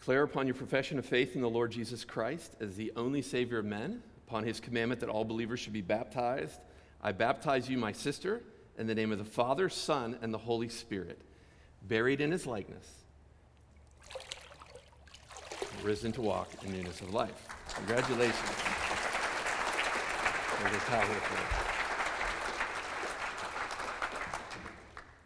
Claire, 0.00 0.24
upon 0.24 0.46
your 0.46 0.54
profession 0.54 0.98
of 0.98 1.06
faith 1.06 1.36
in 1.36 1.42
the 1.42 1.50
Lord 1.50 1.70
Jesus 1.70 2.04
Christ 2.04 2.56
as 2.60 2.74
the 2.76 2.92
only 2.96 3.22
Savior 3.22 3.58
of 3.58 3.64
men, 3.66 4.02
upon 4.26 4.44
his 4.44 4.58
commandment 4.58 5.00
that 5.00 5.08
all 5.08 5.24
believers 5.24 5.60
should 5.60 5.72
be 5.72 5.80
baptized, 5.80 6.60
I 7.02 7.12
baptize 7.12 7.68
you, 7.68 7.78
my 7.78 7.92
sister, 7.92 8.42
in 8.78 8.86
the 8.86 8.94
name 8.94 9.12
of 9.12 9.18
the 9.18 9.24
Father, 9.24 9.68
Son, 9.68 10.18
and 10.22 10.34
the 10.34 10.38
Holy 10.38 10.68
Spirit, 10.68 11.20
buried 11.86 12.20
in 12.20 12.32
his 12.32 12.46
likeness, 12.46 12.86
risen 15.82 16.10
to 16.12 16.22
walk 16.22 16.48
in 16.64 16.72
newness 16.72 17.00
of 17.00 17.14
life. 17.14 17.46
Congratulations. 17.74 18.34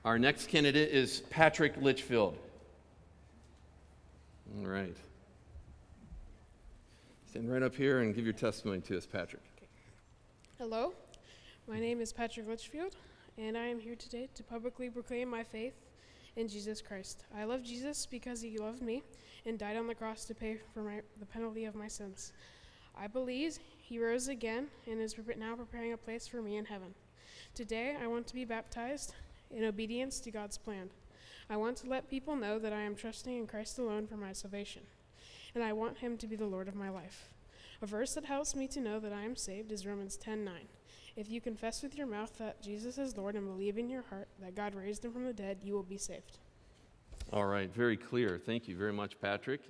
Our 0.05 0.19
next 0.19 0.49
candidate 0.49 0.91
is 0.91 1.21
Patrick 1.31 1.77
Litchfield. 1.81 2.37
All 4.59 4.67
right. 4.67 4.97
Stand 7.31 7.53
right 7.53 7.63
up 7.63 7.77
here 7.77 8.01
and 8.01 8.13
give 8.13 8.25
your 8.25 8.33
testimony 8.33 8.81
to 8.81 8.99
us, 8.99 9.07
Patrick. 9.07 9.45
Hello, 10.59 10.93
my 11.69 11.79
name 11.79 12.01
is 12.01 12.13
Patrick 12.13 12.49
Litchfield, 12.49 12.97
and 13.39 13.57
I 13.57 13.67
am 13.67 13.79
here 13.79 13.95
today 13.95 14.29
to 14.35 14.43
publicly 14.43 14.91
proclaim 14.91 15.31
my 15.31 15.45
faith 15.45 15.75
in 16.35 16.49
Jesus 16.49 16.83
Christ. 16.83 17.23
I 17.37 17.45
love 17.45 17.63
Jesus 17.63 18.05
because 18.05 18.43
he 18.43 18.59
loved 18.59 18.83
me 18.83 19.05
and 19.47 19.57
died 19.57 19.77
on 19.77 19.87
the 19.87 19.95
cross 19.95 20.25
to 20.25 20.35
pay 20.35 20.59
for 20.75 20.83
my, 20.83 21.01
the 21.21 21.27
penalty 21.27 21.65
of 21.65 21.77
my 21.77 21.87
sins. 21.87 22.33
I 22.99 23.07
believe 23.07 23.57
he 23.79 24.01
rose 24.01 24.27
again 24.27 24.67
and 24.89 25.01
is 25.01 25.15
now 25.39 25.55
preparing 25.55 25.93
a 25.93 25.97
place 25.97 26.27
for 26.27 26.43
me 26.43 26.57
in 26.57 26.65
heaven. 26.65 26.93
Today, 27.55 27.97
I 28.03 28.09
want 28.09 28.27
to 28.27 28.35
be 28.35 28.45
baptized 28.45 29.15
in 29.53 29.65
obedience 29.65 30.21
to 30.21 30.31
God's 30.31 30.59
plan. 30.59 30.91
I 31.51 31.57
want 31.57 31.77
to 31.79 31.89
let 31.89 32.11
people 32.11 32.37
know 32.37 32.59
that 32.59 32.73
I 32.73 32.83
am 32.83 32.95
trusting 32.95 33.37
in 33.37 33.47
Christ 33.47 33.79
alone 33.79 34.07
for 34.07 34.17
my 34.17 34.33
salvation, 34.33 34.83
and 35.55 35.63
I 35.63 35.73
want 35.73 35.99
Him 35.99 36.17
to 36.19 36.27
be 36.27 36.37
the 36.37 36.47
Lord 36.47 36.69
of 36.69 36.75
my 36.75 36.89
life. 36.89 37.29
A 37.83 37.87
verse 37.87 38.15
that 38.15 38.25
helps 38.25 38.55
me 38.55 38.69
to 38.69 38.81
know 38.81 39.01
that 39.01 39.13
I 39.13 39.23
am 39.23 39.37
saved 39.37 39.73
is 39.73 39.87
Romans 39.87 40.17
10:9. 40.17 40.69
If 41.17 41.31
you 41.31 41.41
confess 41.41 41.83
with 41.83 41.97
your 41.97 42.07
mouth 42.07 42.39
that 42.39 42.63
Jesus 42.63 42.97
is 42.97 43.17
Lord 43.17 43.35
and 43.35 43.47
believe 43.47 43.77
in 43.77 43.91
your 43.91 44.03
heart 44.03 44.29
that 44.41 44.55
God 44.55 44.75
raised 44.75 45.05
him 45.05 45.13
from 45.13 45.25
the 45.25 45.33
dead, 45.33 45.59
you 45.63 45.75
will 45.75 45.83
be 45.83 45.99
saved. 45.99 46.39
All 47.33 47.47
right, 47.47 47.73
very 47.75 47.97
clear. 47.97 48.39
Thank 48.39 48.67
you 48.69 48.77
very 48.77 48.93
much, 48.93 49.21
Patrick. 49.21 49.61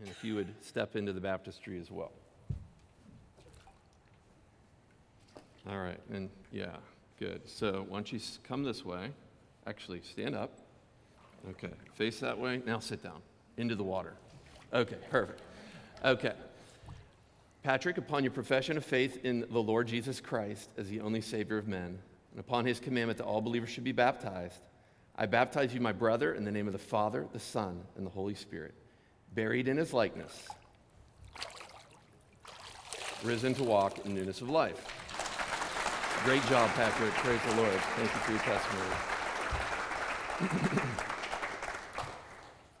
And 0.00 0.08
if 0.08 0.22
you 0.22 0.34
would 0.34 0.52
step 0.60 0.96
into 0.96 1.12
the 1.12 1.20
baptistry 1.20 1.80
as 1.80 1.90
well. 1.90 2.12
All 5.68 5.78
right, 5.78 6.00
and 6.12 6.30
yeah, 6.52 6.76
good. 7.18 7.42
So 7.46 7.84
why 7.88 7.98
don't 7.98 8.12
you 8.12 8.20
come 8.44 8.62
this 8.62 8.84
way? 8.84 9.10
Actually, 9.66 10.02
stand 10.02 10.34
up. 10.34 10.50
Okay, 11.50 11.72
face 11.94 12.20
that 12.20 12.38
way. 12.38 12.62
Now 12.66 12.78
sit 12.78 13.02
down 13.02 13.20
into 13.56 13.74
the 13.74 13.84
water. 13.84 14.14
Okay, 14.72 14.96
perfect. 15.10 15.40
Okay. 16.04 16.32
Patrick, 17.62 17.98
upon 17.98 18.22
your 18.22 18.32
profession 18.32 18.76
of 18.76 18.84
faith 18.84 19.24
in 19.24 19.44
the 19.50 19.62
Lord 19.62 19.88
Jesus 19.88 20.20
Christ 20.20 20.70
as 20.76 20.88
the 20.88 21.00
only 21.00 21.20
Savior 21.20 21.58
of 21.58 21.66
men, 21.66 21.98
and 22.30 22.38
upon 22.40 22.64
his 22.64 22.78
commandment 22.78 23.18
that 23.18 23.24
all 23.24 23.40
believers 23.40 23.70
should 23.70 23.82
be 23.82 23.92
baptized, 23.92 24.60
I 25.16 25.26
baptize 25.26 25.74
you, 25.74 25.80
my 25.80 25.92
brother, 25.92 26.34
in 26.34 26.44
the 26.44 26.52
name 26.52 26.66
of 26.66 26.72
the 26.72 26.78
Father, 26.78 27.26
the 27.32 27.40
Son, 27.40 27.80
and 27.96 28.06
the 28.06 28.10
Holy 28.10 28.34
Spirit, 28.34 28.74
buried 29.34 29.66
in 29.66 29.78
his 29.78 29.92
likeness, 29.92 30.46
risen 33.24 33.54
to 33.54 33.64
walk 33.64 34.04
in 34.04 34.14
newness 34.14 34.42
of 34.42 34.48
life. 34.48 34.95
Great 36.24 36.44
job, 36.46 36.68
Patrick. 36.70 37.12
Praise 37.14 37.40
the 37.48 37.56
Lord. 37.56 37.72
Thank 37.96 38.12
you 38.12 38.20
for 38.20 38.32
your 38.32 38.40
testimony. 38.40 38.90
I'm 40.40 40.48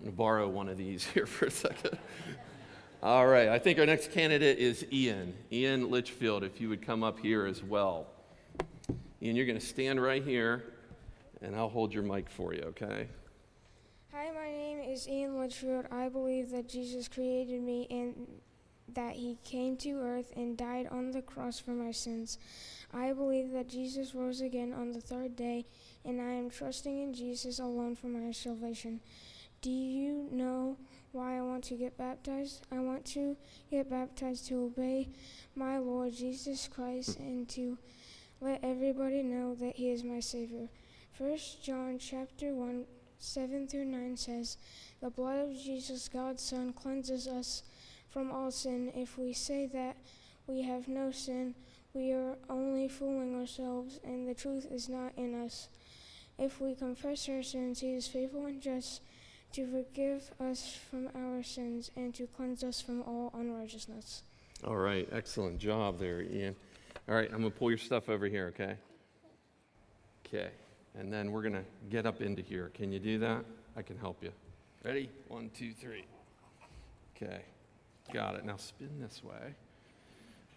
going 0.00 0.10
to 0.10 0.16
borrow 0.16 0.48
one 0.48 0.68
of 0.68 0.76
these 0.76 1.04
here 1.14 1.26
for 1.26 1.46
a 1.46 1.50
second. 1.50 1.98
All 3.02 3.26
right, 3.26 3.48
I 3.48 3.58
think 3.58 3.78
our 3.78 3.86
next 3.86 4.10
candidate 4.10 4.58
is 4.58 4.84
Ian. 4.92 5.34
Ian 5.52 5.90
Litchfield, 5.90 6.42
if 6.42 6.60
you 6.60 6.68
would 6.68 6.84
come 6.84 7.04
up 7.04 7.20
here 7.20 7.46
as 7.46 7.62
well. 7.62 8.08
Ian, 9.22 9.36
you're 9.36 9.46
going 9.46 9.58
to 9.58 9.64
stand 9.64 10.02
right 10.02 10.24
here, 10.24 10.64
and 11.40 11.54
I'll 11.54 11.68
hold 11.68 11.94
your 11.94 12.02
mic 12.02 12.28
for 12.28 12.52
you, 12.52 12.62
okay? 12.62 13.06
Hi, 14.12 14.30
my 14.32 14.50
name 14.50 14.80
is 14.80 15.08
Ian 15.08 15.38
Litchfield. 15.38 15.86
I 15.92 16.08
believe 16.08 16.50
that 16.50 16.68
Jesus 16.68 17.06
created 17.06 17.62
me 17.62 17.86
and 17.90 18.26
that 18.94 19.14
he 19.14 19.36
came 19.44 19.76
to 19.76 20.00
earth 20.00 20.32
and 20.36 20.56
died 20.56 20.88
on 20.90 21.10
the 21.10 21.22
cross 21.22 21.58
for 21.58 21.72
my 21.72 21.90
sins. 21.90 22.38
I 22.96 23.12
believe 23.12 23.52
that 23.52 23.68
Jesus 23.68 24.14
rose 24.14 24.40
again 24.40 24.72
on 24.72 24.92
the 24.92 25.02
third 25.02 25.36
day, 25.36 25.66
and 26.04 26.18
I 26.18 26.32
am 26.32 26.48
trusting 26.48 26.98
in 27.02 27.12
Jesus 27.12 27.58
alone 27.58 27.94
for 27.94 28.06
my 28.06 28.32
salvation. 28.32 29.00
Do 29.60 29.70
you 29.70 30.28
know 30.32 30.78
why 31.12 31.36
I 31.36 31.42
want 31.42 31.64
to 31.64 31.74
get 31.74 31.98
baptized? 31.98 32.66
I 32.72 32.78
want 32.78 33.04
to 33.06 33.36
get 33.70 33.90
baptized 33.90 34.46
to 34.48 34.64
obey 34.64 35.08
my 35.54 35.76
Lord 35.76 36.14
Jesus 36.14 36.68
Christ 36.68 37.18
and 37.18 37.46
to 37.50 37.76
let 38.40 38.64
everybody 38.64 39.22
know 39.22 39.54
that 39.56 39.76
he 39.76 39.90
is 39.90 40.02
my 40.02 40.20
Savior. 40.20 40.68
First 41.12 41.62
John 41.62 41.98
chapter 41.98 42.54
1 42.54 42.86
7 43.18 43.68
through 43.68 43.86
9 43.86 44.16
says, 44.16 44.56
The 45.00 45.10
blood 45.10 45.38
of 45.38 45.54
Jesus, 45.54 46.08
God's 46.08 46.42
Son, 46.42 46.72
cleanses 46.72 47.26
us 47.26 47.62
from 48.08 48.30
all 48.30 48.50
sin. 48.50 48.90
If 48.94 49.18
we 49.18 49.34
say 49.34 49.66
that 49.66 49.96
we 50.46 50.62
have 50.62 50.88
no 50.88 51.10
sin, 51.10 51.54
we 51.96 52.12
are 52.12 52.36
only 52.50 52.88
fooling 52.88 53.34
ourselves, 53.34 53.98
and 54.04 54.28
the 54.28 54.34
truth 54.34 54.66
is 54.70 54.88
not 54.88 55.12
in 55.16 55.34
us. 55.34 55.68
If 56.38 56.60
we 56.60 56.74
confess 56.74 57.26
our 57.30 57.42
sins, 57.42 57.80
He 57.80 57.94
is 57.94 58.06
faithful 58.06 58.44
and 58.44 58.60
just 58.60 59.00
to 59.52 59.66
forgive 59.66 60.30
us 60.38 60.78
from 60.90 61.08
our 61.14 61.42
sins 61.42 61.90
and 61.96 62.14
to 62.14 62.26
cleanse 62.26 62.62
us 62.62 62.82
from 62.82 63.00
all 63.02 63.32
unrighteousness. 63.34 64.22
All 64.66 64.76
right, 64.76 65.08
excellent 65.10 65.58
job 65.58 65.98
there, 65.98 66.20
Ian. 66.20 66.54
All 67.08 67.14
right, 67.14 67.30
I'm 67.32 67.40
going 67.40 67.52
to 67.52 67.58
pull 67.58 67.70
your 67.70 67.78
stuff 67.78 68.10
over 68.10 68.26
here, 68.26 68.52
okay? 68.54 68.76
Okay, 70.26 70.50
and 70.98 71.10
then 71.10 71.32
we're 71.32 71.42
going 71.42 71.54
to 71.54 71.64
get 71.88 72.04
up 72.04 72.20
into 72.20 72.42
here. 72.42 72.70
Can 72.74 72.92
you 72.92 72.98
do 72.98 73.18
that? 73.20 73.42
I 73.74 73.80
can 73.80 73.96
help 73.96 74.22
you. 74.22 74.32
Ready? 74.84 75.08
One, 75.28 75.50
two, 75.58 75.72
three. 75.72 76.04
Okay, 77.16 77.40
got 78.12 78.34
it. 78.34 78.44
Now 78.44 78.56
spin 78.56 78.90
this 79.00 79.24
way. 79.24 79.54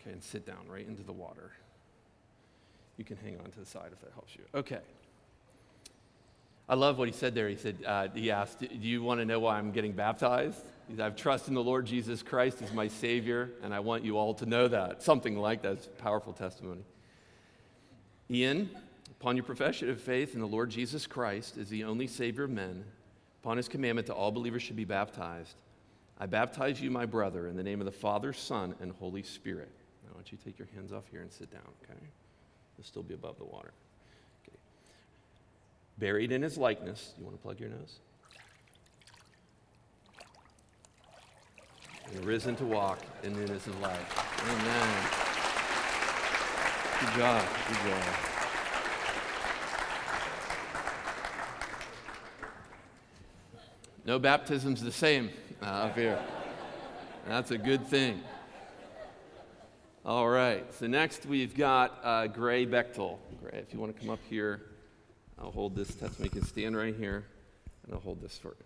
Okay, 0.01 0.11
and 0.11 0.23
sit 0.23 0.45
down 0.45 0.67
right 0.69 0.87
into 0.87 1.03
the 1.03 1.11
water. 1.11 1.51
You 2.97 3.05
can 3.05 3.17
hang 3.17 3.37
on 3.39 3.51
to 3.51 3.59
the 3.59 3.65
side 3.65 3.91
if 3.91 4.01
that 4.01 4.11
helps 4.13 4.35
you. 4.35 4.43
Okay. 4.53 4.79
I 6.67 6.75
love 6.75 6.99
what 6.99 7.07
he 7.07 7.13
said 7.13 7.33
there. 7.33 7.49
He 7.49 7.55
said, 7.55 7.77
uh, 7.85 8.07
he 8.13 8.29
asked, 8.29 8.59
Do 8.59 8.67
you 8.67 9.01
want 9.01 9.19
to 9.19 9.25
know 9.25 9.39
why 9.39 9.57
I'm 9.57 9.71
getting 9.71 9.91
baptized? 9.91 10.59
He 10.87 10.95
said, 10.95 11.05
I've 11.05 11.15
trusted 11.15 11.49
in 11.49 11.55
the 11.55 11.63
Lord 11.63 11.85
Jesus 11.85 12.21
Christ 12.21 12.61
as 12.61 12.71
my 12.71 12.87
Savior, 12.87 13.49
and 13.63 13.73
I 13.73 13.79
want 13.79 14.05
you 14.05 14.17
all 14.17 14.33
to 14.35 14.45
know 14.45 14.67
that. 14.67 15.01
Something 15.01 15.37
like 15.37 15.63
that. 15.63 15.73
It's 15.73 15.87
powerful 15.97 16.33
testimony. 16.33 16.83
Ian, 18.29 18.69
upon 19.19 19.35
your 19.35 19.45
profession 19.45 19.89
of 19.89 19.99
faith 19.99 20.35
in 20.35 20.41
the 20.41 20.47
Lord 20.47 20.69
Jesus 20.69 21.07
Christ 21.07 21.57
as 21.57 21.69
the 21.69 21.83
only 21.83 22.05
Savior 22.05 22.43
of 22.43 22.51
men, 22.51 22.83
upon 23.41 23.57
his 23.57 23.67
commandment 23.67 24.07
that 24.07 24.13
all 24.13 24.31
believers 24.31 24.61
should 24.61 24.75
be 24.75 24.85
baptized, 24.85 25.55
I 26.19 26.27
baptize 26.27 26.81
you, 26.81 26.91
my 26.91 27.05
brother, 27.05 27.47
in 27.47 27.55
the 27.55 27.63
name 27.63 27.79
of 27.79 27.85
the 27.85 27.91
Father, 27.91 28.33
Son, 28.33 28.75
and 28.81 28.91
Holy 28.99 29.23
Spirit. 29.23 29.71
Why 30.19 30.23
don't 30.23 30.33
you 30.33 30.37
take 30.43 30.59
your 30.59 30.67
hands 30.75 30.91
off 30.91 31.05
here 31.09 31.21
and 31.21 31.31
sit 31.31 31.49
down, 31.49 31.61
okay? 31.81 31.97
You'll 32.77 32.83
still 32.83 33.03
be 33.03 33.13
above 33.13 33.37
the 33.37 33.45
water. 33.45 33.71
Okay. 34.43 34.57
Buried 35.97 36.33
in 36.33 36.41
his 36.41 36.57
likeness. 36.57 37.13
You 37.17 37.23
want 37.23 37.37
to 37.37 37.41
plug 37.41 37.57
your 37.57 37.69
nose? 37.69 37.99
And 42.13 42.25
risen 42.25 42.57
to 42.57 42.65
walk 42.65 42.99
in 43.23 43.31
newness 43.31 43.65
of 43.67 43.79
life. 43.79 44.43
Amen. 44.43 45.05
Good 46.99 47.17
job. 47.17 47.47
Good 47.69 47.77
job. 47.89 48.03
No 54.03 54.19
baptism's 54.19 54.83
the 54.83 54.91
same 54.91 55.29
uh, 55.61 55.65
up 55.65 55.95
here. 55.97 56.19
That's 57.25 57.51
a 57.51 57.57
good 57.57 57.87
thing. 57.87 58.21
All 60.05 60.29
right, 60.29 60.65
so 60.73 60.87
next 60.87 61.25
we've 61.25 61.53
got 61.53 61.99
uh, 62.03 62.27
Gray 62.27 62.65
Bechtel. 62.65 63.17
Gray, 63.41 63.59
if 63.59 63.73
you 63.73 63.79
want 63.81 63.93
to 63.93 64.01
come 64.01 64.09
up 64.09 64.21
here, 64.29 64.61
I'll 65.37 65.51
hold 65.51 65.75
this 65.75 65.89
testimony. 65.89 66.31
You 66.33 66.39
can 66.39 66.45
stand 66.45 66.77
right 66.77 66.95
here, 66.95 67.25
and 67.83 67.93
I'll 67.93 67.99
hold 67.99 68.21
this 68.21 68.37
for 68.37 68.47
you. 68.47 68.65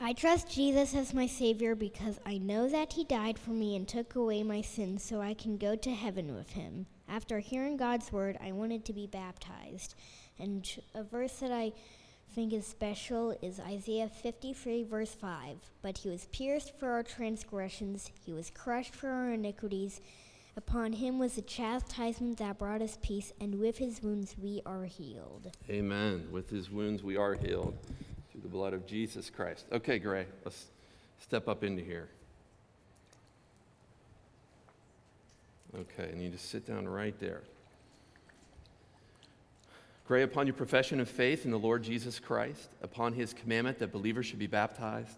I 0.00 0.12
trust 0.12 0.48
Jesus 0.48 0.94
as 0.94 1.14
my 1.14 1.26
Savior 1.26 1.74
because 1.74 2.20
I 2.24 2.38
know 2.38 2.68
that 2.68 2.92
He 2.92 3.02
died 3.02 3.40
for 3.40 3.50
me 3.50 3.74
and 3.74 3.88
took 3.88 4.14
away 4.14 4.44
my 4.44 4.60
sins 4.60 5.02
so 5.02 5.20
I 5.20 5.34
can 5.34 5.56
go 5.56 5.74
to 5.74 5.90
heaven 5.90 6.36
with 6.36 6.50
Him. 6.50 6.86
After 7.08 7.40
hearing 7.40 7.76
God's 7.76 8.12
word, 8.12 8.38
I 8.40 8.52
wanted 8.52 8.84
to 8.84 8.92
be 8.92 9.08
baptized. 9.08 9.96
And 10.38 10.64
a 10.94 11.02
verse 11.02 11.40
that 11.40 11.50
I 11.50 11.72
think 12.34 12.52
is 12.52 12.66
special 12.66 13.36
is 13.42 13.60
Isaiah 13.60 14.08
53, 14.08 14.82
verse 14.82 15.14
5. 15.14 15.56
But 15.82 15.98
He 15.98 16.08
was 16.08 16.26
pierced 16.32 16.76
for 16.76 16.90
our 16.90 17.04
transgressions, 17.04 18.10
He 18.26 18.32
was 18.32 18.50
crushed 18.50 18.94
for 18.94 19.08
our 19.08 19.30
iniquities. 19.30 20.00
Upon 20.56 20.94
Him 20.94 21.20
was 21.20 21.34
the 21.34 21.42
chastisement 21.42 22.38
that 22.38 22.58
brought 22.58 22.82
us 22.82 22.98
peace, 23.00 23.32
and 23.40 23.60
with 23.60 23.78
His 23.78 24.02
wounds 24.02 24.34
we 24.36 24.62
are 24.66 24.84
healed. 24.84 25.52
Amen. 25.70 26.26
With 26.32 26.50
His 26.50 26.70
wounds 26.70 27.04
we 27.04 27.16
are 27.16 27.34
healed 27.34 27.76
through 28.32 28.40
the 28.40 28.48
blood 28.48 28.74
of 28.74 28.84
Jesus 28.84 29.30
Christ. 29.30 29.66
Okay, 29.70 30.00
Gray, 30.00 30.26
let's 30.44 30.66
step 31.20 31.46
up 31.46 31.62
into 31.62 31.84
here. 31.84 32.08
Okay, 35.76 36.10
and 36.10 36.20
you 36.20 36.30
just 36.30 36.50
sit 36.50 36.66
down 36.66 36.88
right 36.88 37.18
there. 37.20 37.42
Gray, 40.06 40.22
upon 40.22 40.46
your 40.46 40.54
profession 40.54 41.00
of 41.00 41.08
faith 41.08 41.46
in 41.46 41.50
the 41.50 41.58
Lord 41.58 41.82
Jesus 41.82 42.20
Christ, 42.20 42.68
upon 42.82 43.14
his 43.14 43.32
commandment 43.32 43.78
that 43.78 43.90
believers 43.90 44.26
should 44.26 44.38
be 44.38 44.46
baptized, 44.46 45.16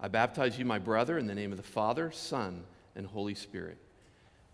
I 0.00 0.08
baptize 0.08 0.58
you, 0.58 0.64
my 0.64 0.78
brother, 0.78 1.18
in 1.18 1.26
the 1.26 1.34
name 1.34 1.52
of 1.52 1.58
the 1.58 1.62
Father, 1.62 2.10
Son, 2.10 2.64
and 2.96 3.06
Holy 3.06 3.34
Spirit, 3.34 3.76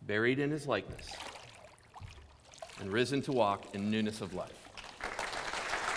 buried 0.02 0.40
in 0.40 0.50
his 0.50 0.66
likeness, 0.66 1.06
and 2.80 2.92
risen 2.92 3.22
to 3.22 3.32
walk 3.32 3.72
in 3.74 3.88
newness 3.88 4.20
of 4.20 4.34
life. 4.34 4.50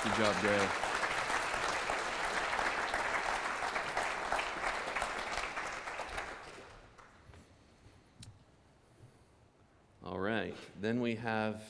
Good 0.03 0.15
job, 0.15 0.35
Gray. 0.41 0.67
All 10.05 10.19
right. 10.19 10.55
Then 10.79 11.01
we 11.01 11.15
have, 11.15 11.61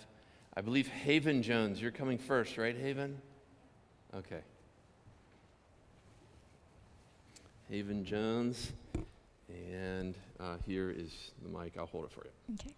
I 0.61 0.63
believe, 0.63 0.89
Haven 0.89 1.41
Jones. 1.41 1.81
You're 1.81 1.89
coming 1.89 2.19
first, 2.19 2.55
right, 2.55 2.77
Haven? 2.77 3.19
Okay. 4.15 4.41
Haven 7.67 8.05
Jones. 8.05 8.71
And 9.49 10.13
uh, 10.39 10.57
here 10.67 10.91
is 10.91 11.31
the 11.41 11.49
mic. 11.49 11.79
I'll 11.79 11.87
hold 11.87 12.05
it 12.05 12.11
for 12.11 12.25
you. 12.25 12.55
Okay. 12.59 12.75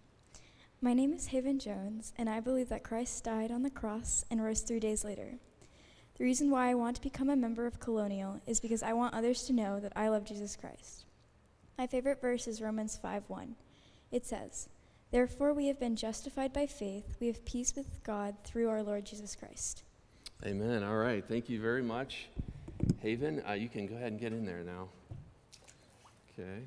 My 0.80 0.94
name 0.94 1.12
is 1.12 1.26
Haven 1.26 1.58
Jones, 1.58 2.14
and 2.16 2.30
I 2.30 2.40
believe 2.40 2.70
that 2.70 2.84
Christ 2.84 3.22
died 3.22 3.50
on 3.50 3.62
the 3.62 3.68
cross 3.68 4.24
and 4.30 4.42
rose 4.42 4.62
three 4.62 4.80
days 4.80 5.04
later. 5.04 5.34
The 6.16 6.24
reason 6.24 6.50
why 6.50 6.70
I 6.70 6.74
want 6.74 6.96
to 6.96 7.02
become 7.02 7.28
a 7.28 7.36
member 7.36 7.66
of 7.66 7.80
Colonial 7.80 8.40
is 8.46 8.60
because 8.60 8.82
I 8.82 8.94
want 8.94 9.12
others 9.12 9.42
to 9.42 9.52
know 9.52 9.78
that 9.80 9.92
I 9.94 10.08
love 10.08 10.24
Jesus 10.24 10.56
Christ. 10.56 11.04
My 11.76 11.86
favorite 11.86 12.22
verse 12.22 12.48
is 12.48 12.62
Romans 12.62 12.98
5:1. 13.04 13.56
It 14.10 14.24
says, 14.24 14.70
Therefore 15.14 15.54
we 15.54 15.68
have 15.68 15.78
been 15.78 15.94
justified 15.94 16.52
by 16.52 16.66
faith, 16.66 17.18
we 17.20 17.28
have 17.28 17.44
peace 17.44 17.76
with 17.76 18.02
God 18.02 18.34
through 18.42 18.68
our 18.68 18.82
Lord 18.82 19.04
Jesus 19.04 19.36
Christ. 19.36 19.84
Amen. 20.44 20.82
All 20.82 20.96
right. 20.96 21.24
Thank 21.24 21.48
you 21.48 21.60
very 21.60 21.84
much. 21.84 22.26
Haven, 22.98 23.40
uh, 23.48 23.52
you 23.52 23.68
can 23.68 23.86
go 23.86 23.94
ahead 23.94 24.10
and 24.10 24.20
get 24.20 24.32
in 24.32 24.44
there 24.44 24.64
now. 24.64 24.88
Okay. 26.32 26.62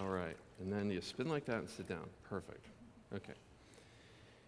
All 0.00 0.08
right. 0.08 0.38
And 0.58 0.72
then 0.72 0.90
you 0.90 1.02
spin 1.02 1.28
like 1.28 1.44
that 1.44 1.58
and 1.58 1.68
sit 1.68 1.86
down. 1.86 2.06
Perfect. 2.30 2.64
Okay. 3.14 3.34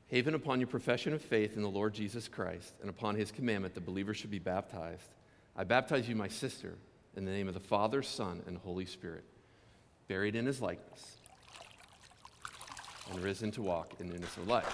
Haven, 0.07 0.33
upon 0.33 0.59
your 0.59 0.69
profession 0.69 1.13
of 1.13 1.21
faith 1.21 1.55
in 1.55 1.63
the 1.63 1.69
Lord 1.69 1.93
Jesus 1.93 2.29
Christ 2.29 2.73
and 2.81 2.89
upon 2.89 3.15
his 3.15 3.31
commandment 3.31 3.75
that 3.75 3.85
believers 3.85 4.17
should 4.17 4.31
be 4.31 4.39
baptized, 4.39 5.11
I 5.55 5.65
baptize 5.65 6.09
you, 6.09 6.17
my 6.17 6.29
sister, 6.29 6.79
in 7.15 7.27
the 7.27 7.31
name 7.31 7.47
of 7.47 7.53
the 7.53 7.61
Father, 7.61 8.01
Son, 8.01 8.43
and 8.47 8.57
Holy 8.57 8.87
Spirit, 8.87 9.25
buried 10.09 10.35
in 10.35 10.47
his 10.47 10.63
likeness 10.63 11.18
and 13.11 13.23
risen 13.23 13.51
to 13.53 13.63
walk 13.63 13.95
in 14.01 14.09
newness 14.09 14.37
of 14.37 14.47
life. 14.49 14.67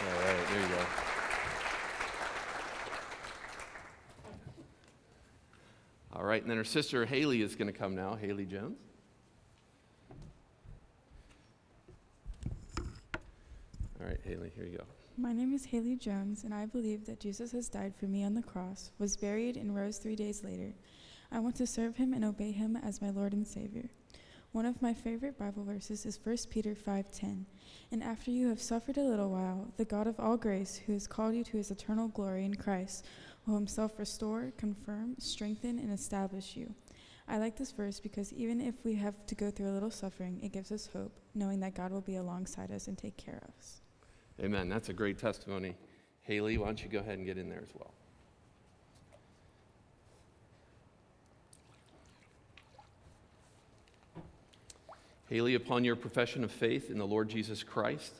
All 0.00 0.20
right, 0.24 0.48
there 0.50 0.60
you 0.60 0.68
go. 0.68 0.84
All 6.14 6.24
right, 6.24 6.40
and 6.42 6.50
then 6.50 6.56
her 6.56 6.64
sister 6.64 7.04
Haley 7.04 7.42
is 7.42 7.54
going 7.54 7.72
to 7.72 7.78
come 7.78 7.94
now, 7.94 8.14
Haley 8.14 8.46
Jones. 8.46 8.78
All 14.00 14.06
right, 14.06 14.18
Haley, 14.24 14.50
here 14.54 14.64
you 14.64 14.78
go. 14.78 14.84
My 15.16 15.32
name 15.32 15.52
is 15.52 15.64
Haley 15.64 15.96
Jones, 15.96 16.44
and 16.44 16.54
I 16.54 16.66
believe 16.66 17.04
that 17.06 17.18
Jesus 17.18 17.50
has 17.52 17.68
died 17.68 17.92
for 17.98 18.06
me 18.06 18.24
on 18.24 18.34
the 18.34 18.42
cross, 18.42 18.92
was 18.98 19.16
buried, 19.16 19.56
and 19.56 19.74
rose 19.74 19.98
three 19.98 20.16
days 20.16 20.44
later. 20.44 20.72
I 21.30 21.40
want 21.40 21.56
to 21.56 21.66
serve 21.66 21.96
him 21.96 22.14
and 22.14 22.24
obey 22.24 22.52
him 22.52 22.76
as 22.76 23.02
my 23.02 23.10
Lord 23.10 23.32
and 23.32 23.46
Savior. 23.46 23.90
One 24.58 24.66
of 24.66 24.82
my 24.82 24.92
favorite 24.92 25.38
Bible 25.38 25.62
verses 25.62 26.04
is 26.04 26.18
1 26.18 26.50
Peter 26.50 26.74
5:10. 26.74 27.46
And 27.92 28.02
after 28.02 28.32
you 28.32 28.48
have 28.48 28.60
suffered 28.60 28.96
a 28.98 29.04
little 29.04 29.30
while, 29.30 29.72
the 29.76 29.84
God 29.84 30.08
of 30.08 30.18
all 30.18 30.36
grace, 30.36 30.78
who 30.78 30.94
has 30.94 31.06
called 31.06 31.36
you 31.36 31.44
to 31.44 31.58
his 31.58 31.70
eternal 31.70 32.08
glory 32.08 32.44
in 32.44 32.56
Christ, 32.56 33.06
will 33.46 33.54
himself 33.54 34.00
restore, 34.00 34.52
confirm, 34.56 35.14
strengthen, 35.20 35.78
and 35.78 35.92
establish 35.92 36.56
you. 36.56 36.74
I 37.28 37.38
like 37.38 37.56
this 37.56 37.70
verse 37.70 38.00
because 38.00 38.32
even 38.32 38.60
if 38.60 38.74
we 38.84 38.96
have 38.96 39.24
to 39.26 39.36
go 39.36 39.52
through 39.52 39.70
a 39.70 39.74
little 39.74 39.92
suffering, 39.92 40.40
it 40.42 40.50
gives 40.50 40.72
us 40.72 40.88
hope, 40.88 41.12
knowing 41.36 41.60
that 41.60 41.76
God 41.76 41.92
will 41.92 42.00
be 42.00 42.16
alongside 42.16 42.72
us 42.72 42.88
and 42.88 42.98
take 42.98 43.16
care 43.16 43.40
of 43.40 43.54
us. 43.60 43.80
Amen. 44.40 44.68
That's 44.68 44.88
a 44.88 44.92
great 44.92 45.20
testimony. 45.20 45.76
Haley, 46.22 46.58
why 46.58 46.66
don't 46.66 46.82
you 46.82 46.88
go 46.88 46.98
ahead 46.98 47.18
and 47.18 47.24
get 47.24 47.38
in 47.38 47.48
there 47.48 47.62
as 47.62 47.72
well? 47.76 47.94
Haley, 55.28 55.54
upon 55.54 55.84
your 55.84 55.96
profession 55.96 56.42
of 56.42 56.50
faith 56.50 56.90
in 56.90 56.96
the 56.96 57.06
Lord 57.06 57.28
Jesus 57.28 57.62
Christ 57.62 58.14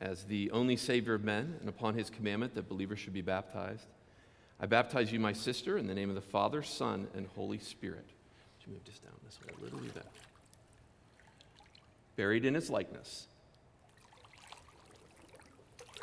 as 0.00 0.24
the 0.24 0.50
only 0.50 0.76
Savior 0.76 1.14
of 1.14 1.24
men, 1.24 1.56
and 1.60 1.68
upon 1.68 1.94
his 1.94 2.10
commandment 2.10 2.54
that 2.54 2.68
believers 2.68 2.98
should 2.98 3.12
be 3.14 3.22
baptized, 3.22 3.86
I 4.58 4.66
baptize 4.66 5.10
you, 5.10 5.18
my 5.18 5.32
sister, 5.32 5.78
in 5.78 5.86
the 5.86 5.94
name 5.94 6.10
of 6.10 6.14
the 6.14 6.20
Father, 6.20 6.62
Son, 6.62 7.08
and 7.14 7.26
Holy 7.34 7.58
Spirit. 7.58 8.04
Would 8.06 8.66
you 8.66 8.72
move 8.74 8.84
this 8.84 8.98
down 8.98 9.12
this 9.24 9.38
way 9.40 9.54
a 9.58 9.64
little 9.64 9.78
bit? 9.78 10.06
Buried 12.16 12.44
in 12.44 12.54
his 12.54 12.68
likeness 12.68 13.26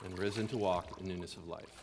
and 0.03 0.17
risen 0.17 0.47
to 0.47 0.57
walk 0.57 0.99
in 0.99 1.07
newness 1.07 1.35
of 1.35 1.47
life. 1.47 1.76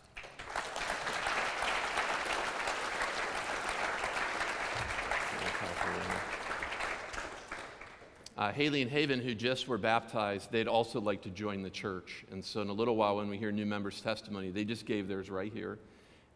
Uh, 8.36 8.50
Haley 8.50 8.82
and 8.82 8.90
Haven, 8.90 9.20
who 9.20 9.32
just 9.32 9.68
were 9.68 9.78
baptized, 9.78 10.50
they'd 10.50 10.66
also 10.66 11.00
like 11.00 11.22
to 11.22 11.30
join 11.30 11.62
the 11.62 11.70
church. 11.70 12.24
And 12.32 12.44
so, 12.44 12.62
in 12.62 12.68
a 12.68 12.72
little 12.72 12.96
while, 12.96 13.16
when 13.16 13.28
we 13.28 13.38
hear 13.38 13.52
new 13.52 13.66
members' 13.66 14.00
testimony, 14.00 14.50
they 14.50 14.64
just 14.64 14.86
gave 14.86 15.06
theirs 15.06 15.30
right 15.30 15.52
here, 15.52 15.78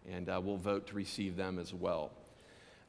and 0.09 0.29
uh, 0.29 0.41
we'll 0.43 0.59
vote 0.59 0.87
to 0.89 0.95
receive 0.95 1.37
them 1.37 1.59
as 1.59 1.75
well. 1.75 2.13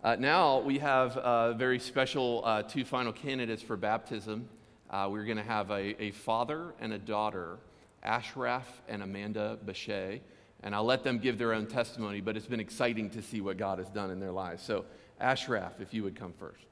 Uh, 0.04 0.16
now, 0.16 0.60
we 0.60 0.78
have 0.78 1.18
a 1.18 1.56
very 1.58 1.80
special 1.80 2.44
uh, 2.46 2.62
two 2.62 2.86
final 2.86 3.12
candidates 3.12 3.64
for 3.64 3.76
baptism. 3.76 4.48
Uh, 4.92 5.10
we're 5.12 5.26
going 5.26 5.38
to 5.38 5.44
have 5.44 5.72
a, 5.72 6.00
a 6.02 6.12
father 6.12 6.76
and 6.80 6.94
a 6.94 7.00
daughter, 7.00 7.58
Ashraf 8.04 8.82
and 8.88 9.02
Amanda 9.02 9.58
Bechet. 9.66 10.22
And 10.62 10.76
I'll 10.76 10.86
let 10.86 11.04
them 11.04 11.18
give 11.18 11.38
their 11.38 11.54
own 11.54 11.66
testimony, 11.66 12.22
but 12.22 12.38
it's 12.38 12.46
been 12.46 12.60
exciting 12.60 13.10
to 13.12 13.22
see 13.22 13.42
what 13.42 13.58
God 13.58 13.80
has 13.80 13.90
done 13.90 14.12
in 14.12 14.20
their 14.20 14.32
lives. 14.32 14.62
So, 14.62 14.86
Ashraf, 15.20 15.80
if 15.80 15.94
you 15.94 16.04
would 16.04 16.16
come 16.16 16.34
first. 16.34 16.69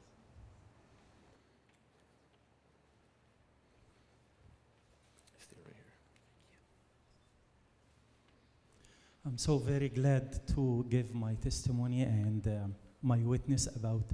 I'm 9.27 9.37
so 9.37 9.57
very 9.57 9.89
glad 9.89 10.47
to 10.55 10.85
give 10.87 11.13
my 11.13 11.33
testimony 11.33 12.03
and 12.03 12.47
uh, 12.47 12.67
my 13.01 13.17
witness 13.17 13.67
about 13.75 14.05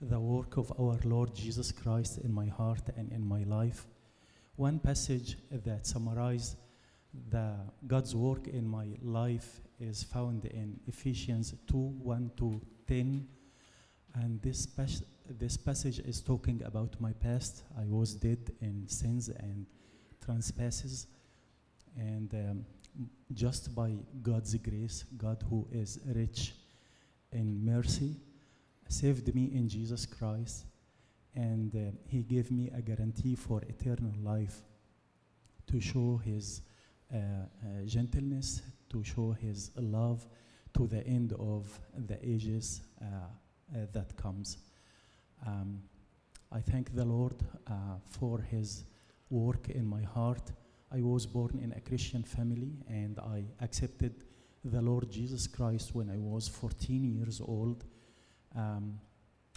the 0.00 0.18
work 0.18 0.56
of 0.56 0.72
our 0.80 0.98
Lord 1.04 1.32
Jesus 1.36 1.70
Christ 1.70 2.18
in 2.24 2.32
my 2.32 2.46
heart 2.46 2.82
and 2.96 3.12
in 3.12 3.24
my 3.24 3.44
life. 3.44 3.86
One 4.56 4.80
passage 4.80 5.36
that 5.52 5.86
summarizes 5.86 6.56
the 7.30 7.54
God's 7.86 8.16
work 8.16 8.48
in 8.48 8.66
my 8.66 8.88
life 9.02 9.60
is 9.78 10.02
found 10.02 10.46
in 10.46 10.80
Ephesians 10.88 11.54
2 11.68 11.76
1 11.76 12.32
to 12.38 12.60
10. 12.88 13.24
And 14.14 14.42
this, 14.42 14.66
pas- 14.66 15.04
this 15.30 15.56
passage 15.56 16.00
is 16.00 16.20
talking 16.20 16.60
about 16.64 17.00
my 17.00 17.12
past. 17.12 17.62
I 17.78 17.84
was 17.84 18.14
dead 18.14 18.50
in 18.60 18.88
sins 18.88 19.28
and 19.28 19.64
trespasses. 20.20 21.06
And 21.96 22.34
um, 22.34 22.64
just 23.32 23.74
by 23.74 23.94
God's 24.22 24.54
grace, 24.56 25.04
God 25.16 25.44
who 25.48 25.66
is 25.72 25.98
rich 26.14 26.54
in 27.32 27.64
mercy, 27.64 28.16
saved 28.88 29.34
me 29.34 29.50
in 29.52 29.68
Jesus 29.68 30.06
Christ, 30.06 30.64
and 31.34 31.74
uh, 31.74 31.96
He 32.06 32.22
gave 32.22 32.50
me 32.50 32.70
a 32.74 32.80
guarantee 32.80 33.34
for 33.34 33.62
eternal 33.62 34.12
life 34.22 34.62
to 35.66 35.80
show 35.80 36.20
His 36.24 36.62
uh, 37.12 37.16
uh, 37.16 37.84
gentleness, 37.84 38.62
to 38.90 39.02
show 39.02 39.32
His 39.32 39.70
love 39.76 40.26
to 40.74 40.86
the 40.86 41.06
end 41.06 41.32
of 41.38 41.78
the 42.06 42.18
ages 42.26 42.82
uh, 43.00 43.04
uh, 43.04 43.86
that 43.92 44.16
comes. 44.16 44.58
Um, 45.46 45.82
I 46.52 46.60
thank 46.60 46.94
the 46.94 47.04
Lord 47.04 47.34
uh, 47.66 47.72
for 48.08 48.40
His 48.40 48.84
work 49.30 49.68
in 49.68 49.84
my 49.84 50.02
heart. 50.02 50.52
I 50.96 51.02
was 51.02 51.26
born 51.26 51.60
in 51.62 51.72
a 51.72 51.80
Christian 51.80 52.22
family 52.22 52.72
and 52.88 53.18
I 53.18 53.44
accepted 53.60 54.14
the 54.64 54.80
Lord 54.80 55.10
Jesus 55.10 55.46
Christ 55.46 55.94
when 55.94 56.08
I 56.08 56.16
was 56.16 56.48
14 56.48 57.04
years 57.04 57.38
old. 57.44 57.84
Um, 58.56 58.98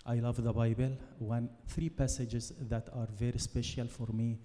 I 0.06 0.16
love 0.16 0.44
the 0.44 0.52
Bible. 0.52 0.98
One, 1.20 1.50
three 1.66 1.90
passages 1.90 2.52
that 2.60 2.90
are 2.94 3.08
very 3.18 3.40
special 3.40 3.88
for 3.88 4.08
me 4.12 4.40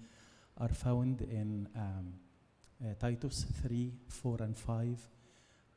are 0.57 0.69
found 0.69 1.21
in 1.21 1.67
um, 1.75 2.13
uh, 2.81 2.93
Titus 2.97 3.45
3, 3.61 3.91
4, 4.07 4.37
and 4.43 4.57
5, 4.57 5.09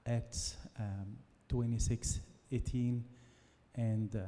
Acts 0.06 0.56
um, 0.78 1.16
26, 1.48 2.20
18, 2.52 3.04
and 3.74 4.14
uh, 4.14 4.20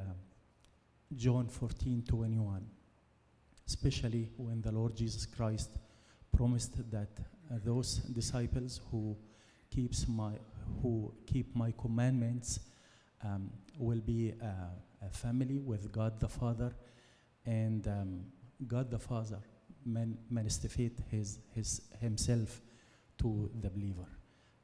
John 1.15 1.47
14, 1.47 2.03
21. 2.05 2.65
Especially 3.65 4.29
when 4.35 4.61
the 4.61 4.73
Lord 4.73 4.97
Jesus 4.97 5.25
Christ 5.25 5.69
promised 6.41 6.73
that 6.89 7.13
uh, 7.19 7.59
those 7.63 7.97
disciples 8.19 8.81
who 8.89 9.15
keeps 9.69 10.07
my 10.07 10.33
who 10.81 11.13
keep 11.27 11.55
my 11.55 11.71
commandments 11.83 12.61
um, 13.23 13.51
will 13.77 13.99
be 13.99 14.33
a, 14.41 15.05
a, 15.05 15.09
family 15.11 15.59
with 15.59 15.91
God 15.91 16.19
the 16.19 16.27
Father, 16.27 16.71
and 17.45 17.87
um, 17.87 18.23
God 18.67 18.89
the 18.89 18.97
Father 18.97 19.37
man, 19.85 20.17
manifested 20.31 20.93
his, 21.11 21.37
his 21.53 21.81
himself 21.99 22.59
to 23.19 23.51
the 23.61 23.69
believer. 23.69 24.09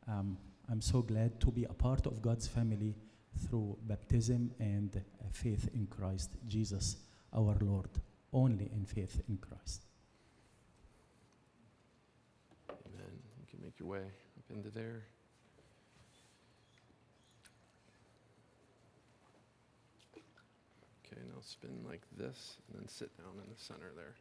Um, 0.08 0.36
I'm 0.72 0.82
so 0.82 1.04
glad 1.04 1.40
to 1.42 1.52
be 1.52 1.66
a 1.66 1.74
part 1.74 2.08
of 2.08 2.24
God's 2.24 2.48
family 2.48 2.96
through 3.44 3.78
baptism 3.84 4.52
and 4.60 4.96
uh, 4.96 5.28
faith 5.32 5.70
in 5.76 5.86
Christ 5.86 6.32
Jesus, 6.48 6.98
our 7.32 7.56
Lord, 7.62 7.92
only 8.34 8.72
in 8.74 8.84
faith 8.86 9.22
in 9.30 9.38
Christ. 9.38 9.87
Make 13.68 13.80
your 13.82 13.90
way 13.90 13.98
up 13.98 14.46
into 14.50 14.70
there. 14.70 15.04
Okay, 21.06 21.20
now 21.28 21.42
spin 21.42 21.72
like 21.86 22.00
this 22.18 22.60
and 22.72 22.80
then 22.80 22.88
sit 22.88 23.10
down 23.18 23.34
in 23.44 23.54
the 23.54 23.62
center 23.62 23.92
there. 23.94 24.16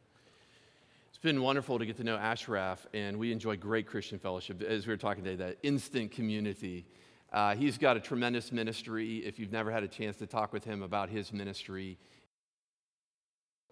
It's 1.07 1.17
been 1.17 1.41
wonderful 1.41 1.79
to 1.79 1.85
get 1.85 1.95
to 1.95 2.03
know 2.03 2.17
Ashraf, 2.17 2.85
and 2.93 3.17
we 3.17 3.31
enjoy 3.31 3.55
great 3.55 3.87
Christian 3.87 4.19
fellowship. 4.19 4.61
As 4.61 4.85
we 4.85 4.91
were 4.91 4.97
talking 4.97 5.23
today, 5.23 5.37
that 5.37 5.59
instant 5.63 6.11
community. 6.11 6.85
Uh, 7.31 7.55
he's 7.55 7.77
got 7.77 7.95
a 7.95 8.01
tremendous 8.01 8.51
ministry. 8.51 9.19
If 9.19 9.39
you've 9.39 9.53
never 9.53 9.71
had 9.71 9.83
a 9.83 9.87
chance 9.87 10.17
to 10.17 10.27
talk 10.27 10.51
with 10.51 10.65
him 10.65 10.83
about 10.83 11.07
his 11.07 11.31
ministry, 11.31 11.97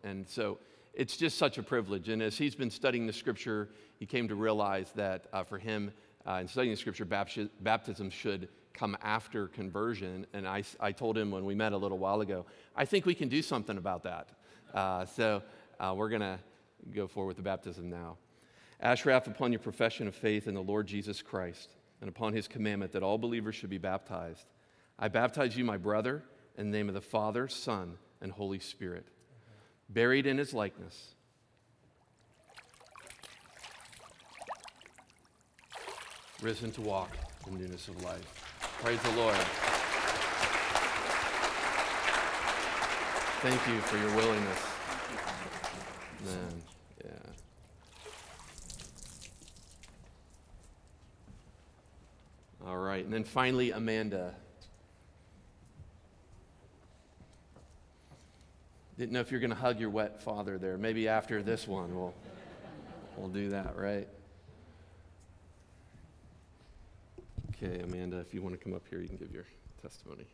and 0.05 0.25
so 0.25 0.57
it's 0.95 1.17
just 1.17 1.37
such 1.37 1.57
a 1.57 1.63
privilege. 1.63 2.09
And 2.09 2.21
as 2.21 2.37
he's 2.37 2.55
been 2.55 2.71
studying 2.71 3.05
the 3.05 3.13
scripture, 3.13 3.69
he 3.99 4.05
came 4.05 4.27
to 4.27 4.35
realize 4.35 4.91
that 4.95 5.25
uh, 5.33 5.43
for 5.43 5.57
him, 5.57 5.91
uh, 6.27 6.39
in 6.41 6.47
studying 6.47 6.73
the 6.73 6.79
scripture, 6.79 7.05
baptism 7.05 8.09
should 8.09 8.47
come 8.73 8.97
after 9.01 9.47
conversion. 9.47 10.25
And 10.33 10.47
I, 10.47 10.63
I 10.79 10.91
told 10.91 11.17
him 11.17 11.31
when 11.31 11.45
we 11.45 11.55
met 11.55 11.73
a 11.73 11.77
little 11.77 11.97
while 11.97 12.21
ago, 12.21 12.45
I 12.75 12.85
think 12.85 13.05
we 13.05 13.15
can 13.15 13.29
do 13.29 13.41
something 13.41 13.77
about 13.77 14.03
that. 14.03 14.29
Uh, 14.73 15.05
so 15.05 15.41
uh, 15.79 15.93
we're 15.95 16.09
going 16.09 16.21
to 16.21 16.39
go 16.93 17.07
forward 17.07 17.29
with 17.29 17.37
the 17.37 17.43
baptism 17.43 17.89
now. 17.89 18.17
Ashraf, 18.79 19.27
upon 19.27 19.51
your 19.51 19.59
profession 19.59 20.07
of 20.07 20.15
faith 20.15 20.47
in 20.47 20.53
the 20.53 20.61
Lord 20.61 20.87
Jesus 20.87 21.21
Christ 21.21 21.75
and 22.01 22.09
upon 22.09 22.33
his 22.33 22.47
commandment 22.47 22.91
that 22.91 23.03
all 23.03 23.17
believers 23.17 23.55
should 23.55 23.69
be 23.69 23.77
baptized, 23.77 24.45
I 24.99 25.07
baptize 25.07 25.57
you, 25.57 25.63
my 25.63 25.77
brother, 25.77 26.23
in 26.57 26.71
the 26.71 26.77
name 26.77 26.87
of 26.87 26.95
the 26.95 27.01
Father, 27.01 27.47
Son, 27.47 27.97
and 28.21 28.31
Holy 28.31 28.59
Spirit, 28.59 29.07
buried 29.89 30.25
in 30.25 30.37
his 30.37 30.53
likeness. 30.53 31.15
Risen 36.41 36.71
to 36.73 36.81
walk 36.81 37.11
in 37.47 37.57
newness 37.57 37.87
of 37.87 38.03
life. 38.03 38.23
Praise 38.81 39.01
the 39.01 39.11
Lord. 39.11 39.35
Thank 43.41 43.67
you 43.67 43.79
for 43.81 43.97
your 43.97 44.15
willingness. 44.15 44.59
Man, 46.25 46.61
yeah. 47.03 47.11
All 52.67 52.77
right, 52.77 53.05
and 53.05 53.13
then 53.13 53.23
finally, 53.23 53.71
Amanda. 53.71 54.33
Didn't 58.97 59.11
know 59.11 59.19
if 59.19 59.29
you're 59.29 59.41
going 59.41 59.49
to 59.49 59.57
hug 59.57 59.79
your 59.79 59.89
wet 59.89 60.21
father 60.21 60.57
there. 60.57 60.77
Maybe 60.77 61.07
after 61.07 61.43
this 61.43 61.67
one, 61.67 61.93
we'll, 61.93 62.13
we'll 63.17 63.29
do 63.29 63.49
that, 63.49 63.75
right? 63.75 64.07
Okay, 67.51 67.81
Amanda, 67.81 68.19
if 68.19 68.33
you 68.33 68.41
want 68.41 68.57
to 68.57 68.63
come 68.63 68.73
up 68.73 68.83
here, 68.89 69.01
you 69.01 69.07
can 69.07 69.17
give 69.17 69.31
your 69.33 69.45
testimony. 69.81 70.25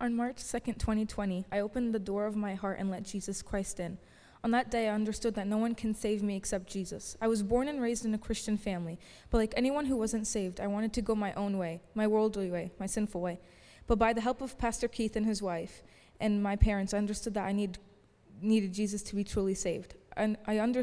On 0.00 0.14
March 0.14 0.36
2nd, 0.36 0.78
2020, 0.78 1.46
I 1.50 1.60
opened 1.60 1.94
the 1.94 1.98
door 1.98 2.26
of 2.26 2.36
my 2.36 2.54
heart 2.54 2.78
and 2.78 2.90
let 2.90 3.04
Jesus 3.04 3.40
Christ 3.42 3.80
in. 3.80 3.96
On 4.42 4.50
that 4.50 4.70
day, 4.70 4.88
I 4.88 4.94
understood 4.94 5.34
that 5.36 5.46
no 5.46 5.56
one 5.56 5.74
can 5.74 5.94
save 5.94 6.22
me 6.22 6.36
except 6.36 6.70
Jesus. 6.70 7.16
I 7.22 7.28
was 7.28 7.42
born 7.42 7.68
and 7.68 7.80
raised 7.80 8.04
in 8.04 8.12
a 8.12 8.18
Christian 8.18 8.58
family, 8.58 8.98
but 9.30 9.38
like 9.38 9.54
anyone 9.56 9.86
who 9.86 9.96
wasn't 9.96 10.26
saved, 10.26 10.60
I 10.60 10.66
wanted 10.66 10.92
to 10.92 11.02
go 11.02 11.14
my 11.14 11.32
own 11.32 11.56
way, 11.56 11.80
my 11.94 12.06
worldly 12.06 12.50
way, 12.50 12.72
my 12.78 12.84
sinful 12.84 13.22
way. 13.22 13.40
But 13.86 13.98
by 13.98 14.12
the 14.12 14.20
help 14.20 14.42
of 14.42 14.58
Pastor 14.58 14.88
Keith 14.88 15.16
and 15.16 15.24
his 15.24 15.40
wife 15.40 15.82
and 16.24 16.42
my 16.42 16.56
parents, 16.56 16.94
understood 16.94 17.34
that 17.34 17.44
I 17.44 17.52
need, 17.52 17.76
needed 18.40 18.72
Jesus 18.72 19.02
to 19.02 19.14
be 19.14 19.24
truly 19.24 19.54
saved. 19.54 19.94
And 20.16 20.38
I, 20.46 20.58
under, 20.58 20.82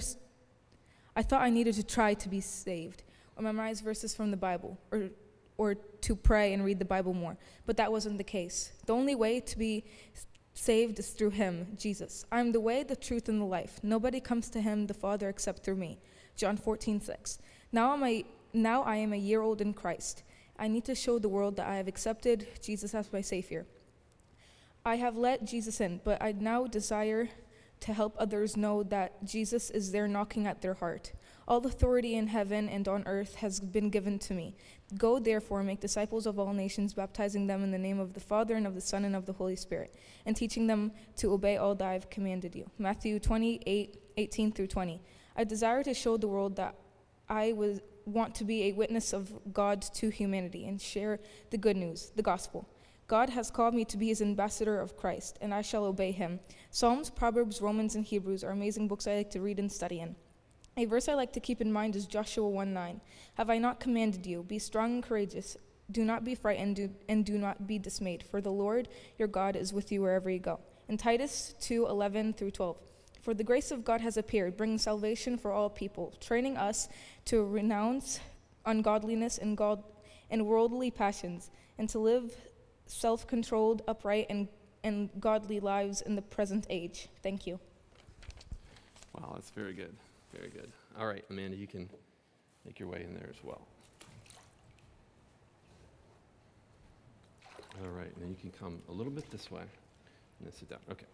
I 1.16 1.24
thought 1.24 1.42
I 1.42 1.50
needed 1.50 1.74
to 1.76 1.84
try 1.84 2.14
to 2.14 2.30
be 2.30 2.39
saved 2.42 3.02
or 3.36 3.42
memorize 3.42 3.82
verses 3.82 4.14
from 4.14 4.30
the 4.30 4.38
Bible 4.38 4.78
or, 4.92 5.10
or 5.58 5.74
to 5.74 6.16
pray 6.16 6.54
and 6.54 6.64
read 6.64 6.78
the 6.78 6.86
Bible 6.86 7.16
more. 7.16 7.38
But 7.66 7.76
that 7.78 7.92
wasn't 7.92 8.20
the 8.20 8.24
case. 8.24 8.72
The 8.86 8.94
only 8.94 9.16
way 9.16 9.39
to 9.39 9.58
be 9.58 9.84
saved 10.54 11.00
is 11.00 11.10
through 11.10 11.32
Him, 11.32 11.76
Jesus. 11.76 12.24
I 12.32 12.39
am 12.39 12.52
the 12.52 12.60
way, 12.60 12.84
the 12.84 12.96
truth, 12.96 13.28
and 13.28 13.42
the 13.42 13.46
life. 13.46 13.80
Nobody 13.82 14.20
comes 14.20 14.48
to 14.52 14.62
Him, 14.62 14.86
the 14.86 14.94
Father, 14.94 15.28
except 15.28 15.64
through 15.64 15.78
me. 15.78 15.98
John 16.36 16.56
14, 16.56 17.02
6. 17.02 17.39
Now, 17.72 17.94
I'm 17.94 18.04
a, 18.04 18.24
now 18.54 18.84
I 18.84 18.98
am 18.98 19.12
a 19.12 19.18
year 19.18 19.42
old 19.42 19.60
in 19.60 19.74
Christ. 19.74 20.22
I 20.60 20.68
need 20.68 20.86
to 20.86 20.94
show 20.94 21.18
the 21.18 21.30
world 21.30 21.56
that 21.56 21.68
I 21.68 21.78
have 21.78 21.88
accepted 21.88 22.48
Jesus 22.62 22.94
as 22.94 23.12
my 23.12 23.22
Savior. 23.22 23.66
I 24.86 24.95
have 24.95 25.15
let 25.15 25.45
Jesus 25.45 25.79
in, 25.79 26.01
but 26.03 26.21
I 26.21 26.32
now 26.32 26.65
desire 26.65 27.29
to 27.82 27.93
help 27.93 28.15
others 28.17 28.55
know 28.55 28.84
that 28.84 29.23
Jesus 29.25 29.69
is 29.69 29.91
there 29.91 30.07
knocking 30.07 30.47
at 30.47 30.61
their 30.61 30.75
heart. 30.75 31.13
All 31.47 31.65
authority 31.65 32.15
in 32.15 32.27
heaven 32.27 32.69
and 32.69 32.88
on 32.88 33.03
earth 33.05 33.36
has 33.36 33.59
been 33.59 33.89
given 33.89 34.19
to 34.19 34.34
me. 34.34 34.55
Go 34.97 35.19
therefore, 35.19 35.63
make 35.63 35.82
disciples 35.82 36.25
of 36.25 36.39
all 36.39 36.53
nations, 36.53 36.93
baptizing 36.93 37.47
them 37.47 37.63
in 37.63 37.71
the 37.71 37.77
name 37.77 37.99
of 37.99 38.13
the 38.13 38.19
Father 38.19 38.55
and 38.55 38.67
of 38.67 38.75
the 38.75 38.82
Son 38.82 39.05
and 39.05 39.15
of 39.15 39.25
the 39.25 39.34
Holy 39.34 39.55
Spirit, 39.55 39.95
and 40.25 40.36
teaching 40.36 40.67
them 40.67 40.91
to 41.17 41.34
obey 41.34 41.57
all 41.57 41.75
that 41.75 41.88
I 41.88 41.93
have 41.93 42.09
commanded 42.09 42.55
you. 42.55 42.69
Matthew 42.77 43.19
28 43.19 43.97
18 44.17 44.51
through 44.51 44.67
20. 44.67 45.01
I 45.36 45.43
desire 45.43 45.84
to 45.84 45.93
show 45.93 46.17
the 46.17 46.27
world 46.27 46.57
that 46.57 46.75
I 47.29 47.53
was, 47.53 47.79
want 48.05 48.36
to 48.36 48.43
be 48.43 48.65
a 48.65 48.73
witness 48.73 49.13
of 49.13 49.32
God 49.53 49.82
to 49.93 50.09
humanity 50.09 50.67
and 50.67 50.82
share 50.82 51.19
the 51.49 51.57
good 51.57 51.77
news, 51.77 52.11
the 52.15 52.21
gospel. 52.21 52.67
God 53.08 53.30
has 53.32 53.52
called 53.52 53.74
me 53.74 53.86
to 53.86 53.97
be 53.97 54.08
his 54.08 54.22
ambassador 54.22 54.80
of 54.80 54.95
Christ, 54.95 55.38
and 55.41 55.54
I 55.54 55.62
shall 55.62 55.84
obey 55.84 56.12
him. 56.12 56.39
Psalms, 56.70 57.10
Proverbs, 57.10 57.62
Romans, 57.62 57.95
and 57.95 58.06
Hebrews 58.06 58.43
are 58.43 58.52
amazing 58.52 58.88
books 58.88 59.08
I 59.08 59.16
like 59.16 59.32
to 59.32 59.41
read 59.41 59.60
and 59.60 59.72
study 59.72 59.99
in. 59.99 60.16
A 60.78 60.86
verse 60.86 61.10
I 61.10 61.16
like 61.16 61.34
to 61.34 61.41
keep 61.41 61.60
in 61.60 61.74
mind 61.74 61.95
is 61.95 62.06
Joshua 62.06 62.47
1 62.47 62.74
9. 62.74 63.02
Have 63.36 63.49
I 63.49 63.58
not 63.58 63.82
commanded 63.82 64.26
you? 64.26 64.43
Be 64.43 64.58
strong 64.58 64.93
and 64.93 65.04
courageous. 65.04 65.58
Do 65.91 66.06
not 66.06 66.24
be 66.24 66.36
frightened 66.36 66.95
and 67.10 67.26
do 67.26 67.38
not 67.38 67.68
be 67.68 67.78
dismayed, 67.78 68.24
for 68.24 68.39
the 68.39 68.52
Lord 68.52 68.88
your 69.18 69.28
God 69.28 69.58
is 69.58 69.74
with 69.74 69.91
you 69.91 70.02
wherever 70.02 70.30
you 70.30 70.39
go. 70.39 70.60
In 70.88 70.97
Titus 70.97 71.54
2 71.60 71.88
11 71.88 72.34
through 72.34 72.52
12. 72.52 72.78
For 73.22 73.34
the 73.34 73.43
grace 73.43 73.70
of 73.72 73.84
God 73.84 74.02
has 74.02 74.18
appeared, 74.18 74.58
bringing 74.58 74.80
salvation 74.80 75.38
for 75.38 75.52
all 75.52 75.70
people, 75.70 76.14
training 76.20 76.58
us 76.58 76.88
to 77.26 77.45
renounce 77.45 78.20
ungodliness 78.66 79.38
and, 79.38 79.56
God, 79.56 79.84
and 80.30 80.47
worldly 80.47 80.89
passions, 80.89 81.52
and 81.78 81.88
to 81.89 81.99
live 81.99 82.36
self 82.92 83.26
controlled, 83.26 83.82
upright, 83.88 84.28
and, 84.30 84.48
and 84.84 85.10
godly 85.20 85.60
lives 85.60 86.02
in 86.02 86.16
the 86.16 86.22
present 86.22 86.68
age. 86.70 87.08
Thank 87.24 87.48
you. 87.48 87.60
Wow, 89.18 89.32
that's 89.36 89.50
very 89.52 89.74
good. 89.74 89.96
Very 90.34 90.50
good. 90.50 90.72
All 91.00 91.08
right, 91.08 91.24
Amanda, 91.30 91.58
you 91.58 91.68
can 91.68 91.89
make 92.66 92.80
your 92.80 92.89
way 92.89 93.04
in 93.04 93.14
there 93.14 93.30
as 93.30 93.44
well. 93.44 93.62
All 97.82 97.89
right, 97.89 98.12
now 98.20 98.28
you 98.28 98.36
can 98.36 98.52
come 98.52 98.82
a 98.89 98.92
little 98.92 99.12
bit 99.12 99.30
this 99.32 99.50
way 99.50 99.62
and 99.62 100.46
then 100.46 100.54
sit 100.54 100.70
down. 100.70 100.80
Okay. 100.92 101.06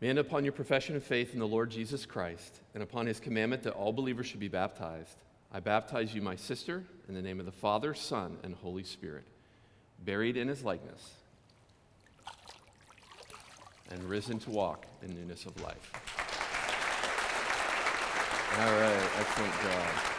Amanda, 0.00 0.20
upon 0.20 0.44
your 0.44 0.52
profession 0.52 0.96
of 0.96 1.04
faith 1.04 1.32
in 1.32 1.38
the 1.38 1.46
Lord 1.46 1.70
Jesus 1.70 2.06
Christ 2.06 2.60
and 2.74 2.82
upon 2.82 3.06
his 3.06 3.20
commandment 3.20 3.62
that 3.64 3.74
all 3.74 3.92
believers 3.92 4.26
should 4.26 4.40
be 4.40 4.48
baptized, 4.48 5.16
I 5.52 5.60
baptize 5.60 6.14
you, 6.14 6.22
my 6.22 6.36
sister, 6.36 6.84
in 7.08 7.14
the 7.14 7.22
name 7.22 7.38
of 7.38 7.46
the 7.46 7.52
Father, 7.52 7.94
Son, 7.94 8.38
and 8.42 8.54
Holy 8.54 8.84
Spirit, 8.84 9.24
buried 10.04 10.36
in 10.36 10.48
his 10.48 10.64
likeness, 10.64 11.14
and 13.90 14.02
risen 14.04 14.38
to 14.40 14.50
walk 14.50 14.86
in 15.02 15.14
newness 15.14 15.46
of 15.46 15.60
life. 15.62 15.92
All 18.58 18.72
right, 18.72 19.10
excellent 19.18 19.52
job. 19.62 20.12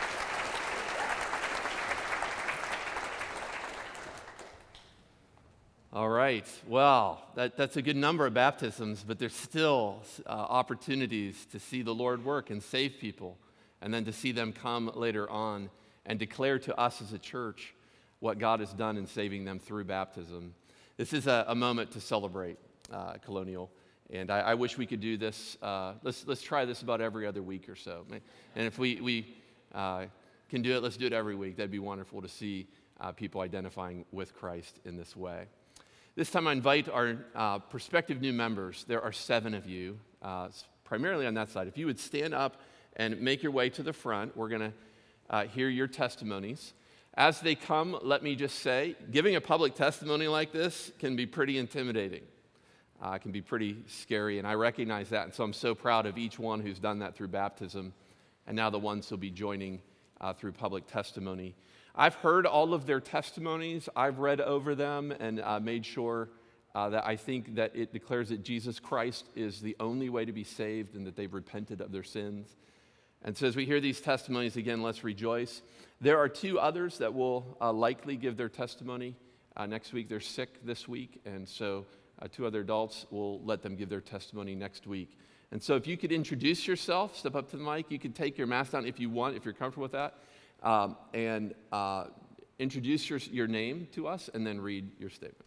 All 5.94 6.10
right, 6.10 6.48
well, 6.68 7.22
that, 7.36 7.56
that's 7.56 7.78
a 7.78 7.82
good 7.84 7.96
number 7.96 8.26
of 8.26 8.34
baptisms, 8.34 9.06
but 9.08 9.20
there's 9.20 9.36
still 9.36 10.02
uh, 10.26 10.30
opportunities 10.30 11.46
to 11.52 11.60
see 11.60 11.84
the 11.84 11.94
Lord 11.94 12.26
work 12.26 12.50
and 12.50 12.64
save 12.64 12.98
people, 13.00 13.38
and 13.80 13.94
then 13.94 14.04
to 14.06 14.12
see 14.12 14.32
them 14.32 14.54
come 14.54 14.92
later 14.96 15.30
on 15.30 15.70
and 16.06 16.18
declare 16.18 16.58
to 16.58 16.76
us 16.80 17.00
as 17.00 17.14
a 17.14 17.20
church 17.20 17.76
what 18.24 18.40
God 18.40 18.62
has 18.62 18.72
done 18.72 18.96
in 18.96 19.06
saving 19.06 19.44
them 19.44 19.60
through 19.60 19.84
baptism. 19.84 20.54
This 20.96 21.12
is 21.12 21.28
a, 21.28 21.44
a 21.50 21.56
moment 21.56 21.92
to 21.92 22.00
celebrate 22.00 22.58
uh, 22.90 23.16
Colonial. 23.16 23.70
And 24.12 24.32
I, 24.32 24.40
I, 24.40 24.54
wish 24.54 24.78
we 24.78 24.86
could 24.86 25.02
do 25.02 25.18
this. 25.18 25.58
Uh, 25.62 25.96
let's, 26.04 26.26
let's 26.26 26.42
try 26.42 26.64
this 26.64 26.84
about 26.84 27.02
every 27.02 27.28
other 27.28 27.42
week 27.42 27.68
or 27.68 27.76
so. 27.76 28.06
And 28.56 28.66
if 28.66 28.80
we, 28.80 29.02
we 29.02 29.36
uh, 29.76 30.06
can 30.48 30.62
do 30.62 30.74
it, 30.74 30.82
let's 30.82 30.96
do 30.96 31.06
it 31.06 31.12
every 31.12 31.36
week. 31.36 31.58
That'd 31.58 31.70
be 31.70 31.80
wonderful 31.80 32.22
to 32.22 32.30
see 32.30 32.66
uh, 33.02 33.12
people 33.12 33.42
identifying 33.42 34.06
with 34.14 34.34
Christ 34.34 34.80
in 34.86 34.96
this 34.96 35.18
way. 35.18 35.44
This 36.16 36.32
time 36.32 36.48
I 36.48 36.54
invite 36.54 36.88
our 36.88 37.18
uh, 37.36 37.60
prospective 37.60 38.22
new 38.22 38.32
members. 38.32 38.86
There 38.88 39.02
are 39.02 39.12
seven 39.12 39.54
of 39.54 39.68
you, 39.68 40.00
uh, 40.22 40.48
primarily 40.86 41.28
on 41.28 41.34
that 41.34 41.50
side. 41.50 41.68
If 41.68 41.78
you 41.78 41.88
would 41.88 42.00
stand 42.00 42.34
up 42.34 42.62
and 42.96 43.20
make 43.20 43.44
your 43.44 43.52
way 43.52 43.70
to 43.72 43.84
the 43.84 43.92
front, 43.92 44.38
we're 44.38 44.48
going 44.48 44.72
to 45.30 45.48
hear 45.48 45.68
your 45.68 45.88
testimonies. 45.88 46.74
As 47.16 47.40
they 47.42 47.56
come, 47.56 47.98
let 48.02 48.24
me 48.24 48.36
just 48.36 48.60
say, 48.60 48.96
giving 49.12 49.36
a 49.36 49.42
public 49.42 49.76
testimony 49.76 50.28
like 50.28 50.52
this 50.52 50.92
can 51.00 51.16
be 51.16 51.26
pretty 51.26 51.58
intimidating 51.58 52.24
uh, 53.04 53.18
can 53.18 53.32
be 53.32 53.42
pretty 53.42 53.76
scary, 53.86 54.40
and 54.40 54.48
I 54.48 54.54
recognize 54.54 55.10
that. 55.10 55.26
And 55.26 55.34
so 55.34 55.44
I'm 55.44 55.54
so 55.54 55.76
proud 55.76 56.06
of 56.06 56.18
each 56.18 56.40
one 56.40 56.62
who's 56.62 56.80
done 56.80 57.00
that 57.00 57.16
through 57.16 57.28
baptism, 57.28 57.94
and 58.48 58.56
now 58.56 58.70
the 58.70 58.80
ones 58.80 59.08
who'll 59.10 59.18
be 59.18 59.30
joining 59.30 59.82
uh, 60.22 60.32
through 60.32 60.54
public 60.54 60.88
testimony. 60.88 61.54
I've 61.96 62.16
heard 62.16 62.46
all 62.46 62.74
of 62.74 62.86
their 62.86 63.02
testimonies, 63.02 63.90
I've 63.96 64.20
read 64.20 64.40
over 64.40 64.74
them 64.74 65.12
and 65.12 65.42
uh, 65.42 65.60
made 65.60 65.86
sure 65.86 66.30
uh, 66.74 66.90
that 66.90 67.06
I 67.06 67.18
think 67.18 67.56
that 67.56 67.76
it 67.76 67.92
declares 67.92 68.30
that 68.30 68.42
Jesus 68.42 68.80
Christ 68.80 69.26
is 69.36 69.62
the 69.62 69.76
only 69.80 70.10
way 70.10 70.24
to 70.26 70.32
be 70.32 70.46
saved 70.46 70.96
and 70.96 71.06
that 71.06 71.16
they've 71.16 71.32
repented 71.32 71.82
of 71.82 71.92
their 71.92 72.04
sins. 72.04 72.56
And 73.26 73.38
so, 73.38 73.48
as 73.48 73.56
we 73.56 73.66
hear 73.66 73.80
these 73.80 74.02
testimonies 74.02 74.58
again, 74.58 74.82
let's 74.82 75.04
rejoice. 75.04 75.62
There 76.02 76.18
are 76.18 76.28
two 76.28 76.60
others 76.60 76.98
that 76.98 77.14
will 77.14 77.58
uh, 77.62 77.72
likely 77.72 78.18
give 78.18 78.36
their 78.36 78.50
testimony 78.50 79.16
uh, 79.56 79.66
next 79.66 79.94
week. 79.94 80.10
They're 80.10 80.20
sick 80.20 80.66
this 80.66 80.88
week, 80.90 81.22
and 81.26 81.48
so 81.48 81.86
uh, 82.22 82.28
two 82.30 82.46
other 82.46 82.60
adults 82.60 83.06
will 83.12 83.42
let 83.44 83.62
them 83.62 83.78
give 83.78 83.88
their 83.88 84.02
testimony 84.02 84.56
next 84.56 84.88
week. 84.88 85.18
And 85.52 85.64
so, 85.64 85.76
if 85.76 85.88
you 85.88 85.96
could 85.96 86.12
introduce 86.12 86.68
yourself, 86.68 87.18
step 87.18 87.36
up 87.36 87.50
to 87.52 87.58
the 87.58 87.64
mic. 87.64 87.90
You 87.90 88.00
can 88.00 88.12
take 88.12 88.38
your 88.38 88.48
mask 88.48 88.74
down 88.74 88.86
if 88.86 89.00
you 89.00 89.10
want, 89.10 89.38
if 89.38 89.46
you're 89.46 89.54
comfortable 89.54 89.84
with 89.84 89.94
that, 89.94 90.16
um, 90.62 90.98
and 91.14 91.54
uh, 91.72 92.08
introduce 92.60 93.10
your, 93.10 93.20
your 93.20 93.48
name 93.48 93.88
to 93.94 94.06
us, 94.06 94.30
and 94.34 94.46
then 94.46 94.60
read 94.60 94.92
your 95.00 95.10
statement. 95.10 95.46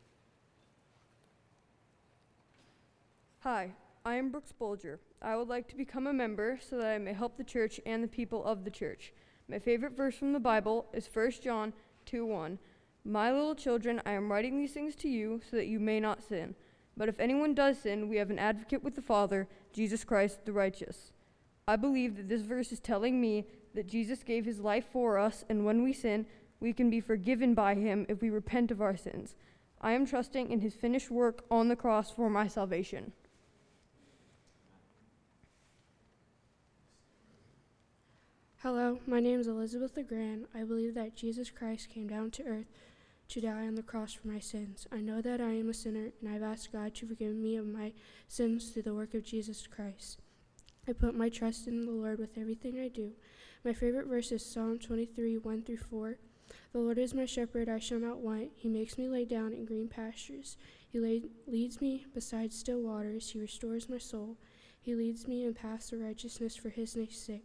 Hi, 3.40 3.72
I 4.04 4.14
am 4.14 4.30
Brooks 4.30 4.54
Bolger. 4.58 4.98
I 5.22 5.36
would 5.36 5.48
like 5.48 5.68
to 5.68 5.76
become 5.76 6.06
a 6.06 6.12
member 6.12 6.58
so 6.60 6.76
that 6.78 6.86
I 6.86 6.98
may 6.98 7.12
help 7.12 7.36
the 7.36 7.44
church 7.44 7.80
and 7.86 8.02
the 8.02 8.08
people 8.08 8.44
of 8.44 8.64
the 8.64 8.70
church. 8.70 9.12
My 9.48 9.58
favorite 9.58 9.96
verse 9.96 10.14
from 10.14 10.32
the 10.32 10.40
Bible 10.40 10.86
is 10.92 11.08
1 11.12 11.30
John 11.42 11.72
2 12.06 12.26
1. 12.26 12.58
My 13.04 13.32
little 13.32 13.54
children, 13.54 14.02
I 14.04 14.12
am 14.12 14.30
writing 14.30 14.58
these 14.58 14.72
things 14.72 14.96
to 14.96 15.08
you 15.08 15.40
so 15.48 15.56
that 15.56 15.68
you 15.68 15.78
may 15.78 16.00
not 16.00 16.22
sin. 16.22 16.54
But 16.96 17.08
if 17.08 17.20
anyone 17.20 17.54
does 17.54 17.78
sin, 17.78 18.08
we 18.08 18.16
have 18.16 18.30
an 18.30 18.38
advocate 18.38 18.82
with 18.82 18.94
the 18.94 19.02
Father, 19.02 19.46
Jesus 19.72 20.02
Christ 20.02 20.44
the 20.44 20.52
righteous. 20.52 21.12
I 21.68 21.76
believe 21.76 22.16
that 22.16 22.28
this 22.28 22.42
verse 22.42 22.72
is 22.72 22.80
telling 22.80 23.20
me 23.20 23.46
that 23.74 23.86
Jesus 23.86 24.22
gave 24.22 24.44
his 24.44 24.60
life 24.60 24.86
for 24.92 25.18
us, 25.18 25.44
and 25.48 25.64
when 25.64 25.82
we 25.82 25.92
sin, 25.92 26.26
we 26.60 26.72
can 26.72 26.90
be 26.90 27.00
forgiven 27.00 27.54
by 27.54 27.74
him 27.74 28.06
if 28.08 28.22
we 28.22 28.30
repent 28.30 28.70
of 28.70 28.80
our 28.80 28.96
sins. 28.96 29.34
I 29.80 29.92
am 29.92 30.06
trusting 30.06 30.50
in 30.50 30.60
his 30.60 30.74
finished 30.74 31.10
work 31.10 31.44
on 31.50 31.68
the 31.68 31.76
cross 31.76 32.10
for 32.10 32.30
my 32.30 32.48
salvation. 32.48 33.12
Hello, 38.66 38.98
my 39.06 39.20
name 39.20 39.38
is 39.38 39.46
Elizabeth 39.46 39.96
LeGrand. 39.96 40.46
I 40.52 40.64
believe 40.64 40.94
that 40.96 41.14
Jesus 41.14 41.50
Christ 41.50 41.88
came 41.88 42.08
down 42.08 42.32
to 42.32 42.42
earth 42.42 42.66
to 43.28 43.40
die 43.40 43.64
on 43.64 43.76
the 43.76 43.82
cross 43.84 44.12
for 44.12 44.26
my 44.26 44.40
sins. 44.40 44.88
I 44.90 44.96
know 44.96 45.22
that 45.22 45.40
I 45.40 45.52
am 45.52 45.68
a 45.68 45.72
sinner, 45.72 46.10
and 46.20 46.28
I've 46.28 46.42
asked 46.42 46.72
God 46.72 46.92
to 46.96 47.06
forgive 47.06 47.36
me 47.36 47.54
of 47.54 47.64
my 47.64 47.92
sins 48.26 48.70
through 48.70 48.82
the 48.82 48.92
work 48.92 49.14
of 49.14 49.22
Jesus 49.22 49.68
Christ. 49.68 50.18
I 50.88 50.94
put 50.94 51.14
my 51.14 51.28
trust 51.28 51.68
in 51.68 51.82
the 51.82 51.92
Lord 51.92 52.18
with 52.18 52.36
everything 52.36 52.80
I 52.80 52.88
do. 52.88 53.12
My 53.64 53.72
favorite 53.72 54.08
verse 54.08 54.32
is 54.32 54.44
Psalm 54.44 54.80
23 54.80 55.38
1 55.38 55.62
through 55.62 55.76
4. 55.76 56.18
The 56.72 56.80
Lord 56.80 56.98
is 56.98 57.14
my 57.14 57.24
shepherd, 57.24 57.68
I 57.68 57.78
shall 57.78 58.00
not 58.00 58.18
want. 58.18 58.50
He 58.56 58.68
makes 58.68 58.98
me 58.98 59.06
lie 59.06 59.22
down 59.22 59.52
in 59.52 59.64
green 59.64 59.86
pastures. 59.86 60.56
He 60.88 60.98
leads 61.46 61.80
me 61.80 62.04
beside 62.12 62.52
still 62.52 62.80
waters. 62.80 63.30
He 63.30 63.38
restores 63.38 63.88
my 63.88 63.98
soul. 63.98 64.38
He 64.80 64.96
leads 64.96 65.28
me 65.28 65.44
in 65.44 65.54
paths 65.54 65.92
of 65.92 66.00
righteousness 66.00 66.56
for 66.56 66.70
his 66.70 66.96
name's 66.96 67.16
sake. 67.16 67.44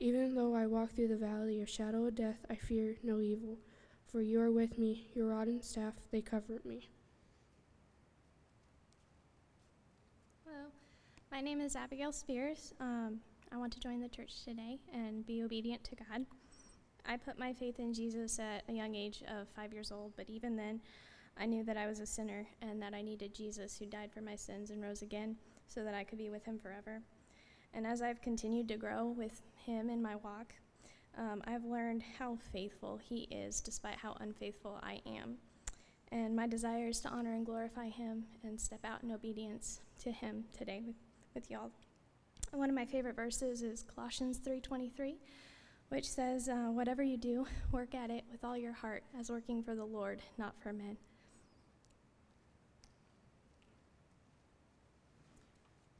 Even 0.00 0.36
though 0.36 0.54
I 0.54 0.66
walk 0.66 0.92
through 0.92 1.08
the 1.08 1.16
valley 1.16 1.60
of 1.60 1.68
shadow 1.68 2.06
of 2.06 2.14
death, 2.14 2.46
I 2.48 2.54
fear 2.54 2.96
no 3.02 3.20
evil, 3.20 3.58
for 4.06 4.22
you 4.22 4.40
are 4.40 4.50
with 4.50 4.78
me, 4.78 5.08
your 5.12 5.26
rod 5.26 5.48
and 5.48 5.62
staff, 5.62 5.94
they 6.12 6.20
comfort 6.20 6.64
me. 6.64 6.88
Hello, 10.44 10.66
my 11.32 11.40
name 11.40 11.60
is 11.60 11.74
Abigail 11.74 12.12
Spears. 12.12 12.72
Um, 12.78 13.18
I 13.50 13.56
want 13.56 13.72
to 13.72 13.80
join 13.80 14.00
the 14.00 14.08
church 14.08 14.44
today 14.44 14.78
and 14.94 15.26
be 15.26 15.42
obedient 15.42 15.82
to 15.82 15.96
God. 15.96 16.24
I 17.04 17.16
put 17.16 17.36
my 17.36 17.52
faith 17.52 17.80
in 17.80 17.92
Jesus 17.92 18.38
at 18.38 18.62
a 18.68 18.72
young 18.72 18.94
age 18.94 19.24
of 19.26 19.48
five 19.48 19.72
years 19.72 19.90
old, 19.90 20.12
but 20.16 20.30
even 20.30 20.54
then, 20.54 20.80
I 21.36 21.46
knew 21.46 21.64
that 21.64 21.76
I 21.76 21.88
was 21.88 21.98
a 21.98 22.06
sinner 22.06 22.46
and 22.62 22.80
that 22.80 22.94
I 22.94 23.02
needed 23.02 23.34
Jesus 23.34 23.76
who 23.76 23.86
died 23.86 24.12
for 24.12 24.20
my 24.20 24.36
sins 24.36 24.70
and 24.70 24.80
rose 24.80 25.02
again 25.02 25.36
so 25.66 25.82
that 25.82 25.94
I 25.94 26.04
could 26.04 26.18
be 26.18 26.30
with 26.30 26.44
him 26.44 26.56
forever. 26.56 27.02
And 27.74 27.84
as 27.84 28.00
I've 28.00 28.22
continued 28.22 28.68
to 28.68 28.76
grow 28.76 29.06
with 29.06 29.42
him 29.64 29.90
in 29.90 30.02
my 30.02 30.16
walk, 30.16 30.54
um, 31.16 31.42
I've 31.46 31.64
learned 31.64 32.02
how 32.18 32.36
faithful 32.52 32.96
he 32.96 33.28
is 33.30 33.60
despite 33.60 33.96
how 33.96 34.16
unfaithful 34.20 34.78
I 34.82 35.00
am. 35.06 35.36
And 36.10 36.34
my 36.34 36.46
desire 36.46 36.88
is 36.88 37.00
to 37.00 37.08
honor 37.08 37.34
and 37.34 37.44
glorify 37.44 37.88
him 37.88 38.24
and 38.42 38.60
step 38.60 38.80
out 38.84 39.02
in 39.02 39.12
obedience 39.12 39.80
to 40.00 40.10
him 40.10 40.44
today 40.56 40.82
with, 40.86 40.96
with 41.34 41.50
y'all. 41.50 41.70
One 42.52 42.70
of 42.70 42.74
my 42.74 42.86
favorite 42.86 43.16
verses 43.16 43.62
is 43.62 43.82
Colossians 43.82 44.38
3:23, 44.38 45.18
which 45.90 46.08
says, 46.08 46.48
uh, 46.48 46.70
"Whatever 46.70 47.02
you 47.02 47.18
do, 47.18 47.46
work 47.72 47.94
at 47.94 48.10
it 48.10 48.24
with 48.30 48.42
all 48.42 48.56
your 48.56 48.72
heart, 48.72 49.04
as 49.18 49.30
working 49.30 49.62
for 49.62 49.74
the 49.74 49.84
Lord, 49.84 50.22
not 50.38 50.58
for 50.62 50.72
men." 50.72 50.96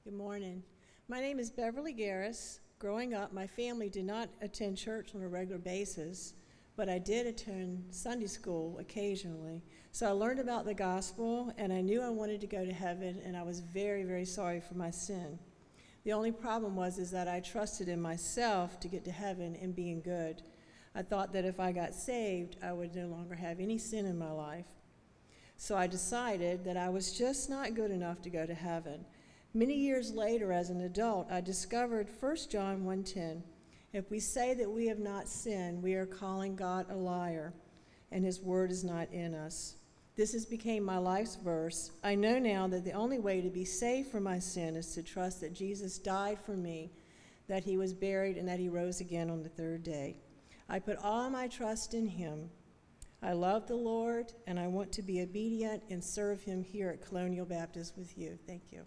Good 0.04 0.14
morning. 0.14 0.62
My 1.06 1.20
name 1.20 1.38
is 1.38 1.50
Beverly 1.50 1.92
Garris. 1.92 2.60
Growing 2.78 3.12
up, 3.12 3.32
my 3.32 3.46
family 3.46 3.88
did 3.88 4.04
not 4.04 4.28
attend 4.40 4.78
church 4.78 5.12
on 5.12 5.22
a 5.22 5.28
regular 5.28 5.58
basis, 5.58 6.34
but 6.76 6.88
I 6.88 7.00
did 7.00 7.26
attend 7.26 7.84
Sunday 7.90 8.28
school 8.28 8.78
occasionally. 8.78 9.64
So 9.90 10.06
I 10.06 10.12
learned 10.12 10.38
about 10.38 10.64
the 10.64 10.74
gospel, 10.74 11.52
and 11.58 11.72
I 11.72 11.80
knew 11.80 12.00
I 12.00 12.08
wanted 12.08 12.40
to 12.40 12.46
go 12.46 12.64
to 12.64 12.72
heaven, 12.72 13.20
and 13.24 13.36
I 13.36 13.42
was 13.42 13.58
very, 13.58 14.04
very 14.04 14.24
sorry 14.24 14.60
for 14.60 14.74
my 14.74 14.92
sin. 14.92 15.40
The 16.04 16.12
only 16.12 16.30
problem 16.30 16.76
was 16.76 16.98
is 16.98 17.10
that 17.10 17.26
I 17.26 17.40
trusted 17.40 17.88
in 17.88 18.00
myself 18.00 18.78
to 18.78 18.86
get 18.86 19.04
to 19.06 19.10
heaven 19.10 19.58
and 19.60 19.74
being 19.74 20.00
good. 20.00 20.42
I 20.94 21.02
thought 21.02 21.32
that 21.32 21.44
if 21.44 21.58
I 21.58 21.72
got 21.72 21.94
saved, 21.94 22.58
I 22.62 22.72
would 22.72 22.94
no 22.94 23.08
longer 23.08 23.34
have 23.34 23.58
any 23.58 23.78
sin 23.78 24.06
in 24.06 24.16
my 24.16 24.30
life. 24.30 24.66
So 25.56 25.76
I 25.76 25.88
decided 25.88 26.64
that 26.64 26.76
I 26.76 26.90
was 26.90 27.18
just 27.18 27.50
not 27.50 27.74
good 27.74 27.90
enough 27.90 28.22
to 28.22 28.30
go 28.30 28.46
to 28.46 28.54
heaven. 28.54 29.04
Many 29.58 29.74
years 29.74 30.12
later, 30.12 30.52
as 30.52 30.70
an 30.70 30.82
adult, 30.82 31.26
I 31.32 31.40
discovered 31.40 32.08
1 32.08 32.48
John 32.48 32.84
1:10. 32.84 33.42
If 33.92 34.08
we 34.08 34.20
say 34.20 34.54
that 34.54 34.70
we 34.70 34.86
have 34.86 35.00
not 35.00 35.26
sinned, 35.26 35.82
we 35.82 35.94
are 35.94 36.06
calling 36.06 36.54
God 36.54 36.88
a 36.88 36.94
liar, 36.94 37.52
and 38.12 38.24
his 38.24 38.40
word 38.40 38.70
is 38.70 38.84
not 38.84 39.12
in 39.12 39.34
us. 39.34 39.74
This 40.14 40.32
has 40.32 40.46
become 40.46 40.84
my 40.84 40.98
life's 40.98 41.34
verse. 41.34 41.90
I 42.04 42.14
know 42.14 42.38
now 42.38 42.68
that 42.68 42.84
the 42.84 42.92
only 42.92 43.18
way 43.18 43.40
to 43.40 43.50
be 43.50 43.64
saved 43.64 44.12
from 44.12 44.22
my 44.22 44.38
sin 44.38 44.76
is 44.76 44.94
to 44.94 45.02
trust 45.02 45.40
that 45.40 45.54
Jesus 45.54 45.98
died 45.98 46.38
for 46.38 46.56
me, 46.56 46.92
that 47.48 47.64
he 47.64 47.76
was 47.76 47.92
buried, 47.92 48.38
and 48.38 48.46
that 48.46 48.60
he 48.60 48.68
rose 48.68 49.00
again 49.00 49.28
on 49.28 49.42
the 49.42 49.48
third 49.48 49.82
day. 49.82 50.20
I 50.68 50.78
put 50.78 50.98
all 50.98 51.30
my 51.30 51.48
trust 51.48 51.94
in 51.94 52.06
him. 52.06 52.48
I 53.20 53.32
love 53.32 53.66
the 53.66 53.74
Lord, 53.74 54.32
and 54.46 54.56
I 54.60 54.68
want 54.68 54.92
to 54.92 55.02
be 55.02 55.20
obedient 55.20 55.82
and 55.90 56.04
serve 56.04 56.44
him 56.44 56.62
here 56.62 56.90
at 56.90 57.02
Colonial 57.02 57.44
Baptist 57.44 57.96
with 57.96 58.16
you. 58.16 58.38
Thank 58.46 58.70
you. 58.70 58.86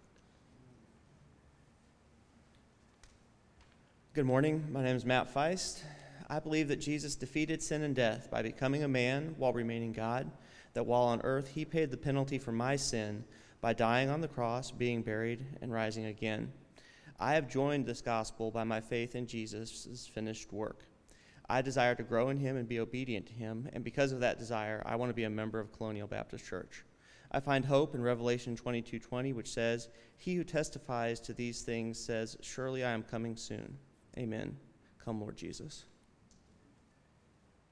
Good 4.14 4.26
morning. 4.26 4.68
My 4.70 4.84
name 4.84 4.98
is 4.98 5.06
Matt 5.06 5.34
Feist. 5.34 5.84
I 6.30 6.42
believe 6.42 6.68
that 6.68 6.82
Jesus 6.82 7.16
defeated 7.16 7.64
sin 7.64 7.82
and 7.82 7.96
death 7.96 8.30
by 8.30 8.42
becoming 8.42 8.84
a 8.84 8.88
man 8.90 9.36
while 9.38 9.54
remaining 9.54 9.94
God, 9.94 10.30
that 10.74 10.86
while 10.86 11.04
on 11.04 11.22
earth 11.22 11.48
he 11.48 11.64
paid 11.64 11.92
the 11.92 11.96
penalty 11.96 12.38
for 12.38 12.52
my 12.52 12.76
sin 12.76 13.24
by 13.62 13.72
dying 13.72 14.10
on 14.10 14.20
the 14.20 14.28
cross, 14.28 14.70
being 14.70 15.02
buried, 15.02 15.46
and 15.62 15.72
rising 15.72 16.08
again. 16.08 16.52
I 17.22 17.36
have 17.36 17.48
joined 17.48 17.86
this 17.86 18.02
gospel 18.02 18.52
by 18.52 18.66
my 18.66 18.82
faith 18.82 19.16
in 19.16 19.28
Jesus' 19.28 20.10
finished 20.14 20.52
work. 20.52 20.84
I 21.48 21.62
desire 21.62 21.96
to 21.96 22.04
grow 22.04 22.28
in 22.28 22.38
him 22.38 22.58
and 22.58 22.68
be 22.68 22.82
obedient 22.82 23.28
to 23.28 23.34
him, 23.34 23.70
and 23.72 23.82
because 23.82 24.12
of 24.12 24.20
that 24.20 24.38
desire, 24.38 24.84
I 24.86 24.98
want 24.98 25.10
to 25.10 25.16
be 25.16 25.24
a 25.24 25.30
member 25.30 25.58
of 25.62 25.72
Colonial 25.72 26.08
Baptist 26.10 26.44
Church. 26.44 26.84
I 27.32 27.40
find 27.40 27.64
hope 27.64 27.96
in 27.96 28.02
Revelation 28.02 28.58
22:20, 28.58 29.32
which 29.32 29.54
says, 29.54 29.88
"He 30.18 30.36
who 30.36 30.44
testifies 30.44 31.22
to 31.22 31.34
these 31.34 31.62
things 31.62 31.98
says, 31.98 32.36
surely 32.42 32.84
I 32.84 32.92
am 32.92 33.04
coming 33.04 33.38
soon." 33.38 33.78
Amen. 34.18 34.58
Come, 35.04 35.22
Lord 35.22 35.38
Jesus. 35.38 35.86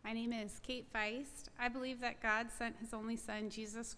My 0.03 0.13
name 0.13 0.31
is 0.31 0.59
Kate 0.63 0.91
Feist. 0.93 1.49
I 1.59 1.67
believe 1.67 1.99
that 2.01 2.21
God 2.21 2.47
sent 2.49 2.77
his 2.79 2.93
only 2.93 3.17
son, 3.17 3.49
Jesus 3.49 3.93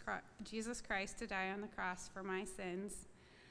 Christ, 0.82 1.18
to 1.20 1.28
die 1.28 1.52
on 1.52 1.62
the 1.62 1.68
cross 1.68 2.10
for 2.12 2.24
my 2.24 2.44
sins. 2.44 3.06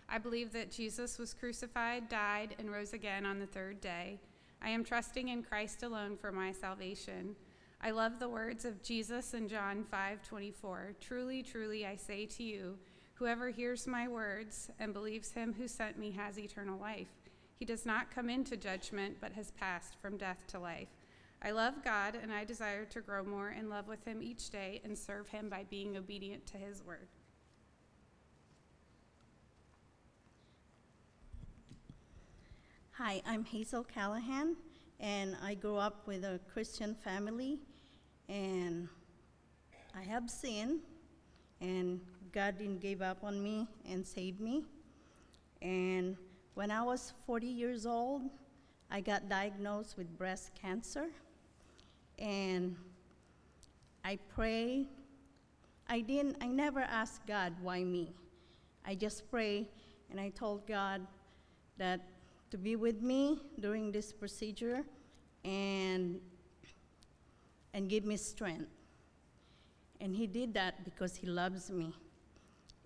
I 0.09 0.19
believe 0.19 0.53
that 0.53 0.73
Jesus 0.73 1.19
was 1.19 1.33
crucified, 1.33 2.09
died, 2.09 2.57
and 2.59 2.71
rose 2.71 2.93
again 2.93 3.25
on 3.25 3.39
the 3.39 3.47
third 3.47 3.81
day. 3.81 4.19
I 4.61 4.71
am 4.71 4.85
trusting 4.85 5.29
in 5.29 5.45
Christ 5.45 5.85
alone 5.85 6.17
for 6.17 6.33
my 6.33 6.51
salvation. 6.51 7.37
I 7.81 7.93
love 7.93 8.19
the 8.19 8.29
words 8.29 8.65
of 8.65 8.83
Jesus 8.83 9.33
in 9.33 9.49
John 9.49 9.85
5:24. 9.85 10.97
Truly, 11.01 11.43
truly, 11.43 11.87
I 11.87 11.97
say 11.97 12.27
to 12.27 12.43
you, 12.43 12.77
whoever 13.15 13.51
hears 13.51 13.87
my 13.87 14.09
words 14.09 14.71
and 14.79 14.93
believes 14.93 15.31
him 15.31 15.55
who 15.55 15.69
sent 15.69 15.97
me 15.97 16.11
has 16.11 16.39
eternal 16.39 16.79
life. 16.79 17.20
He 17.61 17.67
does 17.67 17.85
not 17.85 18.11
come 18.11 18.31
into 18.31 18.57
judgment, 18.57 19.19
but 19.21 19.35
has 19.35 19.51
passed 19.51 19.95
from 20.01 20.17
death 20.17 20.47
to 20.47 20.59
life. 20.59 20.89
I 21.43 21.51
love 21.51 21.85
God, 21.85 22.15
and 22.21 22.33
I 22.33 22.43
desire 22.43 22.87
to 22.87 23.03
grow 23.03 23.23
more 23.23 23.51
in 23.51 23.69
love 23.69 23.87
with 23.87 24.03
Him 24.07 24.23
each 24.23 24.49
day 24.49 24.81
and 24.83 24.97
serve 24.97 25.29
Him 25.29 25.51
by 25.51 25.67
being 25.69 25.95
obedient 25.99 26.47
to 26.47 26.57
His 26.57 26.83
word. 26.83 27.07
Hi, 32.93 33.21
I'm 33.27 33.45
Hazel 33.45 33.85
Callahan, 33.85 34.57
and 34.99 35.37
I 35.43 35.53
grew 35.53 35.77
up 35.77 36.07
with 36.07 36.25
a 36.25 36.41
Christian 36.51 36.95
family, 36.95 37.59
and 38.31 38.89
I 39.95 40.01
have 40.05 40.31
sinned, 40.31 40.81
and 41.61 42.01
God 42.33 42.57
didn't 42.57 42.81
give 42.81 43.03
up 43.03 43.23
on 43.23 43.43
me 43.43 43.69
and 43.87 44.07
saved 44.07 44.41
me. 44.41 44.65
And 45.61 46.17
when 46.55 46.71
I 46.71 46.83
was 46.83 47.13
40 47.27 47.47
years 47.47 47.87
old, 47.87 48.23
I 48.91 49.01
got 49.01 49.29
diagnosed 49.29 49.97
with 49.97 50.17
breast 50.19 50.53
cancer. 50.61 51.07
And 52.19 52.77
I 54.05 54.19
prayed. 54.35 54.89
I 55.89 56.01
didn't, 56.01 56.37
I 56.41 56.47
never 56.47 56.81
asked 56.81 57.27
God, 57.27 57.55
why 57.63 57.85
me? 57.85 58.13
I 58.85 58.95
just 58.95 59.31
prayed 59.31 59.67
and 60.11 60.21
I 60.21 60.31
told 60.31 60.67
God 60.67 61.07
that 61.79 62.01
to 62.51 62.59
be 62.59 62.77
with 62.77 63.03
me 63.03 63.41
during 63.61 63.93
this 63.93 64.13
procedure 64.13 64.85
and, 65.45 66.21
and 67.75 67.89
give 67.89 68.05
me 68.05 68.17
strength. 68.17 68.69
And 70.01 70.15
He 70.15 70.27
did 70.27 70.55
that 70.55 70.85
because 70.85 71.15
He 71.15 71.27
loves 71.27 71.71
me. 71.71 71.95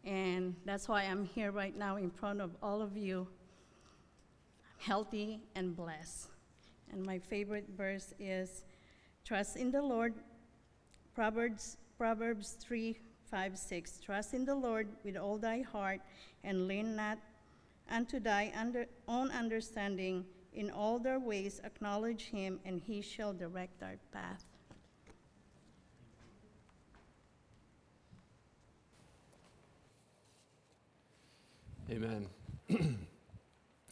And 0.04 0.54
that's 0.64 0.88
why 0.88 1.04
I'm 1.04 1.24
here 1.24 1.50
right 1.50 1.76
now 1.76 1.96
in 1.96 2.10
front 2.10 2.40
of 2.40 2.50
all 2.62 2.82
of 2.82 2.96
you, 2.96 3.26
healthy 4.79 5.41
and 5.55 5.77
blessed. 5.77 6.29
And 6.93 7.05
my 7.05 7.18
favorite 7.18 7.68
verse 7.77 8.14
is 8.18 8.64
Trust 9.25 9.57
in 9.57 9.70
the 9.70 9.81
Lord, 9.81 10.14
Proverbs, 11.14 11.79
Proverbs 11.97 12.57
3 12.61 12.97
5 13.31 13.59
6. 13.59 14.01
Trust 14.01 14.35
in 14.35 14.45
the 14.45 14.55
Lord 14.55 14.87
with 15.03 15.16
all 15.16 15.39
thy 15.39 15.62
heart 15.62 16.01
and 16.45 16.68
lean 16.68 16.95
not 16.95 17.18
unto 17.91 18.20
thy 18.20 18.53
under, 18.57 18.87
own 19.09 19.31
understanding. 19.31 20.25
In 20.53 20.70
all 20.70 21.01
their 21.01 21.18
ways 21.18 21.61
acknowledge 21.64 22.27
him, 22.27 22.61
and 22.64 22.81
he 22.81 23.03
shall 23.03 23.33
direct 23.33 23.81
thy 23.81 23.97
path. 24.12 24.45
Amen. 31.91 32.29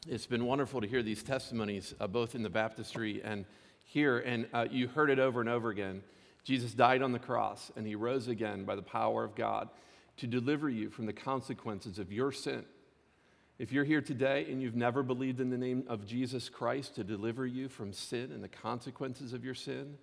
it's 0.08 0.26
been 0.26 0.46
wonderful 0.46 0.80
to 0.80 0.86
hear 0.88 1.02
these 1.02 1.22
testimonies, 1.22 1.94
uh, 2.00 2.08
both 2.08 2.34
in 2.34 2.42
the 2.42 2.50
baptistry 2.50 3.22
and 3.22 3.44
here. 3.84 4.18
And 4.18 4.48
uh, 4.52 4.66
you 4.68 4.88
heard 4.88 5.10
it 5.10 5.20
over 5.20 5.40
and 5.40 5.48
over 5.48 5.70
again. 5.70 6.02
Jesus 6.42 6.74
died 6.74 7.02
on 7.02 7.12
the 7.12 7.20
cross 7.20 7.70
and 7.76 7.86
he 7.86 7.94
rose 7.94 8.26
again 8.26 8.64
by 8.64 8.74
the 8.74 8.82
power 8.82 9.22
of 9.22 9.36
God 9.36 9.68
to 10.16 10.26
deliver 10.26 10.68
you 10.68 10.90
from 10.90 11.06
the 11.06 11.12
consequences 11.12 12.00
of 12.00 12.12
your 12.12 12.32
sin. 12.32 12.64
If 13.60 13.70
you're 13.70 13.84
here 13.84 14.00
today 14.00 14.46
and 14.50 14.60
you've 14.60 14.74
never 14.74 15.04
believed 15.04 15.38
in 15.38 15.50
the 15.50 15.58
name 15.58 15.84
of 15.86 16.04
Jesus 16.04 16.48
Christ 16.48 16.96
to 16.96 17.04
deliver 17.04 17.46
you 17.46 17.68
from 17.68 17.92
sin 17.92 18.32
and 18.32 18.42
the 18.42 18.48
consequences 18.48 19.32
of 19.32 19.44
your 19.44 19.54
sin, 19.54 19.98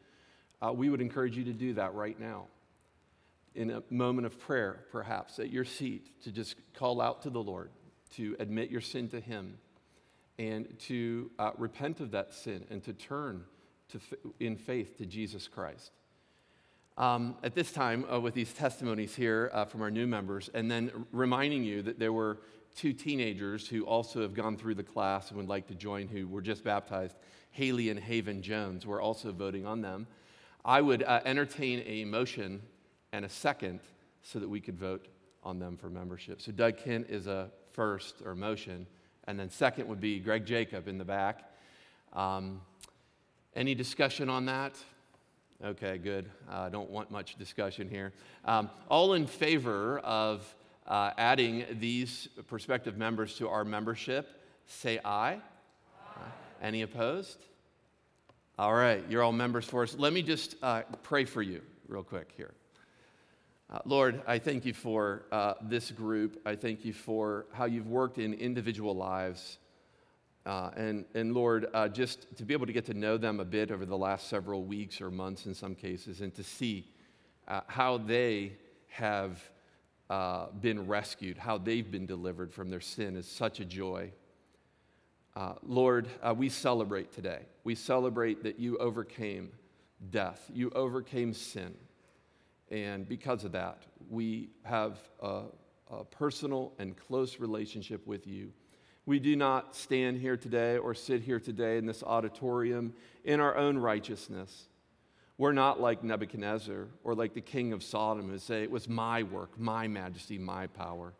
uh, 0.61 0.71
we 0.71 0.89
would 0.89 1.01
encourage 1.01 1.35
you 1.35 1.43
to 1.43 1.53
do 1.53 1.73
that 1.73 1.93
right 1.93 2.17
now. 2.17 2.45
In 3.53 3.71
a 3.71 3.83
moment 3.89 4.27
of 4.27 4.39
prayer, 4.39 4.85
perhaps 4.93 5.39
at 5.39 5.49
your 5.49 5.65
seat, 5.65 6.23
to 6.23 6.31
just 6.31 6.55
call 6.73 7.01
out 7.01 7.23
to 7.23 7.29
the 7.29 7.41
Lord, 7.43 7.71
to 8.15 8.37
admit 8.39 8.69
your 8.69 8.79
sin 8.79 9.09
to 9.09 9.19
Him, 9.19 9.57
and 10.39 10.79
to 10.79 11.29
uh, 11.37 11.51
repent 11.57 11.99
of 11.99 12.11
that 12.11 12.33
sin 12.33 12.65
and 12.71 12.81
to 12.85 12.93
turn 12.93 13.43
to 13.89 13.99
in 14.39 14.55
faith 14.55 14.97
to 14.97 15.05
Jesus 15.05 15.47
Christ. 15.47 15.91
Um, 16.97 17.35
at 17.43 17.53
this 17.53 17.71
time, 17.71 18.05
uh, 18.11 18.19
with 18.19 18.33
these 18.33 18.53
testimonies 18.53 19.15
here 19.15 19.51
uh, 19.53 19.65
from 19.65 19.81
our 19.81 19.91
new 19.91 20.07
members, 20.07 20.49
and 20.53 20.69
then 20.69 20.91
reminding 21.11 21.63
you 21.63 21.81
that 21.83 21.99
there 21.99 22.13
were 22.13 22.39
two 22.75 22.93
teenagers 22.93 23.67
who 23.67 23.83
also 23.83 24.21
have 24.21 24.33
gone 24.33 24.57
through 24.57 24.75
the 24.75 24.83
class 24.83 25.29
and 25.29 25.37
would 25.37 25.47
like 25.47 25.67
to 25.67 25.75
join, 25.75 26.07
who 26.07 26.27
were 26.27 26.41
just 26.41 26.63
baptized, 26.63 27.15
Haley 27.51 27.89
and 27.89 27.99
Haven 27.99 28.41
Jones. 28.41 28.85
We're 28.85 29.01
also 29.01 29.31
voting 29.31 29.65
on 29.65 29.81
them. 29.81 30.07
I 30.63 30.81
would 30.81 31.03
uh, 31.03 31.21
entertain 31.25 31.83
a 31.85 32.05
motion 32.05 32.61
and 33.11 33.25
a 33.25 33.29
second 33.29 33.79
so 34.21 34.39
that 34.39 34.49
we 34.49 34.59
could 34.59 34.77
vote 34.77 35.07
on 35.43 35.57
them 35.57 35.77
for 35.77 35.89
membership. 35.89 36.41
So 36.41 36.51
Doug 36.51 36.77
Kent 36.77 37.07
is 37.09 37.27
a 37.27 37.49
first 37.71 38.15
or 38.25 38.35
motion, 38.35 38.85
and 39.29 39.39
then 39.39 39.51
second 39.51 39.87
would 39.87 40.01
be 40.01 40.19
Greg 40.19 40.43
Jacob 40.43 40.87
in 40.87 40.97
the 40.97 41.05
back. 41.05 41.51
Um, 42.13 42.61
any 43.55 43.75
discussion 43.75 44.27
on 44.27 44.47
that? 44.47 44.75
Okay, 45.63 45.99
good. 45.99 46.27
I 46.49 46.65
uh, 46.65 46.69
don't 46.69 46.89
want 46.89 47.11
much 47.11 47.35
discussion 47.35 47.89
here. 47.89 48.11
Um, 48.43 48.71
all 48.89 49.13
in 49.13 49.27
favor 49.27 49.99
of 49.99 50.43
uh, 50.87 51.11
adding 51.15 51.63
these 51.79 52.27
prospective 52.47 52.97
members 52.97 53.35
to 53.35 53.47
our 53.47 53.63
membership, 53.63 54.41
say 54.65 54.97
aye. 55.05 55.37
aye. 56.17 56.21
Any 56.63 56.81
opposed? 56.81 57.37
All 58.57 58.73
right, 58.73 59.03
you're 59.09 59.21
all 59.21 59.31
members 59.31 59.65
for 59.65 59.83
us. 59.83 59.95
Let 59.95 60.11
me 60.11 60.23
just 60.23 60.55
uh, 60.63 60.81
pray 61.03 61.25
for 61.25 61.43
you 61.43 61.61
real 61.87 62.03
quick 62.03 62.33
here. 62.35 62.53
Uh, 63.71 63.77
Lord, 63.85 64.23
I 64.25 64.39
thank 64.39 64.65
you 64.65 64.73
for 64.73 65.25
uh, 65.31 65.53
this 65.61 65.91
group. 65.91 66.41
I 66.43 66.55
thank 66.55 66.83
you 66.83 66.91
for 66.91 67.45
how 67.51 67.65
you've 67.65 67.85
worked 67.85 68.17
in 68.17 68.33
individual 68.33 68.95
lives. 68.95 69.59
Uh, 70.43 70.71
and, 70.75 71.05
and 71.13 71.35
Lord, 71.35 71.67
uh, 71.75 71.87
just 71.87 72.35
to 72.37 72.45
be 72.45 72.55
able 72.55 72.65
to 72.65 72.73
get 72.73 72.85
to 72.85 72.95
know 72.95 73.15
them 73.15 73.39
a 73.39 73.45
bit 73.45 73.69
over 73.69 73.85
the 73.85 73.97
last 73.97 74.27
several 74.27 74.63
weeks 74.63 75.01
or 75.01 75.11
months 75.11 75.45
in 75.45 75.53
some 75.53 75.75
cases, 75.75 76.21
and 76.21 76.33
to 76.33 76.43
see 76.43 76.87
uh, 77.47 77.61
how 77.67 77.99
they 77.99 78.53
have 78.87 79.39
uh, 80.09 80.47
been 80.59 80.87
rescued, 80.87 81.37
how 81.37 81.59
they've 81.59 81.91
been 81.91 82.07
delivered 82.07 82.51
from 82.51 82.71
their 82.71 82.81
sin 82.81 83.15
is 83.15 83.27
such 83.27 83.59
a 83.59 83.65
joy. 83.65 84.11
Lord, 85.63 86.09
we 86.35 86.49
celebrate 86.49 87.13
today. 87.13 87.39
We 87.63 87.75
celebrate 87.75 88.43
that 88.43 88.59
you 88.59 88.77
overcame 88.79 89.51
death, 90.09 90.49
you 90.53 90.69
overcame 90.71 91.33
sin. 91.33 91.75
And 92.69 93.07
because 93.07 93.43
of 93.43 93.53
that, 93.53 93.83
we 94.09 94.49
have 94.63 94.97
a, 95.21 95.43
a 95.89 96.03
personal 96.05 96.73
and 96.77 96.95
close 96.95 97.39
relationship 97.39 98.05
with 98.05 98.27
you. 98.27 98.51
We 99.05 99.19
do 99.19 99.35
not 99.35 99.75
stand 99.75 100.19
here 100.19 100.37
today 100.37 100.77
or 100.77 100.93
sit 100.93 101.23
here 101.23 101.39
today 101.39 101.77
in 101.77 101.87
this 101.87 102.03
auditorium 102.03 102.93
in 103.23 103.39
our 103.39 103.57
own 103.57 103.77
righteousness. 103.77 104.69
We're 105.39 105.53
not 105.53 105.79
like 105.79 106.03
Nebuchadnezzar 106.03 106.87
or 107.03 107.15
like 107.15 107.33
the 107.33 107.41
king 107.41 107.73
of 107.73 107.81
Sodom 107.81 108.29
who 108.29 108.37
say, 108.37 108.61
It 108.61 108.69
was 108.69 108.87
my 108.87 109.23
work, 109.23 109.57
my 109.57 109.87
majesty, 109.87 110.37
my 110.37 110.67
power. 110.67 111.13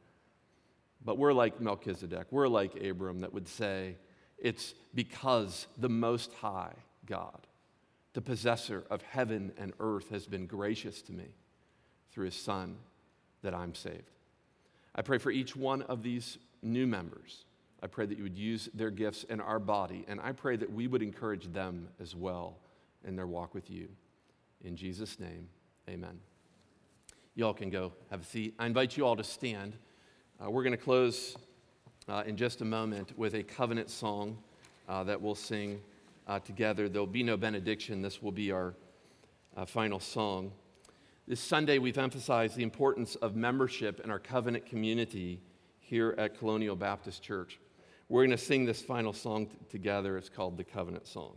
But 1.04 1.18
we're 1.18 1.34
like 1.34 1.62
Melchizedek. 1.62 2.28
We're 2.30 2.50
like 2.50 2.76
Abram 2.84 3.22
that 3.22 3.34
would 3.34 3.48
say, 3.48 3.96
It's 4.38 4.76
because 4.94 5.66
the 5.78 5.90
Most 5.90 6.32
High 6.34 6.76
God, 7.08 7.48
the 8.14 8.22
possessor 8.22 8.84
of 8.92 9.02
heaven 9.02 9.52
and 9.58 9.74
earth, 9.80 10.10
has 10.10 10.28
been 10.28 10.46
gracious 10.46 11.02
to 11.04 11.14
me 11.14 11.30
through 12.20 12.26
his 12.26 12.36
Son 12.36 12.76
that 13.44 13.54
I'm 13.54 13.74
saved. 13.74 14.12
I 14.94 15.02
pray 15.02 15.20
for 15.20 15.32
each 15.32 15.56
one 15.56 15.84
of 15.84 16.04
these 16.04 16.38
new 16.62 16.86
members. 16.86 17.46
I 17.82 17.88
pray 17.88 18.06
that 18.06 18.18
you 18.18 18.24
would 18.24 18.38
use 18.38 18.68
their 18.74 18.92
gifts 18.92 19.24
in 19.24 19.40
our 19.40 19.58
body, 19.58 20.04
and 20.06 20.20
I 20.20 20.34
pray 20.34 20.58
that 20.58 20.70
we 20.70 20.88
would 20.88 21.02
encourage 21.02 21.46
them 21.54 21.88
as 21.98 22.18
well 22.18 22.58
in 23.08 23.16
their 23.16 23.26
walk 23.26 23.54
with 23.54 23.72
you. 23.72 23.88
In 24.66 24.76
Jesus' 24.76 25.18
name, 25.18 25.48
amen. 25.88 26.20
Y'all 27.36 27.54
can 27.54 27.70
go 27.70 27.94
have 28.12 28.20
a 28.20 28.26
seat. 28.26 28.54
I 28.60 28.66
invite 28.66 28.98
you 28.98 29.06
all 29.06 29.16
to 29.16 29.24
stand. 29.24 29.78
Uh, 30.44 30.52
we're 30.52 30.64
going 30.64 30.76
to 30.76 30.84
close 30.84 31.38
uh, 32.10 32.24
in 32.26 32.36
just 32.36 32.60
a 32.60 32.66
moment 32.66 33.18
with 33.18 33.34
a 33.34 33.44
covenant 33.44 33.90
song 33.90 34.38
uh, 34.90 35.06
that 35.06 35.22
we'll 35.22 35.36
sing 35.36 35.80
uh, 36.28 36.38
together. 36.40 36.90
There'll 36.90 37.08
be 37.08 37.24
no 37.24 37.38
benediction. 37.38 38.02
This 38.02 38.22
will 38.22 38.34
be 38.34 38.52
our 38.52 38.74
uh, 39.56 39.64
final 39.64 40.02
song. 40.02 40.52
This 41.30 41.40
Sunday, 41.40 41.78
we've 41.78 42.00
emphasized 42.00 42.56
the 42.56 42.64
importance 42.64 43.14
of 43.14 43.36
membership 43.36 44.00
in 44.04 44.10
our 44.10 44.18
covenant 44.18 44.66
community 44.66 45.40
here 45.80 46.16
at 46.18 46.40
Colonial 46.40 46.76
Baptist 46.76 47.22
Church. 47.22 47.60
We're 48.08 48.26
going 48.26 48.36
to 48.36 48.44
sing 48.44 48.66
this 48.66 48.82
final 48.82 49.14
song 49.14 49.46
t- 49.46 49.56
together. 49.70 50.18
It's 50.18 50.28
called 50.28 50.58
the 50.58 50.64
Covenant 50.64 51.06
Song. 51.06 51.36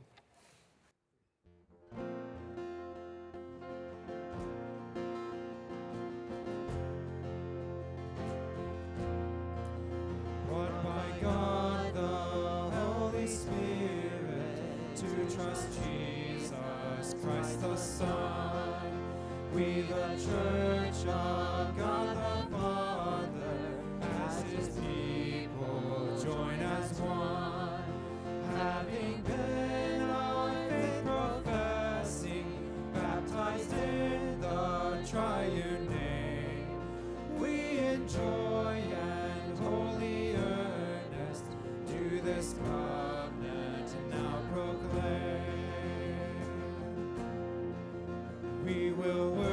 Will 49.03 49.31
work 49.31 49.52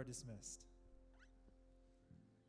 are 0.00 0.04
dismissed. 0.04 0.69